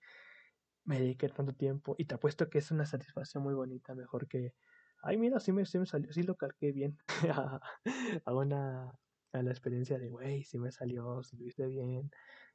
Me 0.84 1.00
dediqué 1.00 1.28
tanto 1.28 1.54
tiempo 1.54 1.94
y 1.98 2.04
te 2.06 2.14
apuesto 2.16 2.50
que 2.50 2.58
es 2.58 2.70
una 2.70 2.86
satisfacción 2.86 3.42
muy 3.42 3.54
bonita, 3.54 3.94
mejor 3.94 4.28
que, 4.28 4.54
ay, 5.02 5.16
mira, 5.16 5.40
sí 5.40 5.52
me, 5.52 5.64
sí 5.66 5.78
salió, 5.86 6.12
sí 6.12 6.22
lo 6.22 6.36
calqué 6.36 6.72
bien 6.72 6.98
a, 8.26 8.32
una, 8.34 8.92
a 9.32 9.42
la 9.42 9.50
experiencia 9.50 9.98
de, 9.98 10.08
güey, 10.08 10.44
si 10.44 10.58
me 10.58 10.70
salió, 10.72 11.22
si 11.22 11.36
lo 11.36 11.44
viste 11.44 11.66
bien, 11.66 12.10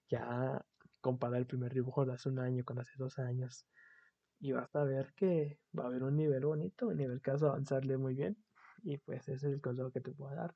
ya 0.10 0.64
comparar 1.02 1.40
el 1.40 1.48
primer 1.48 1.74
dibujo 1.74 2.06
de 2.06 2.14
hace 2.14 2.30
un 2.30 2.40
año 2.40 2.64
con 2.66 2.80
hace 2.80 2.94
dos 2.98 3.20
años. 3.20 3.66
Y 4.40 4.54
vas 4.54 4.74
a 4.76 4.84
ver 4.84 5.14
que 5.16 5.60
va 5.78 5.84
a 5.86 5.88
haber 5.88 6.04
un 6.04 6.16
nivel 6.16 6.46
bonito, 6.46 6.88
un 6.88 6.98
nivel 6.98 7.22
que 7.22 7.32
vas 7.32 7.44
a 7.44 7.48
avanzarle 7.48 7.98
muy 7.98 8.16
bien. 8.16 8.38
Y 8.84 8.98
pues 8.98 9.28
ese 9.28 9.48
es 9.48 9.54
el 9.54 9.62
consejo 9.62 9.92
que 9.92 10.02
te 10.02 10.12
puedo 10.12 10.36
dar. 10.36 10.56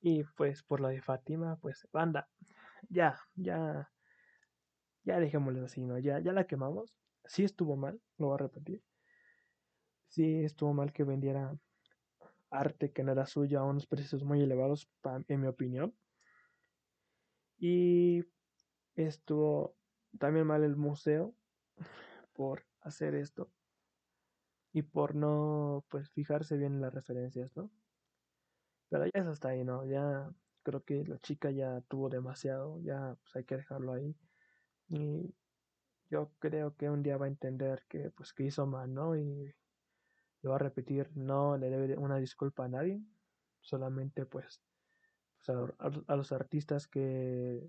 Y 0.00 0.24
pues 0.36 0.62
por 0.62 0.80
lo 0.80 0.88
de 0.88 1.00
Fátima, 1.00 1.56
pues 1.56 1.88
banda, 1.92 2.28
ya, 2.90 3.18
ya, 3.34 3.90
ya 5.04 5.20
dejémoslo 5.20 5.64
así, 5.64 5.84
¿no? 5.84 5.98
Ya, 5.98 6.18
ya 6.20 6.32
la 6.32 6.46
quemamos. 6.46 6.94
Sí 7.24 7.44
estuvo 7.44 7.76
mal, 7.76 8.00
lo 8.18 8.26
voy 8.28 8.34
a 8.34 8.38
repetir. 8.38 8.82
Sí 10.08 10.44
estuvo 10.44 10.72
mal 10.74 10.92
que 10.92 11.04
vendiera 11.04 11.56
arte 12.50 12.92
que 12.92 13.02
no 13.02 13.12
era 13.12 13.26
suyo 13.26 13.60
a 13.60 13.64
unos 13.64 13.86
precios 13.86 14.24
muy 14.24 14.42
elevados, 14.42 14.88
en 15.28 15.40
mi 15.40 15.46
opinión. 15.48 15.94
Y 17.58 18.24
estuvo 18.94 19.76
también 20.18 20.46
mal 20.46 20.62
el 20.64 20.76
museo 20.76 21.34
por 22.34 22.64
hacer 22.80 23.14
esto 23.14 23.50
y 24.72 24.82
por 24.82 25.14
no 25.14 25.84
pues 25.88 26.10
fijarse 26.10 26.56
bien 26.56 26.74
en 26.74 26.80
las 26.80 26.92
referencias, 26.92 27.56
¿no? 27.56 27.70
Pero 28.88 29.06
ya 29.06 29.20
eso 29.20 29.32
está 29.32 29.48
ahí, 29.50 29.64
¿no? 29.64 29.84
Ya 29.86 30.30
creo 30.62 30.82
que 30.84 31.04
la 31.04 31.18
chica 31.18 31.50
ya 31.50 31.80
tuvo 31.82 32.08
demasiado, 32.08 32.80
ya 32.80 33.16
pues 33.22 33.36
hay 33.36 33.44
que 33.44 33.56
dejarlo 33.56 33.92
ahí. 33.92 34.16
Y 34.88 35.34
yo 36.10 36.30
creo 36.38 36.74
que 36.76 36.90
un 36.90 37.02
día 37.02 37.16
va 37.16 37.26
a 37.26 37.28
entender 37.28 37.84
que 37.88 38.10
pues 38.10 38.32
que 38.32 38.44
hizo 38.44 38.66
mal, 38.66 38.92
¿no? 38.92 39.16
Y 39.16 39.54
lo 40.42 40.50
va 40.50 40.56
a 40.56 40.60
repetir, 40.60 41.10
no 41.14 41.56
le 41.56 41.70
debe 41.70 41.96
una 41.96 42.18
disculpa 42.18 42.64
a 42.64 42.68
nadie, 42.68 43.00
solamente 43.60 44.26
pues, 44.26 44.62
pues 45.44 45.58
a, 46.08 46.16
los 46.16 46.32
artistas 46.32 46.86
que 46.86 47.66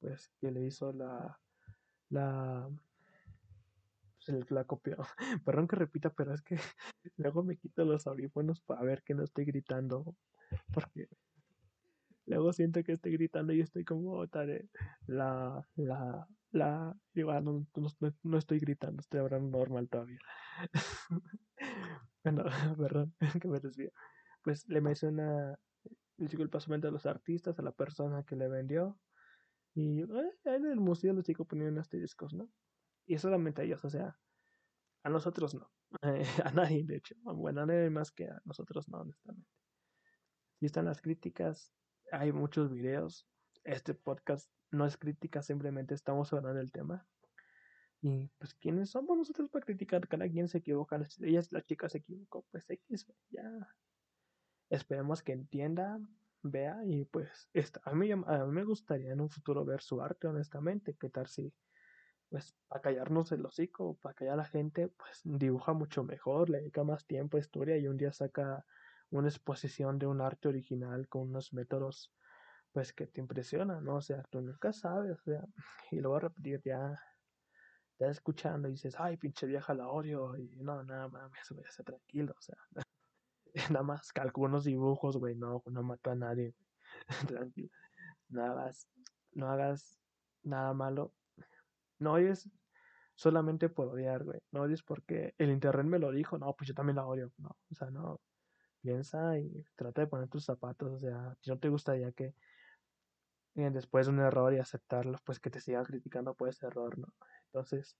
pues 0.00 0.30
que 0.40 0.50
le 0.50 0.62
hizo 0.62 0.92
la 0.92 1.40
la 2.10 2.68
pues, 4.24 4.50
la 4.50 4.64
copió. 4.64 4.98
Perdón 5.44 5.68
que 5.68 5.76
repita, 5.76 6.10
pero 6.10 6.34
es 6.34 6.42
que 6.42 6.56
luego 7.16 7.42
me 7.42 7.56
quito 7.56 7.84
los 7.84 8.06
audífonos 8.06 8.60
para 8.60 8.82
ver 8.82 9.02
que 9.02 9.14
no 9.14 9.24
estoy 9.24 9.44
gritando. 9.44 10.14
Porque 10.72 11.08
luego 12.26 12.52
siento 12.52 12.82
que 12.82 12.92
estoy 12.92 13.12
gritando 13.12 13.52
y 13.52 13.60
estoy 13.60 13.84
como 13.84 14.26
tal 14.28 14.68
la 15.06 15.66
la 15.76 16.26
la 16.54 16.96
digo, 17.12 17.32
ah, 17.32 17.40
no, 17.40 17.66
no, 18.22 18.38
estoy 18.38 18.60
gritando, 18.60 19.00
estoy 19.00 19.20
hablando 19.20 19.58
normal 19.58 19.88
todavía. 19.88 20.20
bueno, 22.24 22.44
perdón, 22.78 23.14
que 23.42 23.48
me 23.48 23.60
desvío. 23.60 23.90
Pues 24.42 24.68
le 24.68 24.80
menciona 24.80 25.58
el 26.18 26.50
pasamiento 26.50 26.88
a 26.88 26.92
los 26.92 27.06
artistas, 27.06 27.58
a 27.58 27.62
la 27.62 27.72
persona 27.72 28.22
que 28.24 28.36
le 28.36 28.48
vendió. 28.48 28.98
Y 29.74 30.02
eh, 30.02 30.32
en 30.44 30.66
el 30.66 30.78
museo 30.78 31.12
los 31.12 31.26
sigo 31.26 31.44
poniendo 31.44 31.80
asteriscos, 31.80 32.32
¿no? 32.32 32.48
Y 33.06 33.18
solamente 33.18 33.62
a 33.62 33.64
ellos, 33.64 33.84
o 33.84 33.90
sea, 33.90 34.16
a 35.02 35.10
nosotros 35.10 35.54
no. 35.54 35.68
a 36.44 36.52
nadie, 36.52 36.84
de 36.84 36.96
hecho. 36.96 37.16
Bueno, 37.22 37.62
a 37.62 37.66
nadie 37.66 37.90
más 37.90 38.12
que 38.12 38.26
a 38.28 38.40
nosotros 38.44 38.88
no, 38.88 38.98
honestamente. 39.00 39.50
Si 40.60 40.66
están 40.66 40.84
las 40.84 41.02
críticas, 41.02 41.74
hay 42.12 42.32
muchos 42.32 42.72
videos. 42.72 43.28
Este 43.64 43.94
podcast 43.94 44.50
no 44.70 44.86
es 44.86 44.96
crítica, 44.96 45.42
simplemente 45.42 45.94
estamos 45.94 46.32
hablando 46.32 46.58
del 46.58 46.72
tema. 46.72 47.06
Y 48.00 48.28
pues, 48.38 48.54
¿quiénes 48.54 48.90
somos 48.90 49.16
nosotros 49.16 49.48
para 49.48 49.64
criticar? 49.64 50.06
Cada 50.06 50.28
quien 50.28 50.48
se 50.48 50.58
equivoca. 50.58 51.00
Ella, 51.20 51.40
la 51.50 51.62
chica 51.62 51.88
se 51.88 51.98
equivocó. 51.98 52.44
Pues 52.50 52.68
X, 52.68 53.06
ya. 53.30 53.50
Esperemos 54.68 55.22
que 55.22 55.32
entienda, 55.32 55.98
vea 56.42 56.80
y 56.84 57.04
pues 57.06 57.48
a, 57.84 57.94
mí, 57.94 58.10
a 58.10 58.16
mí 58.16 58.52
me 58.52 58.64
gustaría 58.64 59.12
en 59.12 59.20
un 59.20 59.30
futuro 59.30 59.64
ver 59.64 59.80
su 59.80 60.02
arte, 60.02 60.26
honestamente. 60.26 60.96
¿Qué 61.00 61.08
tal 61.08 61.28
si, 61.28 61.54
pues, 62.28 62.54
para 62.68 62.82
callarnos 62.82 63.32
el 63.32 63.46
hocico, 63.46 63.96
para 64.02 64.14
callar 64.14 64.34
a 64.34 64.36
la 64.38 64.44
gente, 64.44 64.88
pues 64.88 65.20
dibuja 65.24 65.72
mucho 65.72 66.04
mejor, 66.04 66.50
le 66.50 66.58
dedica 66.58 66.84
más 66.84 67.06
tiempo 67.06 67.36
a 67.36 67.40
historia 67.40 67.78
y 67.78 67.88
un 67.88 67.96
día 67.96 68.12
saca 68.12 68.66
una 69.10 69.28
exposición 69.28 69.98
de 69.98 70.06
un 70.06 70.20
arte 70.20 70.48
original 70.48 71.08
con 71.08 71.22
unos 71.22 71.52
métodos 71.52 72.12
pues 72.74 72.92
que 72.92 73.06
te 73.06 73.20
impresionan, 73.20 73.84
¿no? 73.84 73.96
O 73.96 74.02
sea, 74.02 74.24
tú 74.24 74.40
nunca 74.40 74.72
sabes, 74.72 75.12
o 75.20 75.22
sea, 75.22 75.44
y 75.92 76.00
lo 76.00 76.10
voy 76.10 76.16
a 76.16 76.20
repetir 76.22 76.60
ya, 76.64 77.00
ya 78.00 78.08
escuchando 78.08 78.68
y 78.68 78.72
dices, 78.72 78.96
ay, 78.98 79.16
pinche 79.16 79.46
vieja 79.46 79.72
la 79.74 79.88
odio, 79.88 80.36
y 80.36 80.56
no, 80.56 80.82
nada 80.82 81.08
mames, 81.08 81.48
voy 81.50 81.64
a 81.64 81.70
ser 81.70 81.84
tranquilo, 81.84 82.34
o 82.36 82.42
sea, 82.42 82.56
nada 83.78 83.84
más 83.84 84.12
calculo 84.12 84.48
unos 84.48 84.64
dibujos, 84.64 85.16
güey, 85.16 85.36
no, 85.36 85.62
no 85.66 85.82
mato 85.84 86.10
a 86.10 86.16
nadie, 86.16 86.56
tranquilo, 87.28 87.70
no 88.28 88.44
hagas, 88.44 88.88
no 89.34 89.48
hagas 89.48 90.00
nada 90.42 90.74
malo, 90.74 91.14
no 92.00 92.14
oyes 92.14 92.50
solamente 93.14 93.68
por 93.68 93.86
odiar, 93.86 94.24
güey, 94.24 94.40
no 94.50 94.62
odies 94.62 94.82
porque 94.82 95.32
el 95.38 95.50
internet 95.50 95.86
me 95.86 96.00
lo 96.00 96.10
dijo, 96.10 96.38
no, 96.38 96.52
pues 96.56 96.66
yo 96.66 96.74
también 96.74 96.96
la 96.96 97.06
odio, 97.06 97.32
no, 97.38 97.56
o 97.70 97.74
sea, 97.76 97.88
no, 97.92 98.20
piensa 98.84 99.38
y 99.38 99.64
trata 99.76 100.02
de 100.02 100.06
poner 100.08 100.28
tus 100.28 100.44
zapatos, 100.44 100.92
o 100.92 100.98
sea, 100.98 101.34
si 101.40 101.50
no 101.50 101.58
te 101.58 101.70
gustaría 101.70 102.12
que 102.12 102.34
después 103.54 104.06
de 104.06 104.12
un 104.12 104.20
error 104.20 104.52
y 104.52 104.58
aceptarlo, 104.58 105.18
pues 105.24 105.40
que 105.40 105.48
te 105.48 105.60
sigan 105.60 105.84
criticando 105.84 106.34
por 106.34 106.50
ese 106.50 106.66
error, 106.66 106.98
¿no? 106.98 107.14
Entonces, 107.46 107.96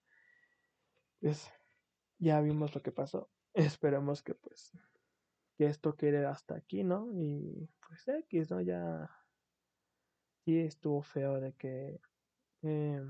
pues 1.20 1.50
ya 2.18 2.40
vimos 2.42 2.74
lo 2.74 2.82
que 2.82 2.92
pasó. 2.92 3.30
Esperemos 3.54 4.22
que 4.22 4.34
pues 4.34 4.72
que 5.56 5.66
esto 5.66 5.96
quede 5.96 6.26
hasta 6.26 6.56
aquí, 6.56 6.82
¿no? 6.82 7.08
Y 7.14 7.70
pues 7.86 8.06
X, 8.06 8.50
¿no? 8.50 8.60
Ya 8.60 9.08
sí 10.44 10.58
estuvo 10.58 11.00
feo 11.00 11.40
de 11.40 11.54
que 11.54 12.00
eh, 12.62 13.00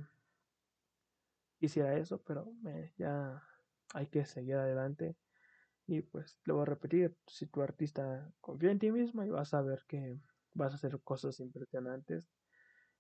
hiciera 1.59 1.97
eso, 1.97 2.23
pero 2.23 2.53
eh, 2.69 2.93
ya 2.99 3.43
hay 3.95 4.07
que 4.07 4.25
seguir 4.27 4.57
adelante. 4.57 5.17
Y 5.87 6.01
pues 6.03 6.39
lo 6.45 6.55
voy 6.55 6.63
a 6.63 6.67
repetir, 6.67 7.17
si 7.27 7.47
tu 7.47 7.61
artista 7.61 8.33
confía 8.41 8.71
en 8.71 8.79
ti 8.79 8.91
mismo 8.91 9.23
y 9.23 9.29
vas 9.29 9.53
a 9.53 9.61
ver 9.61 9.85
que 9.87 10.19
vas 10.55 10.73
a 10.73 10.77
hacer 10.77 10.99
cosas 11.03 11.41
impresionantes 11.41 12.31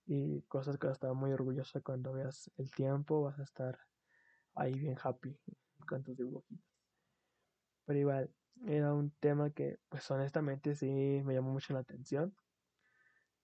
y 0.06 0.42
cosas 0.42 0.76
que 0.76 0.86
vas 0.86 0.94
a 0.94 0.98
estar 0.98 1.14
muy 1.14 1.32
orgulloso 1.32 1.82
cuando 1.82 2.12
veas 2.12 2.50
el 2.58 2.70
tiempo, 2.70 3.22
vas 3.22 3.38
a 3.38 3.44
estar 3.44 3.78
ahí 4.54 4.74
bien 4.74 4.96
happy 5.02 5.38
con 5.88 6.02
tus 6.02 6.16
dibujitos. 6.16 6.64
Pero 7.86 7.98
igual, 7.98 8.34
era 8.66 8.92
un 8.92 9.10
tema 9.12 9.50
que 9.50 9.78
pues 9.88 10.10
honestamente 10.10 10.74
sí 10.74 11.22
me 11.24 11.34
llamó 11.34 11.52
mucho 11.52 11.72
la 11.72 11.80
atención. 11.80 12.36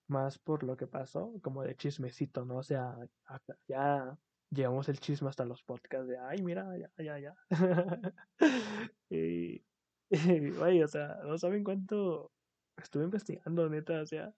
Más 0.07 0.37
por 0.37 0.63
lo 0.63 0.75
que 0.77 0.87
pasó, 0.87 1.33
como 1.41 1.63
de 1.63 1.75
chismecito, 1.75 2.45
¿no? 2.45 2.57
O 2.57 2.63
sea, 2.63 2.97
ya 3.67 4.17
llevamos 4.51 4.89
el 4.89 4.99
chisme 4.99 5.29
hasta 5.29 5.45
los 5.45 5.63
podcasts 5.63 6.07
de, 6.07 6.17
ay, 6.19 6.41
mira, 6.43 6.77
ya, 6.77 6.91
ya, 6.97 7.19
ya. 7.19 7.35
y, 9.09 9.65
y, 10.09 10.83
o 10.83 10.87
sea, 10.87 11.17
no 11.23 11.37
saben 11.37 11.63
cuánto 11.63 12.31
estuve 12.77 13.05
investigando, 13.05 13.69
neta, 13.69 14.01
o 14.01 14.05
sea, 14.05 14.33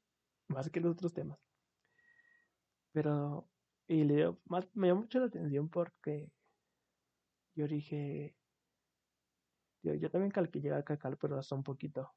más 0.50 0.70
que 0.70 0.80
los 0.80 0.94
otros 0.94 1.14
temas. 1.14 1.40
Pero, 2.92 3.50
y 3.88 4.04
le 4.04 4.16
dio, 4.16 4.42
más, 4.46 4.68
me 4.74 4.88
llamó 4.88 5.02
mucho 5.02 5.20
la 5.20 5.26
atención 5.26 5.70
porque 5.70 6.32
yo 7.56 7.68
dije, 7.68 8.36
yo, 9.84 9.94
yo 9.96 10.10
también 10.10 10.32
calqué 10.32 10.72
a 10.72 10.84
cacal, 10.84 11.18
pero 11.18 11.38
hasta 11.38 11.56
un 11.56 11.64
poquito. 11.64 12.12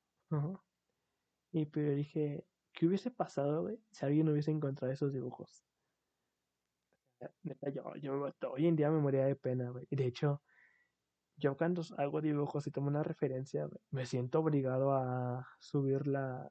Y 1.53 1.67
pero 1.67 1.95
dije, 1.95 2.47
¿qué 2.73 2.87
hubiese 2.87 3.11
pasado, 3.11 3.63
güey, 3.63 3.81
si 3.91 4.05
alguien 4.05 4.29
hubiese 4.29 4.51
encontrado 4.51 4.93
esos 4.93 5.13
dibujos? 5.13 5.67
Neta, 7.43 7.71
yo, 7.71 7.95
yo 7.97 8.31
hoy 8.51 8.67
en 8.67 8.77
día 8.77 8.91
me 8.91 9.01
moría 9.01 9.25
de 9.25 9.37
pena, 9.37 9.71
güey. 9.71 9.87
De 9.91 10.07
hecho, 10.07 10.43
yo 11.37 11.57
cuando 11.57 11.83
hago 11.99 12.21
dibujos 12.21 12.67
y 12.67 12.71
tomo 12.71 12.89
una 12.89 13.03
referencia, 13.03 13.69
me 13.91 14.07
siento 14.07 14.41
obligado 14.41 14.93
a 14.93 15.47
subir 15.59 16.07
la 16.07 16.51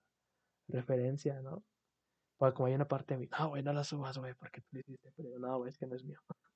referencia, 0.67 1.41
¿no? 1.41 1.63
Porque 2.37 2.55
como 2.55 2.67
hay 2.67 2.75
una 2.75 2.87
parte 2.87 3.13
de 3.13 3.21
mí, 3.21 3.29
no, 3.39 3.49
güey, 3.49 3.63
no 3.63 3.73
la 3.73 3.83
subas, 3.83 4.17
güey, 4.17 4.33
porque 4.33 4.61
tú 4.61 4.77
hiciste, 4.77 5.11
pero 5.15 5.39
no, 5.39 5.65
es 5.65 5.77
que 5.77 5.87
no 5.87 5.95
es 5.95 6.03
mío. 6.03 6.19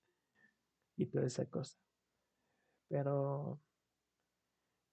y 0.97 1.05
toda 1.05 1.25
esa 1.25 1.45
cosa. 1.45 1.77
Pero 2.89 3.61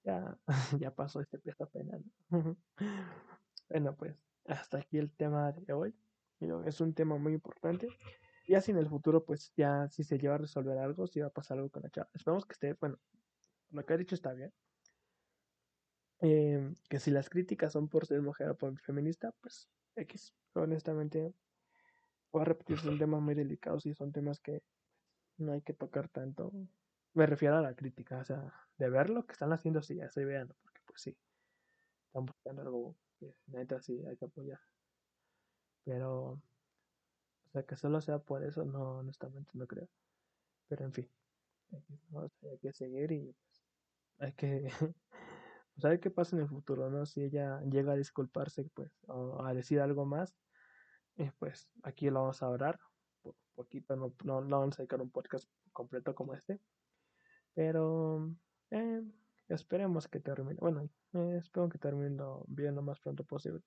ya, 0.05 0.39
ya 0.81 0.95
pasó 0.95 1.21
este 1.21 1.41
esta 1.45 1.67
pena, 1.67 1.99
¿no? 1.99 2.57
bueno, 3.69 3.97
pues 3.97 4.17
hasta 4.47 4.79
aquí 4.79 4.99
el 4.99 5.15
tema 5.15 5.53
de 5.53 5.73
hoy. 5.73 5.95
Es 6.67 6.81
un 6.81 6.95
tema 6.95 7.17
muy 7.17 7.33
importante. 7.33 7.89
Y 8.47 8.55
así 8.55 8.71
en 8.71 8.79
el 8.79 8.89
futuro, 8.89 9.25
pues 9.25 9.53
ya 9.57 9.89
si 9.89 10.05
se 10.05 10.19
lleva 10.19 10.37
a 10.37 10.39
resolver 10.39 10.79
algo, 10.79 11.07
si 11.07 11.21
va 11.21 11.27
a 11.27 11.31
pasar 11.31 11.59
algo 11.59 11.71
con 11.71 11.83
la 11.83 11.91
chava. 11.91 12.09
Esperamos 12.15 12.47
que 12.47 12.53
esté, 12.53 12.75
bueno, 12.75 12.99
lo 13.71 13.85
que 13.85 13.93
ha 13.95 13.97
dicho 13.97 14.15
está 14.15 14.33
bien. 14.33 14.53
Eh, 16.21 16.73
que 16.89 17.01
si 17.01 17.11
las 17.11 17.29
críticas 17.29 17.73
son 17.73 17.89
por 17.89 18.07
ser 18.07 18.23
mujer 18.23 18.51
o 18.51 18.57
por 18.57 18.79
feminista, 18.81 19.33
pues 19.41 19.69
X. 19.97 20.35
Honestamente, 20.55 21.35
voy 22.33 22.43
a 22.43 22.45
repetir, 22.45 22.79
son 22.79 22.99
temas 22.99 23.21
muy 23.21 23.35
delicados 23.35 23.85
y 23.87 23.95
son 23.95 24.13
temas 24.13 24.41
que 24.41 24.63
no 25.39 25.53
hay 25.53 25.63
que 25.63 25.75
tocar 25.75 26.09
tanto. 26.09 26.53
Me 27.15 27.27
refiero 27.27 27.57
a 27.57 27.63
la 27.63 27.75
crítica, 27.75 28.19
o 28.19 28.25
sea, 28.25 28.53
de 28.79 28.91
ver 28.91 29.11
lo 29.11 29.27
que 29.27 29.33
están 29.33 29.53
haciendo, 29.53 29.83
sí, 29.83 29.97
ya 29.97 30.05
estoy 30.07 30.25
vean, 30.25 30.49
porque 30.63 30.81
pues 30.87 31.03
sí, 31.03 31.17
están 32.07 32.27
buscando 32.27 32.63
algo 32.63 32.97
que 33.19 33.35
neta 33.47 33.81
sí 33.81 34.05
hay 34.07 34.17
que 34.17 34.27
apoyar. 34.27 34.61
Pero, 35.85 36.41
sea, 37.57 37.65
que 37.65 37.77
solo 37.77 38.01
sea 38.01 38.19
por 38.19 38.45
eso, 38.45 38.65
no, 38.65 38.99
honestamente 38.99 39.51
no 39.55 39.67
creo. 39.67 39.89
Pero 40.69 40.85
en 40.85 40.93
fin, 40.93 41.11
hay 42.51 42.59
que 42.59 42.73
seguir 42.73 43.13
y 43.13 43.33
pues, 43.33 43.65
hay 44.19 44.33
que 44.33 44.69
saber 45.79 46.01
qué 46.01 46.11
pasa 46.11 46.37
en 46.37 46.43
el 46.43 46.49
futuro, 46.49 46.91
¿no? 46.91 47.07
Si 47.07 47.23
ella 47.23 47.61
llega 47.63 47.93
a 47.93 47.97
disculparse, 47.97 48.65
pues, 48.75 48.93
o 49.07 49.45
a 49.45 49.55
decir 49.55 49.81
algo 49.81 50.05
más, 50.05 50.35
eh, 51.17 51.33
pues 51.39 51.69
aquí 51.83 52.11
lo 52.11 52.21
vamos 52.21 52.43
a 52.43 52.49
orar. 52.49 52.79
Poquito, 53.55 53.97
no, 53.97 54.15
no, 54.25 54.43
no 54.43 54.61
vamos 54.61 54.79
a 54.79 54.83
dedicar 54.83 55.01
un 55.01 55.11
podcast 55.11 55.49
completo 55.73 56.15
como 56.15 56.35
este. 56.35 56.61
Pero 57.55 58.31
eh, 58.71 59.03
esperemos 59.49 60.09
que 60.09 60.21
termine. 60.21 60.59
Bueno, 60.61 60.91
eh, 61.15 61.37
espero 61.39 61.69
que 61.71 61.79
termine 61.79 62.23
bien 62.49 62.75
lo 62.75 62.83
más 62.83 63.01
pronto 63.01 63.25
posible. 63.25 63.63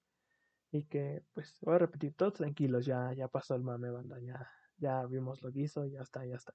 Y 0.72 0.84
que, 0.86 1.24
pues, 1.34 1.58
voy 1.62 1.76
a 1.76 1.80
repetir, 1.80 2.14
todos 2.14 2.34
tranquilos, 2.34 2.86
ya, 2.86 3.12
ya 3.14 3.28
pasó 3.28 3.56
el 3.56 3.64
mame, 3.64 3.90
banda, 3.90 4.20
ya, 4.20 4.48
ya 4.78 5.06
vimos 5.06 5.42
lo 5.42 5.52
que 5.52 5.62
hizo, 5.62 5.86
ya 5.86 6.02
está, 6.02 6.26
ya 6.26 6.36
está. 6.36 6.54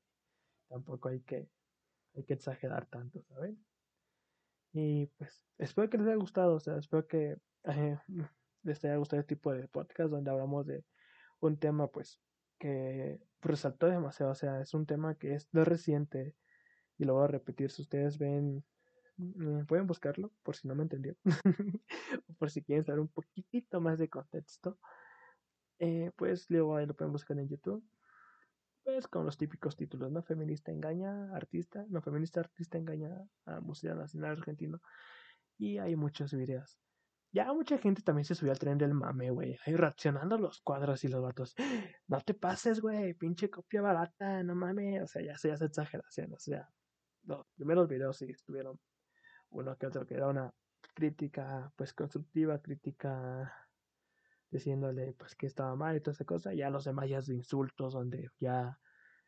Tampoco 0.68 1.08
hay 1.08 1.20
que, 1.20 1.48
hay 2.14 2.24
que 2.24 2.34
exagerar 2.34 2.86
tanto, 2.86 3.22
¿saben? 3.24 3.58
Y 4.72 5.06
pues, 5.18 5.42
espero 5.58 5.90
que 5.90 5.98
les 5.98 6.06
haya 6.06 6.16
gustado, 6.16 6.54
o 6.54 6.60
sea, 6.60 6.76
espero 6.78 7.06
que 7.06 7.36
eh, 7.64 7.98
les 8.62 8.84
haya 8.84 8.96
gustado 8.96 9.20
este 9.20 9.34
tipo 9.34 9.52
de 9.52 9.68
podcast 9.68 10.10
donde 10.10 10.30
hablamos 10.30 10.66
de 10.66 10.84
un 11.40 11.58
tema, 11.58 11.88
pues, 11.88 12.20
que 12.58 13.20
resaltó 13.40 13.88
demasiado, 13.88 14.32
o 14.32 14.36
sea, 14.36 14.60
es 14.60 14.74
un 14.74 14.86
tema 14.86 15.16
que 15.16 15.34
es 15.34 15.50
de 15.50 15.64
reciente 15.64 16.34
y 16.98 17.04
lo 17.04 17.14
voy 17.14 17.24
a 17.24 17.28
repetir, 17.28 17.70
si 17.70 17.82
ustedes 17.82 18.18
ven 18.18 18.64
pueden 19.66 19.86
buscarlo 19.86 20.32
por 20.42 20.56
si 20.56 20.66
no 20.66 20.74
me 20.74 20.82
entendió 20.82 21.16
por 22.38 22.50
si 22.50 22.62
quieren 22.62 22.84
saber 22.84 23.00
un 23.00 23.08
poquitito 23.08 23.80
más 23.80 23.98
de 23.98 24.08
contexto 24.08 24.78
eh, 25.78 26.10
pues 26.16 26.50
luego 26.50 26.76
ahí 26.76 26.86
lo 26.86 26.94
pueden 26.94 27.12
buscar 27.12 27.38
en 27.38 27.48
YouTube 27.48 27.84
pues 28.82 29.06
con 29.06 29.24
los 29.24 29.38
típicos 29.38 29.76
títulos 29.76 30.10
no 30.10 30.22
feminista 30.22 30.72
engaña 30.72 31.34
artista 31.34 31.86
no 31.88 32.02
feminista 32.02 32.40
artista 32.40 32.76
engaña 32.76 33.10
a 33.46 33.60
Museo 33.60 33.94
Nacional 33.94 34.32
Argentino 34.32 34.80
y 35.58 35.78
hay 35.78 35.94
muchos 35.94 36.34
videos 36.34 36.78
ya 37.34 37.52
mucha 37.52 37.78
gente 37.78 38.00
también 38.02 38.24
se 38.24 38.36
subió 38.36 38.52
al 38.52 38.60
tren 38.60 38.78
del 38.78 38.94
mame, 38.94 39.28
güey. 39.30 39.58
Ahí 39.66 39.74
reaccionando 39.74 40.38
los 40.38 40.60
cuadros 40.60 41.02
y 41.02 41.08
los 41.08 41.20
vatos. 41.20 41.56
No 42.06 42.20
te 42.20 42.32
pases, 42.32 42.80
güey. 42.80 43.12
Pinche 43.14 43.50
copia 43.50 43.82
barata, 43.82 44.44
no 44.44 44.54
mames. 44.54 45.02
O 45.02 45.06
sea, 45.08 45.20
ya 45.20 45.36
se 45.36 45.50
hace 45.50 45.64
exageración. 45.64 46.32
O 46.32 46.38
sea, 46.38 46.68
los 47.24 47.44
primeros 47.56 47.88
videos 47.88 48.18
sí 48.18 48.26
estuvieron 48.30 48.78
uno 49.54 49.76
que 49.76 49.86
otro 49.86 50.06
que 50.06 50.14
era 50.14 50.28
una 50.28 50.52
crítica 50.94 51.72
pues 51.76 51.94
constructiva, 51.94 52.60
crítica 52.60 53.52
diciéndole 54.50 55.14
pues 55.14 55.34
que 55.34 55.46
estaba 55.46 55.74
mal 55.74 55.96
y 55.96 56.00
toda 56.00 56.12
esa 56.12 56.24
cosa, 56.24 56.54
ya 56.54 56.70
los 56.70 56.84
demás 56.84 57.08
ya 57.08 57.20
de 57.20 57.34
insultos 57.34 57.94
donde 57.94 58.30
ya 58.38 58.78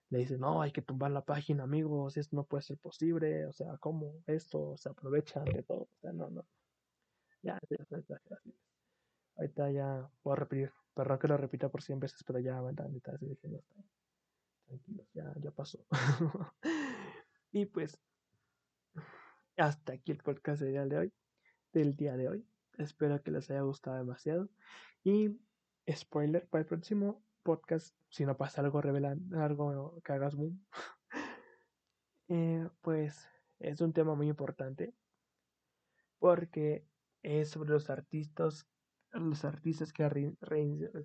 le 0.08 0.18
dicen, 0.18 0.40
no, 0.40 0.62
hay 0.62 0.70
que 0.70 0.82
tumbar 0.82 1.10
la 1.10 1.24
página, 1.24 1.64
amigos, 1.64 2.16
esto 2.16 2.36
no 2.36 2.44
puede 2.44 2.62
ser 2.62 2.78
posible, 2.78 3.46
o 3.46 3.52
sea, 3.52 3.76
¿cómo 3.78 4.22
esto 4.26 4.76
se 4.76 4.88
aprovecha 4.88 5.42
de 5.42 5.64
todo? 5.64 5.82
O 5.82 5.98
sea, 6.00 6.12
no, 6.12 6.30
no. 6.30 6.46
Ya, 7.42 7.58
ya, 7.68 7.76
ya, 8.08 8.20
Ahorita 9.36 9.70
ya 9.70 10.08
voy 10.22 10.32
a 10.32 10.36
repetir, 10.36 10.72
perdón 10.94 11.18
que 11.18 11.28
lo 11.28 11.36
repita 11.36 11.68
por 11.68 11.82
100 11.82 11.98
veces, 12.00 12.22
pero 12.24 12.38
ya, 12.38 12.60
neta, 12.62 13.16
dije, 13.18 13.64
ya, 15.12 15.34
ya 15.40 15.50
pasó. 15.50 15.84
y 17.52 17.66
pues, 17.66 18.00
hasta 19.56 19.94
aquí 19.94 20.12
el 20.12 20.18
podcast 20.18 20.60
del 20.60 20.72
día 20.72 20.86
de 20.86 20.98
hoy. 20.98 21.12
Del 21.72 21.96
día 21.96 22.16
de 22.16 22.28
hoy. 22.28 22.46
Espero 22.78 23.22
que 23.22 23.30
les 23.30 23.50
haya 23.50 23.62
gustado 23.62 23.96
demasiado. 23.96 24.48
Y 25.02 25.38
spoiler 25.90 26.46
para 26.48 26.62
el 26.62 26.66
próximo 26.66 27.22
podcast, 27.42 27.96
si 28.10 28.26
no 28.26 28.36
pasa 28.36 28.60
algo 28.60 28.80
revelando, 28.80 29.40
algo 29.40 30.00
que 30.04 30.12
hagas 30.12 30.34
boom. 30.34 30.64
Eh, 32.28 32.68
pues 32.80 33.30
es 33.60 33.80
un 33.80 33.92
tema 33.92 34.16
muy 34.16 34.28
importante. 34.28 34.92
Porque 36.18 36.84
es 37.22 37.50
sobre 37.50 37.70
los 37.70 37.88
artistas. 37.88 38.66
Los 39.12 39.44
artistas 39.44 39.92
que, 39.92 40.34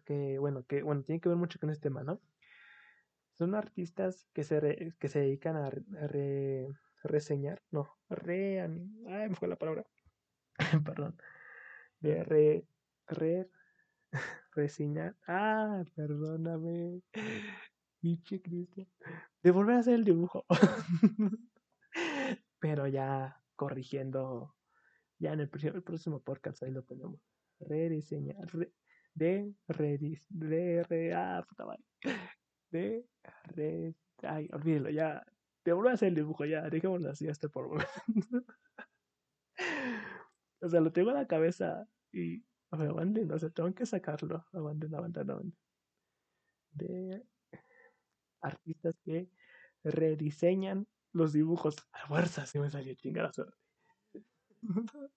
que 0.03 0.39
bueno, 0.39 0.65
que 0.65 0.81
bueno, 0.81 1.03
tienen 1.03 1.21
que 1.21 1.29
ver 1.29 1.37
mucho 1.37 1.59
con 1.59 1.69
este 1.69 1.89
tema, 1.89 2.03
¿no? 2.03 2.19
Son 3.37 3.53
artistas 3.53 4.27
que 4.33 4.43
se, 4.43 4.95
que 4.99 5.09
se 5.09 5.19
dedican 5.19 5.57
a, 5.57 5.69
re, 5.69 6.67
reseñar, 7.03 7.61
no, 7.71 7.97
re, 8.09 8.61
ay, 8.61 9.29
me 9.29 9.35
fue 9.35 9.47
la 9.47 9.55
palabra, 9.55 9.85
perdón, 10.85 11.17
de 11.99 12.23
re, 12.23 12.67
re, 13.07 13.49
reseñar, 14.53 15.15
ah, 15.27 15.83
perdóname, 15.95 17.01
pinche 18.01 18.41
Cristian, 18.41 18.87
de 19.43 19.51
volver 19.51 19.75
a 19.75 19.79
hacer 19.79 19.95
el 19.95 20.05
dibujo, 20.05 20.45
pero 22.59 22.87
ya 22.87 23.41
corrigiendo, 23.55 24.55
ya 25.19 25.33
en 25.33 25.39
el, 25.41 25.49
próximo 25.49 26.21
podcast 26.21 26.63
ahí 26.63 26.71
lo 26.71 26.83
ponemos, 26.83 27.21
re 27.59 27.89
diseñar, 27.89 28.47
re, 28.53 28.73
de 29.13 29.53
re, 29.67 29.97
de 30.29 30.83
re, 30.83 31.13
ah, 31.13 31.45
puta 31.47 31.65
madre, 31.65 31.83
de 32.71 33.05
re, 33.45 33.95
ay, 34.23 34.49
olvídelo, 34.53 34.89
ya 34.89 35.23
te 35.63 35.73
vuelvo 35.73 35.89
a 35.89 35.93
hacer 35.93 36.09
el 36.09 36.15
dibujo 36.15 36.45
ya, 36.45 36.69
dejémoslo 36.69 37.09
así 37.09 37.27
hasta 37.27 37.49
por 37.49 37.67
momento. 37.67 37.87
o 40.61 40.69
sea, 40.69 40.81
lo 40.81 40.91
tengo 40.91 41.09
en 41.11 41.17
la 41.17 41.27
cabeza 41.27 41.87
y 42.11 42.43
a 42.71 42.77
ver, 42.77 42.89
aguanten, 42.89 43.31
o 43.31 43.39
sea, 43.39 43.49
tengo 43.49 43.73
que 43.73 43.85
sacarlo. 43.85 44.45
Aguanten, 44.53 44.95
aguanten. 44.95 45.53
De 46.71 47.25
artistas 48.41 48.95
que 49.03 49.29
rediseñan 49.83 50.87
los 51.11 51.33
dibujos. 51.33 51.75
A 51.91 52.07
fuerza, 52.07 52.45
si 52.45 52.59
me 52.59 52.69
salió 52.69 52.93
chingada 52.95 53.31
suerte. 53.33 53.57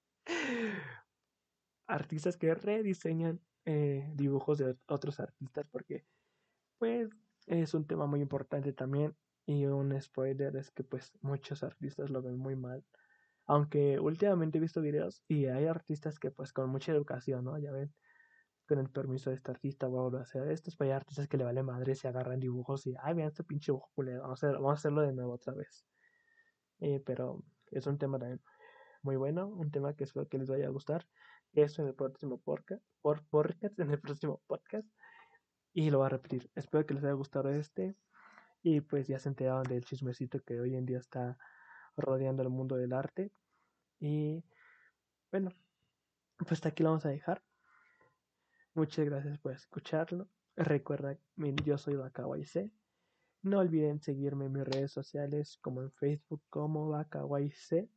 artistas 1.86 2.36
que 2.36 2.54
rediseñan 2.54 3.40
eh, 3.66 4.10
dibujos 4.14 4.58
de 4.58 4.76
otros 4.86 5.20
artistas 5.20 5.66
porque 5.70 6.06
pues 6.78 7.10
es 7.46 7.74
un 7.74 7.86
tema 7.86 8.06
muy 8.06 8.20
importante 8.20 8.72
también 8.72 9.14
y 9.46 9.66
un 9.66 10.00
spoiler 10.00 10.56
es 10.56 10.70
que 10.70 10.84
pues 10.84 11.12
muchos 11.20 11.62
artistas 11.62 12.10
lo 12.10 12.22
ven 12.22 12.38
muy 12.38 12.56
mal. 12.56 12.84
Aunque 13.46 13.98
últimamente 13.98 14.58
he 14.58 14.60
visto 14.60 14.80
videos 14.80 15.22
y 15.28 15.46
hay 15.46 15.66
artistas 15.66 16.18
que 16.18 16.30
pues 16.30 16.52
con 16.52 16.70
mucha 16.70 16.92
educación, 16.92 17.44
¿no? 17.44 17.58
Ya 17.58 17.72
ven, 17.72 17.92
con 18.66 18.78
el 18.78 18.88
permiso 18.90 19.30
de 19.30 19.36
este 19.36 19.50
artista 19.50 19.86
voy 19.86 20.16
a 20.16 20.22
hacer 20.22 20.50
esto. 20.50 20.70
Pero 20.78 20.90
hay 20.90 20.96
artistas 20.96 21.28
que 21.28 21.36
le 21.36 21.44
vale 21.44 21.62
madre 21.62 21.94
se 21.94 22.08
agarran 22.08 22.40
dibujos 22.40 22.86
y, 22.86 22.94
ay, 23.02 23.14
vean 23.14 23.28
este 23.28 23.44
pinche 23.44 23.72
dibujo 23.72 23.90
culero, 23.94 24.22
vamos 24.22 24.42
a, 24.44 24.52
vamos 24.52 24.70
a 24.70 24.74
hacerlo 24.74 25.02
de 25.02 25.12
nuevo 25.12 25.34
otra 25.34 25.52
vez. 25.52 25.86
Eh, 26.80 27.00
pero 27.04 27.42
es 27.70 27.86
un 27.86 27.98
tema 27.98 28.18
también 28.18 28.40
muy 29.02 29.16
bueno, 29.16 29.48
un 29.48 29.70
tema 29.70 29.94
que 29.94 30.04
espero 30.04 30.28
que 30.28 30.38
les 30.38 30.48
vaya 30.48 30.66
a 30.66 30.70
gustar. 30.70 31.06
Eso 31.52 31.82
en 31.82 31.88
el 31.88 31.94
próximo 31.94 32.40
podcast, 32.40 32.82
por 33.02 33.22
podcast, 33.26 33.78
en 33.78 33.90
el 33.90 34.00
próximo 34.00 34.40
podcast. 34.46 34.88
Y 35.74 35.90
lo 35.90 35.98
voy 35.98 36.06
a 36.06 36.10
repetir. 36.10 36.50
Espero 36.54 36.86
que 36.86 36.94
les 36.94 37.04
haya 37.04 37.12
gustado 37.12 37.50
este. 37.50 37.94
Y 38.64 38.80
pues 38.80 39.06
ya 39.06 39.18
se 39.18 39.28
enteraron 39.28 39.62
del 39.64 39.84
chismecito 39.84 40.42
que 40.42 40.58
hoy 40.58 40.74
en 40.74 40.86
día 40.86 40.96
está 40.96 41.38
rodeando 41.98 42.42
el 42.42 42.48
mundo 42.48 42.76
del 42.76 42.94
arte. 42.94 43.30
Y 44.00 44.42
bueno, 45.30 45.50
pues 46.38 46.52
hasta 46.52 46.70
aquí 46.70 46.82
lo 46.82 46.88
vamos 46.88 47.04
a 47.04 47.10
dejar. 47.10 47.44
Muchas 48.72 49.04
gracias 49.04 49.38
por 49.38 49.52
escucharlo. 49.52 50.28
Recuerda, 50.56 51.18
yo 51.36 51.76
soy 51.76 51.96
C. 52.46 52.72
No 53.42 53.58
olviden 53.58 54.00
seguirme 54.00 54.46
en 54.46 54.52
mis 54.52 54.64
redes 54.64 54.92
sociales 54.92 55.58
como 55.60 55.82
en 55.82 55.92
Facebook 55.92 56.42
como 56.48 56.90
C. 57.50 57.90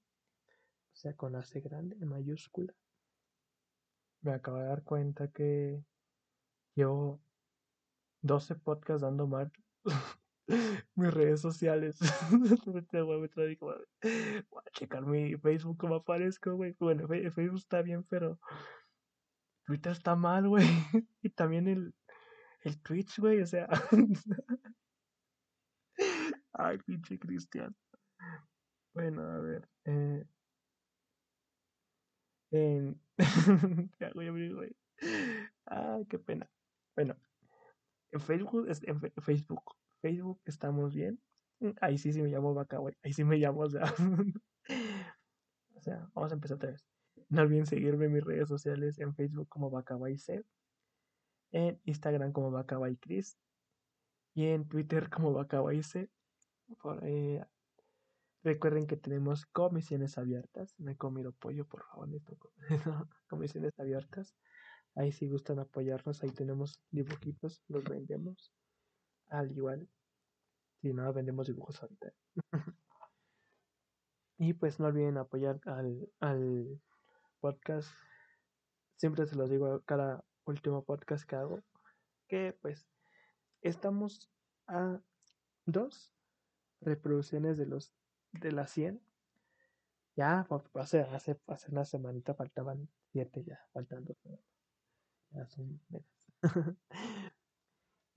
O 0.92 0.96
sea, 0.96 1.14
con 1.16 1.32
la 1.32 1.44
C 1.44 1.62
grande 1.62 1.96
en 2.02 2.10
mayúscula. 2.10 2.74
Me 4.20 4.34
acabo 4.34 4.58
de 4.58 4.66
dar 4.66 4.84
cuenta 4.84 5.30
que 5.30 5.82
llevo 6.76 7.22
12 8.22 8.56
podcasts 8.56 9.04
dando 9.04 9.28
mal 9.28 9.50
mis 10.96 11.14
redes 11.14 11.42
sociales. 11.42 12.00
voy 13.12 13.24
a 14.66 14.72
checar 14.72 15.06
mi 15.06 15.36
Facebook 15.38 15.78
como 15.78 15.96
aparezco, 15.96 16.56
güey. 16.56 16.76
Bueno, 16.80 17.08
Facebook 17.08 17.58
está 17.58 17.82
bien, 17.82 18.04
pero 18.04 18.40
Twitter 19.66 19.92
está 19.92 20.16
mal, 20.16 20.48
güey. 20.48 20.66
Y 21.22 21.30
también 21.30 21.68
el, 21.68 21.94
el 22.62 22.82
Twitch, 22.82 23.20
güey, 23.20 23.42
o 23.42 23.46
sea. 23.46 23.68
Ay, 26.54 26.78
pinche 26.80 27.20
Cristian. 27.20 27.76
Bueno, 28.94 29.22
a 29.24 29.40
ver. 29.40 29.68
En... 32.52 33.00
ya, 34.00 34.10
güey, 34.14 34.54
güey. 34.54 34.76
Ah, 35.66 36.00
qué 36.10 36.18
pena. 36.18 36.50
Bueno, 36.96 37.16
en 38.12 38.22
Facebook, 38.22 38.68
en 38.70 39.00
Facebook 39.22 39.78
Facebook 40.02 40.42
estamos 40.46 40.94
bien. 40.94 41.20
Mm, 41.60 41.72
ahí 41.82 41.98
sí, 41.98 42.14
sí 42.14 42.22
me 42.22 42.30
llamo 42.30 42.54
Vaca, 42.54 42.80
Ahí 43.04 43.14
sí 43.14 43.24
me 43.24 43.38
llamo, 43.38 43.62
o 43.62 43.70
sea. 43.70 43.84
vamos 46.14 46.32
a 46.32 46.36
empezar 46.36 46.58
otra 46.58 46.72
vez. 46.72 46.86
No 47.30 47.42
olviden 47.42 47.66
seguirme 47.66 48.06
en 48.06 48.14
mis 48.14 48.24
redes 48.24 48.48
sociales 48.48 49.00
en 49.00 49.14
Facebook 49.16 49.50
como 49.50 49.72
C. 50.18 50.44
en 51.52 51.80
Instagram 51.84 52.32
como 52.32 52.52
Bacabay 52.52 52.96
Chris 52.98 53.38
y 54.34 54.46
en 54.46 54.68
Twitter 54.68 55.10
como 55.10 55.34
Bacabayce. 55.34 56.10
Por, 56.82 57.04
eh, 57.04 57.44
recuerden 58.44 58.88
que 58.88 58.96
tenemos 58.96 59.46
comisiones 59.48 60.18
abiertas. 60.18 60.76
Me 60.78 60.94
he 60.94 60.96
comido 60.96 61.32
pollo, 61.34 61.66
por 61.66 61.84
favor. 61.86 62.10
comisiones 63.28 63.80
abiertas. 63.80 64.36
Ahí 64.96 65.12
si 65.12 65.28
gustan 65.28 65.60
apoyarnos, 65.60 66.24
ahí 66.24 66.32
tenemos 66.32 66.80
dibujitos, 66.92 67.64
los 67.68 67.84
vendemos. 67.84 68.52
Al 69.30 69.52
igual, 69.52 69.88
si 70.82 70.94
no, 70.94 71.12
vendemos 71.14 71.48
dibujos 71.48 71.82
ahorita. 71.82 72.14
y 74.38 74.54
pues 74.54 74.80
no 74.80 74.88
olviden 74.88 75.18
apoyar 75.18 75.60
al, 75.66 76.10
al 76.20 76.82
podcast. 77.40 77.92
Siempre 78.96 79.26
se 79.26 79.36
los 79.36 79.50
digo 79.50 79.82
cada 79.86 80.24
último 80.46 80.84
podcast 80.84 81.28
que 81.28 81.36
hago. 81.36 81.64
Que 82.28 82.58
pues 82.62 82.88
estamos 83.62 84.30
a 84.68 85.00
dos 85.66 86.12
reproducciones 86.82 87.58
de 87.58 87.66
los 87.66 87.92
de 88.34 88.52
las 88.52 88.72
100. 88.72 89.02
Ya, 90.16 90.48
hace, 90.74 91.02
hace, 91.02 91.40
hace 91.48 91.72
una 91.72 91.86
semanita 91.86 92.34
faltaban 92.34 92.90
siete 93.12 93.44
ya, 93.44 93.60
faltando. 93.72 94.16
Ya 95.32 95.48
son 95.48 95.80
menos. 95.90 96.08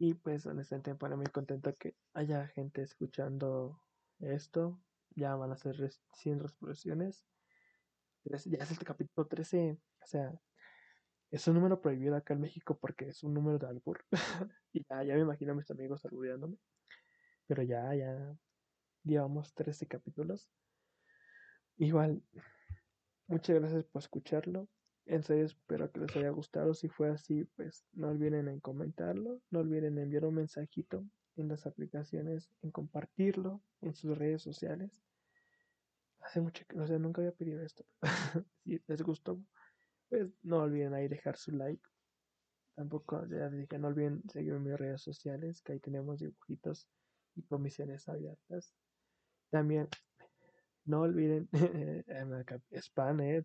y 0.01 0.15
pues 0.15 0.47
honestamente 0.47 0.95
para 0.95 1.15
muy 1.15 1.27
contento 1.27 1.75
que 1.77 1.95
haya 2.15 2.47
gente 2.49 2.81
escuchando 2.81 3.83
esto. 4.19 4.81
Ya 5.11 5.37
van 5.37 5.53
a 5.53 5.59
ser 5.59 5.77
100 6.15 6.41
reproducciones. 6.41 7.27
Ya 8.25 8.37
es 8.37 8.71
el 8.71 8.79
capítulo 8.79 9.29
13. 9.29 9.79
O 10.03 10.07
sea, 10.07 10.33
es 11.31 11.47
un 11.47 11.55
número 11.55 11.83
prohibido 11.83 12.17
acá 12.17 12.33
en 12.33 12.41
México 12.41 12.79
porque 12.81 13.09
es 13.09 13.23
un 13.23 13.35
número 13.35 13.59
de 13.59 13.67
albur. 13.67 14.03
y 14.73 14.83
ya, 14.89 15.03
ya 15.05 15.15
me 15.17 15.21
imagino 15.21 15.53
a 15.53 15.57
mis 15.57 15.71
amigos 15.71 16.03
albureándome. 16.07 16.57
Pero 17.47 17.63
ya, 17.63 17.95
ya 17.95 18.35
llevamos 19.05 19.53
13 19.53 19.87
capítulos. 19.87 20.51
Igual, 21.77 22.23
muchas 23.27 23.61
gracias 23.61 23.85
por 23.85 24.01
escucharlo. 24.01 24.67
En 25.07 25.23
serio, 25.23 25.45
espero 25.45 25.91
que 25.91 26.01
les 26.01 26.17
haya 26.17 26.31
gustado. 26.31 26.75
Si 26.75 26.89
fue 26.89 27.11
así, 27.11 27.45
pues 27.57 27.85
no 27.93 28.09
olviden 28.09 28.49
en 28.49 28.61
comentarlo. 28.61 29.41
No 29.51 29.61
olviden 29.61 29.99
enviar 29.99 30.25
un 30.25 30.35
mensajito 30.35 31.05
en 31.37 31.49
las 31.49 31.67
aplicaciones, 31.67 32.51
en 32.63 32.71
compartirlo 32.71 33.63
en 33.81 33.95
sus 33.95 34.17
redes 34.17 34.43
sociales. 34.43 35.03
Hace 36.21 36.41
mucho 36.41 36.65
que, 36.69 36.77
no 36.77 36.87
sé, 36.87 36.99
nunca 36.99 37.23
había 37.23 37.33
pedido 37.33 37.63
esto. 37.63 37.85
si 38.65 38.81
les 38.87 39.03
gustó, 39.03 39.43
pues 40.09 40.29
no 40.43 40.59
olviden 40.59 40.95
ahí 40.95 41.09
dejar 41.09 41.37
su 41.37 41.53
like. 41.53 41.83
Tampoco, 42.75 43.27
ya 43.27 43.49
dije, 43.49 43.79
no 43.79 43.89
olviden 43.89 44.23
seguirme 44.29 44.59
en 44.59 44.65
mis 44.65 44.79
redes 44.79 45.03
sociales, 45.03 45.63
que 45.63 45.73
ahí 45.73 45.81
tenemos 45.81 46.21
dibujitos 46.21 46.89
y 47.35 47.43
comisiones 47.43 48.09
abiertas. 48.09 48.75
También 49.51 49.89
no 50.85 51.03
olviden 51.03 51.49
spam, 52.73 53.21
eh, 53.21 53.45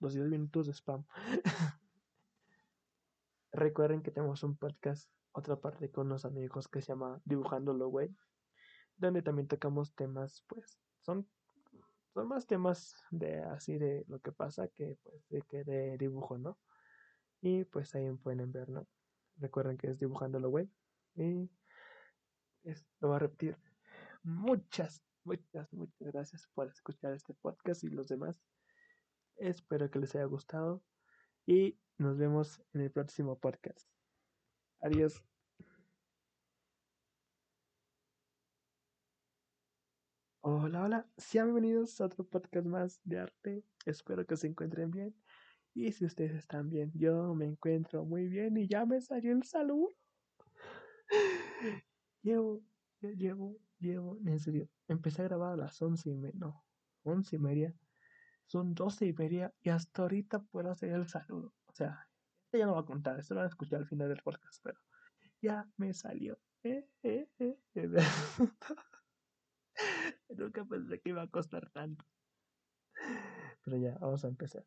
los 0.00 0.14
10 0.14 0.28
minutos 0.28 0.66
de 0.66 0.72
spam. 0.72 1.04
Recuerden 3.52 4.02
que 4.02 4.10
tenemos 4.10 4.42
un 4.42 4.56
podcast, 4.56 5.10
otra 5.32 5.56
parte 5.56 5.90
con 5.90 6.06
unos 6.06 6.24
amigos 6.24 6.68
que 6.68 6.80
se 6.80 6.88
llama 6.88 7.20
Dibujando 7.24 7.72
lo 7.72 7.88
Way, 7.88 8.14
donde 8.96 9.22
también 9.22 9.48
tocamos 9.48 9.94
temas, 9.94 10.44
pues, 10.46 10.78
son, 11.00 11.26
son 12.12 12.28
más 12.28 12.46
temas 12.46 12.96
de 13.10 13.42
así 13.42 13.78
de 13.78 14.04
lo 14.08 14.20
que 14.20 14.32
pasa 14.32 14.68
que 14.68 14.98
pues 15.02 15.28
de 15.28 15.42
que 15.42 15.64
de 15.64 15.96
dibujo, 15.96 16.38
¿no? 16.38 16.58
Y 17.40 17.64
pues 17.64 17.94
ahí 17.94 18.10
pueden 18.12 18.50
ver, 18.52 18.68
¿no? 18.68 18.86
Recuerden 19.36 19.78
que 19.78 19.88
es 19.88 19.98
Dibujando 19.98 20.40
lo 20.40 20.50
Way. 20.50 20.68
Y 21.14 21.50
es, 22.64 22.84
lo 23.00 23.08
voy 23.08 23.16
a 23.16 23.20
repetir. 23.20 23.56
Muchas, 24.22 25.02
muchas, 25.28 25.70
muchas 25.74 26.08
gracias 26.08 26.48
por 26.54 26.68
escuchar 26.68 27.12
este 27.12 27.34
podcast 27.34 27.84
y 27.84 27.88
los 27.88 28.08
demás. 28.08 28.34
Espero 29.36 29.90
que 29.90 29.98
les 29.98 30.14
haya 30.14 30.24
gustado 30.24 30.82
y 31.46 31.78
nos 31.98 32.16
vemos 32.16 32.62
en 32.72 32.80
el 32.80 32.90
próximo 32.90 33.38
podcast. 33.38 33.86
Adiós. 34.80 35.22
Hola, 40.40 40.84
hola, 40.84 41.06
sean 41.18 41.48
bienvenidos 41.48 42.00
a 42.00 42.06
otro 42.06 42.24
podcast 42.24 42.66
más 42.66 43.00
de 43.04 43.18
arte. 43.18 43.64
Espero 43.84 44.26
que 44.26 44.36
se 44.36 44.46
encuentren 44.46 44.90
bien. 44.90 45.14
Y 45.74 45.92
si 45.92 46.06
ustedes 46.06 46.36
están 46.36 46.70
bien, 46.70 46.90
yo 46.94 47.34
me 47.34 47.44
encuentro 47.44 48.06
muy 48.06 48.28
bien 48.28 48.56
y 48.56 48.66
ya 48.66 48.86
me 48.86 49.02
salió 49.02 49.32
el 49.32 49.42
saludo. 49.42 49.90
Llevo, 52.22 52.62
llevo, 53.00 53.58
llevo, 53.78 54.18
en 54.24 54.38
serio, 54.40 54.68
empecé 54.88 55.22
a 55.22 55.26
grabar 55.26 55.52
a 55.52 55.56
las 55.56 55.80
once 55.82 56.10
y 56.10 56.14
media, 56.14 56.38
no, 56.38 56.64
once 57.02 57.36
y 57.36 57.38
media, 57.38 57.74
son 58.46 58.74
doce 58.74 59.06
y 59.06 59.12
media 59.12 59.52
y 59.60 59.70
hasta 59.70 60.02
ahorita 60.02 60.40
puedo 60.40 60.70
hacer 60.70 60.90
el 60.90 61.06
saludo. 61.06 61.54
O 61.66 61.72
sea, 61.72 62.08
esto 62.44 62.58
ya 62.58 62.66
no 62.66 62.74
va 62.74 62.80
a 62.80 62.86
contar, 62.86 63.18
esto 63.18 63.34
lo 63.34 63.40
van 63.40 63.46
a 63.46 63.50
escuchar 63.50 63.80
al 63.80 63.86
final 63.86 64.08
del 64.08 64.22
podcast, 64.22 64.60
pero 64.62 64.78
ya 65.40 65.68
me 65.76 65.92
salió. 65.92 66.38
Eh, 66.62 66.88
eh, 67.02 67.28
eh, 67.38 67.58
Nunca 70.30 70.64
pensé 70.64 71.00
que 71.00 71.10
iba 71.10 71.22
a 71.22 71.28
costar 71.28 71.70
tanto. 71.70 72.04
Pero 73.64 73.76
ya, 73.76 73.98
vamos 73.98 74.24
a 74.24 74.28
empezar. 74.28 74.64